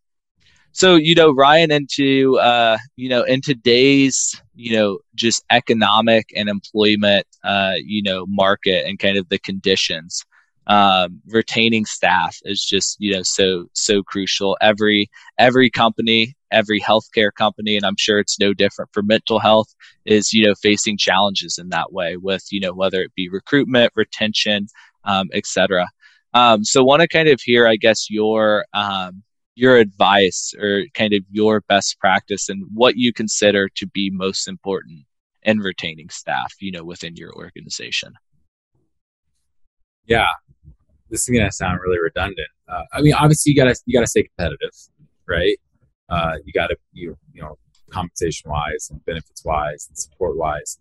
so 0.75 0.95
you 0.95 1.15
know 1.15 1.31
ryan 1.31 1.71
into 1.71 2.39
uh, 2.39 2.79
you 2.97 3.11
know 3.11 3.23
in 3.25 3.43
today's 3.43 4.41
you 4.55 4.75
know 4.75 4.99
just 5.15 5.45
economic 5.51 6.33
and 6.35 6.49
employment 6.49 7.27
uh, 7.45 7.75
you 7.77 8.03
know 8.03 8.25
market 8.27 8.87
and 8.87 8.99
kind 8.99 9.19
of 9.19 9.29
the 9.29 9.39
conditions 9.39 10.25
um, 10.67 11.21
retaining 11.27 11.85
staff 11.85 12.39
is 12.45 12.65
just 12.65 12.97
you 13.01 13.13
know 13.13 13.23
so 13.23 13.67
so 13.73 14.03
crucial. 14.03 14.57
Every 14.61 15.11
every 15.39 15.71
company 15.71 16.37
every 16.53 16.81
healthcare 16.81 17.33
company 17.33 17.77
and 17.77 17.85
i'm 17.85 17.97
sure 17.99 18.19
it's 18.19 18.39
no 18.39 18.53
different 18.53 18.91
for 18.93 19.03
mental 19.03 19.41
health 19.41 19.75
is 20.05 20.33
you 20.33 20.47
know 20.47 20.55
facing 20.63 20.97
challenges 20.97 21.59
in 21.59 21.71
that 21.71 21.93
way 21.93 22.17
with 22.17 22.45
you 22.51 22.61
know 22.61 22.73
whether 22.73 23.01
it 23.01 23.15
be 23.17 23.29
recruitment 23.29 23.91
retention 23.97 24.67
um, 25.05 25.29
etc 25.33 25.89
um, 26.35 26.63
so 26.63 26.85
want 26.85 27.03
to 27.03 27.09
kind 27.09 27.29
of 27.29 27.41
hear 27.41 27.67
i 27.67 27.77
guess 27.77 28.09
your 28.11 28.65
um, 28.75 29.23
your 29.55 29.77
advice 29.77 30.55
or 30.59 30.85
kind 30.95 31.13
of 31.13 31.23
your 31.31 31.61
best 31.63 31.99
practice 31.99 32.49
and 32.49 32.65
what 32.73 32.97
you 32.97 33.13
consider 33.13 33.69
to 33.75 33.87
be 33.87 34.11
most 34.11 34.47
important 34.47 35.01
in 35.43 35.59
retaining 35.59 36.09
staff 36.11 36.53
you 36.61 36.71
know 36.71 36.85
within 36.85 37.17
your 37.17 37.33
organization. 37.35 38.15
Yeah 40.07 40.29
this 41.13 41.29
is 41.29 41.37
gonna 41.37 41.53
sound 41.53 41.79
really 41.81 42.01
redundant. 42.01 42.49
Uh, 42.67 42.83
I 42.93 43.03
mean, 43.03 43.15
obviously 43.15 43.51
you 43.51 43.57
gotta 43.57 43.77
you 43.87 43.95
gotta 43.95 44.09
stay 44.09 44.25
competitive, 44.25 44.75
right? 45.29 45.57
Uh, 46.09 46.39
you 46.45 46.53
gotta 46.53 46.77
you 46.93 47.17
you 47.33 47.43
know 47.43 47.57
compensation 47.91 48.51
wise 48.51 48.89
and 48.91 49.05
benefits 49.05 49.45
wise 49.45 49.87
and 49.89 49.97
support 49.97 50.37
wise. 50.37 50.79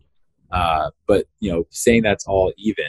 Uh, 0.51 0.89
but 1.05 1.25
you 1.39 1.51
know, 1.51 1.65
saying 1.69 2.01
that's 2.01 2.25
all 2.25 2.51
even, 2.57 2.85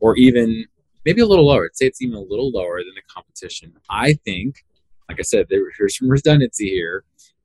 or 0.00 0.16
even 0.16 0.64
maybe 1.04 1.20
a 1.20 1.26
little 1.26 1.46
lower. 1.46 1.64
I'd 1.64 1.76
say 1.76 1.86
it's 1.86 2.00
even 2.00 2.16
a 2.16 2.20
little 2.20 2.50
lower 2.50 2.78
than 2.78 2.94
the 2.94 3.02
competition. 3.12 3.72
I 3.90 4.14
think, 4.14 4.64
like 5.08 5.18
I 5.18 5.22
said, 5.22 5.46
there, 5.50 5.62
there's 5.78 5.98
some 5.98 6.08
redundancy 6.08 6.68
here. 6.68 7.04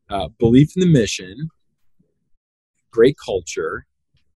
Uh, 0.10 0.28
belief 0.40 0.74
in 0.76 0.82
the 0.82 0.92
mission, 1.00 1.50
great 2.92 3.16
culture, 3.24 3.86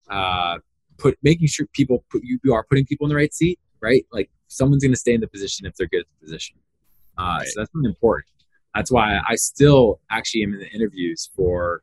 uh, 0.09 0.57
put 0.97 1.17
making 1.21 1.47
sure 1.47 1.67
people 1.73 2.03
put 2.09 2.23
you, 2.23 2.39
you 2.43 2.53
are 2.53 2.63
putting 2.63 2.85
people 2.85 3.05
in 3.05 3.09
the 3.09 3.15
right 3.15 3.33
seat, 3.33 3.59
right? 3.81 4.05
Like 4.11 4.29
someone's 4.47 4.83
going 4.83 4.93
to 4.93 4.99
stay 4.99 5.13
in 5.13 5.21
the 5.21 5.27
position 5.27 5.65
if 5.65 5.75
they're 5.75 5.87
good 5.87 6.01
at 6.01 6.07
the 6.19 6.25
position. 6.25 6.57
Uh, 7.17 7.37
right. 7.39 7.47
So 7.47 7.61
that's 7.61 7.71
really 7.73 7.89
important. 7.89 8.27
That's 8.75 8.91
why 8.91 9.19
I 9.27 9.35
still 9.35 9.99
actually 10.11 10.43
am 10.43 10.53
in 10.53 10.59
the 10.59 10.69
interviews 10.69 11.29
for 11.35 11.81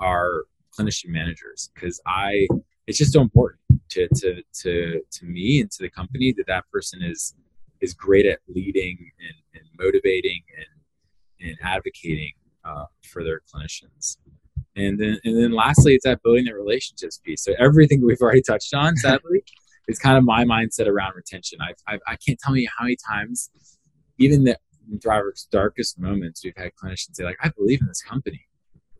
our 0.00 0.44
clinician 0.76 1.08
managers 1.08 1.70
because 1.74 2.00
I 2.06 2.48
it's 2.86 2.98
just 2.98 3.12
so 3.12 3.20
important 3.20 3.60
to 3.90 4.08
to 4.08 4.42
to 4.62 5.02
to 5.10 5.24
me 5.24 5.60
and 5.60 5.70
to 5.70 5.82
the 5.82 5.90
company 5.90 6.32
that 6.36 6.46
that 6.48 6.64
person 6.72 7.00
is 7.02 7.34
is 7.80 7.94
great 7.94 8.26
at 8.26 8.38
leading 8.48 9.10
and, 9.20 9.36
and 9.54 9.64
motivating 9.78 10.42
and 10.56 11.48
and 11.48 11.58
advocating 11.62 12.32
uh, 12.64 12.84
for 13.02 13.24
their 13.24 13.40
clinicians. 13.40 14.16
And 14.74 14.98
then, 14.98 15.18
and 15.24 15.36
then 15.36 15.52
lastly, 15.52 15.94
it's 15.94 16.04
that 16.04 16.22
building 16.22 16.44
the 16.44 16.54
relationships 16.54 17.18
piece. 17.18 17.44
So 17.44 17.52
everything 17.58 18.04
we've 18.04 18.20
already 18.20 18.42
touched 18.42 18.72
on, 18.72 18.96
sadly, 18.96 19.44
is 19.92 19.98
kind 19.98 20.18
of 20.18 20.24
my 20.24 20.44
mindset 20.44 20.86
around 20.86 21.14
retention. 21.14 21.58
I've, 21.60 21.76
I've, 21.86 22.00
I 22.06 22.16
can 22.16 22.32
not 22.32 22.38
tell 22.42 22.56
you 22.56 22.68
how 22.76 22.84
many 22.84 22.96
times, 22.96 23.50
even 24.18 24.44
the 24.44 24.58
Thriveworks 24.96 25.48
darkest 25.50 25.98
moments, 25.98 26.42
we've 26.44 26.56
had 26.56 26.72
clinicians 26.74 27.14
say 27.14 27.24
like, 27.24 27.38
"I 27.42 27.50
believe 27.50 27.80
in 27.80 27.86
this 27.86 28.02
company. 28.02 28.46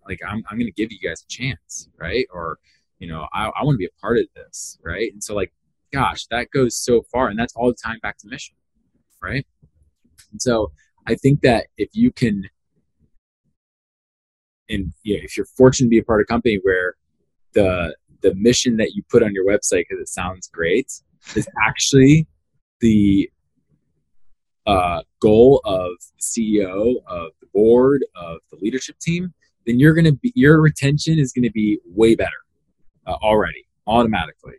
Like, 0.06 0.20
I'm, 0.26 0.42
I'm 0.48 0.58
going 0.58 0.66
to 0.66 0.72
give 0.72 0.92
you 0.92 0.98
guys 1.06 1.22
a 1.22 1.28
chance, 1.28 1.88
right?" 1.98 2.26
Or, 2.32 2.58
you 2.98 3.08
know, 3.08 3.26
I, 3.32 3.46
I 3.48 3.64
want 3.64 3.74
to 3.74 3.78
be 3.78 3.86
a 3.86 4.00
part 4.00 4.18
of 4.18 4.26
this, 4.36 4.78
right? 4.84 5.12
And 5.12 5.22
so, 5.22 5.34
like, 5.34 5.52
gosh, 5.92 6.26
that 6.30 6.50
goes 6.52 6.76
so 6.76 7.02
far, 7.12 7.28
and 7.28 7.38
that's 7.38 7.54
all 7.56 7.68
the 7.68 7.76
time 7.82 7.98
back 8.02 8.18
to 8.18 8.28
mission, 8.28 8.54
right? 9.22 9.46
And 10.30 10.40
so, 10.40 10.72
I 11.06 11.16
think 11.16 11.40
that 11.40 11.66
if 11.76 11.90
you 11.94 12.12
can 12.12 12.44
and 14.68 14.92
you 15.02 15.16
know, 15.16 15.20
if 15.24 15.36
you're 15.36 15.46
fortunate 15.46 15.86
to 15.86 15.90
be 15.90 15.98
a 15.98 16.04
part 16.04 16.20
of 16.20 16.24
a 16.24 16.32
company 16.32 16.58
where 16.62 16.94
the 17.54 17.94
the 18.22 18.34
mission 18.34 18.76
that 18.76 18.92
you 18.94 19.02
put 19.08 19.22
on 19.22 19.32
your 19.34 19.44
website 19.46 19.84
because 19.88 20.00
it 20.00 20.08
sounds 20.08 20.48
great 20.48 20.90
is 21.34 21.46
actually 21.66 22.26
the 22.80 23.30
uh, 24.66 25.00
goal 25.20 25.60
of 25.64 25.90
the 26.16 26.22
CEO 26.22 26.94
of 27.06 27.32
the 27.40 27.46
board 27.52 28.04
of 28.16 28.38
the 28.50 28.58
leadership 28.60 28.98
team, 28.98 29.32
then 29.66 29.78
you're 29.78 29.94
gonna 29.94 30.12
be 30.12 30.32
your 30.34 30.60
retention 30.60 31.18
is 31.18 31.32
gonna 31.32 31.50
be 31.50 31.78
way 31.84 32.14
better 32.14 32.30
uh, 33.06 33.14
already 33.22 33.66
automatically. 33.86 34.54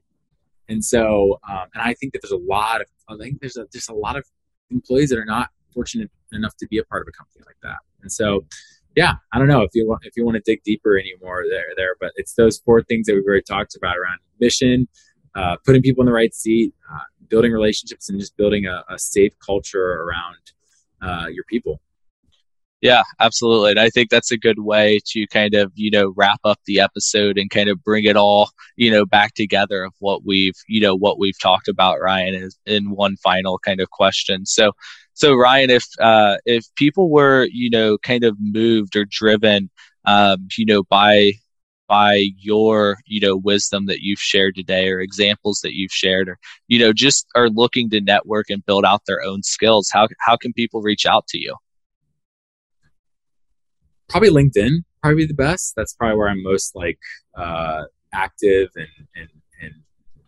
And 0.69 0.83
so, 0.83 1.39
um, 1.49 1.65
and 1.73 1.83
I 1.83 1.93
think 1.93 2.13
that 2.13 2.21
there's 2.21 2.31
a 2.31 2.37
lot 2.37 2.81
of 2.81 2.87
I 3.09 3.17
think 3.17 3.41
there's 3.41 3.57
a, 3.57 3.67
there's 3.71 3.89
a 3.89 3.93
lot 3.93 4.15
of 4.15 4.25
employees 4.71 5.09
that 5.09 5.19
are 5.19 5.25
not 5.25 5.49
fortunate 5.73 6.09
enough 6.31 6.55
to 6.57 6.67
be 6.67 6.77
a 6.77 6.83
part 6.85 7.01
of 7.01 7.07
a 7.07 7.11
company 7.11 7.43
like 7.45 7.57
that. 7.63 7.77
And 8.01 8.11
so, 8.11 8.45
yeah, 8.95 9.13
I 9.31 9.39
don't 9.39 9.47
know 9.47 9.61
if 9.61 9.71
you 9.73 9.87
want 9.87 10.01
if 10.05 10.15
you 10.15 10.25
want 10.25 10.35
to 10.35 10.41
dig 10.45 10.63
deeper 10.63 10.97
anymore 10.97 11.43
there 11.49 11.71
there, 11.75 11.95
but 11.99 12.11
it's 12.15 12.33
those 12.33 12.59
four 12.59 12.83
things 12.83 13.07
that 13.07 13.15
we've 13.15 13.25
already 13.25 13.43
talked 13.43 13.75
about 13.75 13.97
around 13.97 14.19
mission, 14.39 14.87
uh, 15.35 15.57
putting 15.65 15.81
people 15.81 16.01
in 16.01 16.05
the 16.05 16.13
right 16.13 16.33
seat, 16.33 16.73
uh, 16.91 16.99
building 17.27 17.51
relationships, 17.51 18.09
and 18.09 18.19
just 18.19 18.37
building 18.37 18.65
a, 18.65 18.83
a 18.89 18.99
safe 18.99 19.33
culture 19.45 20.03
around 20.03 20.37
uh, 21.01 21.27
your 21.27 21.43
people. 21.45 21.81
Yeah, 22.83 23.03
absolutely. 23.21 23.71
And 23.71 23.79
I 23.79 23.89
think 23.89 24.09
that's 24.09 24.31
a 24.33 24.37
good 24.37 24.59
way 24.59 24.99
to 25.11 25.25
kind 25.27 25.55
of, 25.55 25.71
you 25.73 25.89
know, 25.89 26.13
wrap 26.17 26.41
up 26.43 26.59
the 26.65 26.81
episode 26.81 27.37
and 27.37 27.49
kind 27.49 27.69
of 27.69 27.81
bring 27.81 28.03
it 28.03 28.17
all, 28.17 28.49
you 28.75 28.91
know, 28.91 29.05
back 29.05 29.35
together 29.35 29.85
of 29.85 29.93
what 29.99 30.25
we've, 30.25 30.57
you 30.67 30.81
know, 30.81 30.93
what 30.93 31.17
we've 31.17 31.39
talked 31.41 31.69
about, 31.69 32.01
Ryan, 32.01 32.35
is 32.35 32.59
in 32.65 32.91
one 32.91 33.15
final 33.23 33.57
kind 33.57 33.79
of 33.79 33.89
question. 33.89 34.45
So, 34.45 34.73
so 35.13 35.35
Ryan, 35.35 35.69
if 35.69 35.85
uh, 35.99 36.37
if 36.45 36.65
people 36.75 37.09
were 37.09 37.47
you 37.51 37.69
know 37.69 37.97
kind 37.99 38.23
of 38.23 38.35
moved 38.39 38.95
or 38.95 39.05
driven, 39.05 39.69
um, 40.05 40.47
you 40.57 40.65
know 40.65 40.83
by 40.83 41.33
by 41.87 42.27
your 42.39 42.97
you 43.05 43.19
know 43.19 43.35
wisdom 43.37 43.85
that 43.87 43.99
you've 44.01 44.19
shared 44.19 44.55
today 44.55 44.89
or 44.89 44.99
examples 44.99 45.59
that 45.63 45.73
you've 45.73 45.91
shared 45.91 46.29
or 46.29 46.39
you 46.67 46.79
know 46.79 46.93
just 46.93 47.27
are 47.35 47.49
looking 47.49 47.89
to 47.89 48.01
network 48.01 48.49
and 48.49 48.65
build 48.65 48.85
out 48.85 49.01
their 49.05 49.21
own 49.23 49.43
skills 49.43 49.89
how 49.91 50.07
how 50.19 50.35
can 50.35 50.53
people 50.53 50.81
reach 50.81 51.05
out 51.05 51.27
to 51.27 51.37
you? 51.37 51.55
Probably 54.09 54.29
linkedin 54.29 54.83
probably 55.01 55.25
the 55.25 55.33
best. 55.33 55.73
That's 55.75 55.93
probably 55.93 56.17
where 56.17 56.29
i'm 56.29 56.41
most 56.41 56.75
like 56.75 56.97
uh 57.37 57.83
active 58.13 58.69
and 58.75 59.07
and 59.15 59.29
and 59.61 59.73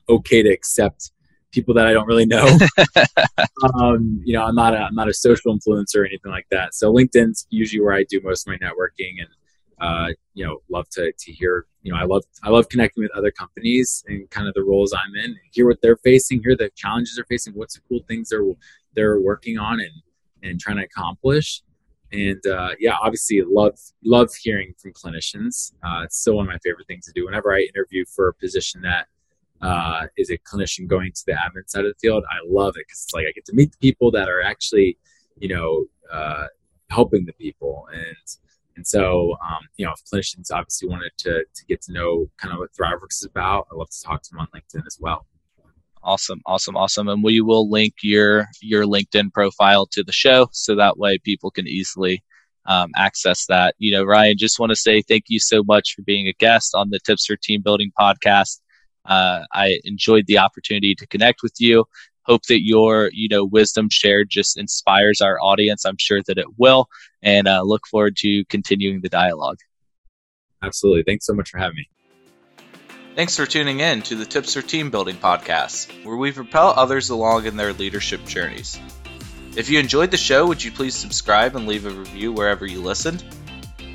okay 0.09 0.43
to 0.43 0.49
accept 0.49 1.11
people 1.55 1.73
that 1.73 1.87
I 1.87 1.93
don't 1.93 2.05
really 2.05 2.25
know. 2.25 2.45
um, 3.79 4.21
you 4.23 4.33
know, 4.33 4.43
I'm 4.43 4.55
not 4.55 4.73
a 4.73 4.79
I'm 4.79 4.95
not 4.95 5.09
a 5.09 5.13
social 5.13 5.57
influencer 5.57 5.97
or 6.01 6.05
anything 6.05 6.31
like 6.31 6.47
that. 6.51 6.75
So 6.75 6.93
LinkedIn's 6.93 7.47
usually 7.49 7.81
where 7.81 7.93
I 7.93 8.03
do 8.03 8.21
most 8.23 8.47
of 8.47 8.51
my 8.51 8.57
networking, 8.57 9.13
and 9.19 9.29
uh, 9.79 10.13
you 10.33 10.45
know, 10.45 10.61
love 10.69 10.87
to 10.89 11.11
to 11.11 11.31
hear. 11.31 11.65
You 11.81 11.93
know, 11.93 11.97
I 11.97 12.03
love 12.03 12.23
I 12.43 12.49
love 12.49 12.69
connecting 12.69 13.03
with 13.03 13.11
other 13.15 13.31
companies 13.31 14.03
and 14.07 14.29
kind 14.29 14.47
of 14.47 14.53
the 14.53 14.63
roles 14.63 14.93
I'm 14.93 15.15
in, 15.23 15.35
hear 15.51 15.67
what 15.67 15.81
they're 15.81 15.97
facing, 15.97 16.43
hear 16.43 16.55
the 16.55 16.69
challenges 16.75 17.15
they're 17.15 17.25
facing, 17.25 17.53
what's 17.53 17.75
the 17.75 17.81
cool 17.87 18.01
things 18.07 18.29
they're 18.29 18.45
they're 18.93 19.19
working 19.19 19.57
on 19.57 19.79
and 19.79 19.91
and 20.43 20.59
trying 20.59 20.77
to 20.77 20.83
accomplish. 20.83 21.61
And 22.11 22.45
uh, 22.45 22.71
yeah, 22.79 22.95
obviously 23.01 23.41
love 23.47 23.79
love 24.03 24.29
hearing 24.35 24.73
from 24.77 24.93
clinicians. 24.93 25.73
Uh, 25.83 26.03
it's 26.03 26.19
still 26.19 26.35
one 26.35 26.45
of 26.45 26.51
my 26.51 26.59
favorite 26.63 26.87
things 26.87 27.05
to 27.05 27.11
do. 27.13 27.25
Whenever 27.25 27.53
I 27.53 27.61
interview 27.61 28.05
for 28.05 28.27
a 28.27 28.33
position 28.33 28.81
that 28.81 29.07
uh, 29.65 30.05
is 30.15 30.29
a 30.29 30.37
clinician 30.37 30.87
going 30.87 31.11
to 31.11 31.23
the 31.25 31.33
admin 31.33 31.67
side 31.67 31.85
of 31.85 31.93
the 31.93 31.99
field. 31.99 32.23
I 32.29 32.37
love 32.47 32.75
it 32.77 32.85
because 32.87 33.03
it's 33.03 33.13
like 33.13 33.25
I 33.27 33.31
get 33.31 33.45
to 33.45 33.55
meet 33.55 33.71
the 33.71 33.77
people 33.79 34.11
that 34.11 34.29
are 34.29 34.41
actually, 34.41 34.97
you 35.39 35.49
know, 35.49 35.85
uh, 36.11 36.45
helping 36.91 37.25
the 37.25 37.33
people. 37.33 37.87
And 37.91 38.27
and 38.75 38.85
so, 38.85 39.35
um, 39.43 39.63
you 39.77 39.85
know, 39.85 39.93
if 39.93 40.03
clinicians 40.05 40.51
obviously 40.51 40.87
wanted 40.89 41.11
to 41.19 41.43
to 41.51 41.65
get 41.67 41.81
to 41.83 41.93
know 41.93 42.29
kind 42.37 42.53
of 42.53 42.59
what 42.59 42.73
ThriveWorks 42.73 43.21
is 43.21 43.25
about, 43.25 43.67
I 43.71 43.75
love 43.75 43.89
to 43.89 44.03
talk 44.03 44.21
to 44.21 44.29
them 44.31 44.41
on 44.41 44.47
LinkedIn 44.55 44.85
as 44.85 44.97
well. 44.99 45.25
Awesome, 46.03 46.41
awesome, 46.45 46.77
awesome. 46.77 47.07
And 47.07 47.23
we 47.23 47.41
will 47.41 47.67
link 47.67 47.95
your 48.03 48.45
your 48.61 48.83
LinkedIn 48.85 49.33
profile 49.33 49.87
to 49.87 50.03
the 50.03 50.11
show 50.11 50.47
so 50.51 50.75
that 50.75 50.99
way 50.99 51.17
people 51.17 51.49
can 51.49 51.67
easily 51.67 52.23
um, 52.67 52.91
access 52.95 53.47
that. 53.47 53.73
You 53.79 53.93
know, 53.93 54.03
Ryan, 54.03 54.37
just 54.37 54.59
want 54.59 54.69
to 54.69 54.75
say 54.75 55.01
thank 55.01 55.23
you 55.27 55.39
so 55.39 55.63
much 55.63 55.95
for 55.95 56.03
being 56.03 56.27
a 56.27 56.33
guest 56.33 56.75
on 56.75 56.91
the 56.91 56.99
Tips 57.03 57.25
for 57.25 57.35
Team 57.35 57.63
Building 57.63 57.91
podcast. 57.99 58.59
Uh, 59.05 59.41
I 59.53 59.79
enjoyed 59.83 60.25
the 60.27 60.39
opportunity 60.39 60.95
to 60.95 61.07
connect 61.07 61.41
with 61.43 61.53
you. 61.59 61.85
Hope 62.23 62.43
that 62.47 62.65
your 62.65 63.09
you 63.13 63.27
know 63.29 63.45
wisdom 63.45 63.87
shared 63.91 64.29
just 64.29 64.57
inspires 64.57 65.21
our 65.21 65.39
audience. 65.39 65.85
I'm 65.85 65.97
sure 65.99 66.21
that 66.27 66.37
it 66.37 66.57
will, 66.57 66.87
and 67.21 67.47
uh, 67.47 67.61
look 67.63 67.85
forward 67.87 68.15
to 68.17 68.43
continuing 68.45 69.01
the 69.01 69.09
dialogue. 69.09 69.59
Absolutely. 70.63 71.03
Thanks 71.03 71.25
so 71.25 71.33
much 71.33 71.51
for 71.51 71.59
having 71.59 71.75
me. 71.75 71.89
Thanks 73.15 73.37
for 73.37 73.45
tuning 73.45 73.79
in 73.79 74.01
to 74.03 74.15
the 74.15 74.25
Tips 74.25 74.55
for 74.55 74.61
Team 74.61 74.91
Building 74.91 75.15
podcast, 75.15 76.03
where 76.03 76.17
we 76.17 76.33
propel 76.33 76.73
others 76.75 77.09
along 77.09 77.45
in 77.45 77.55
their 77.55 77.71
leadership 77.71 78.25
journeys. 78.25 78.77
If 79.55 79.69
you 79.69 79.79
enjoyed 79.79 80.11
the 80.11 80.17
show, 80.17 80.45
would 80.47 80.61
you 80.61 80.71
please 80.71 80.95
subscribe 80.95 81.55
and 81.55 81.65
leave 81.65 81.85
a 81.85 81.91
review 81.91 82.33
wherever 82.33 82.65
you 82.65 82.81
listened? 82.81 83.23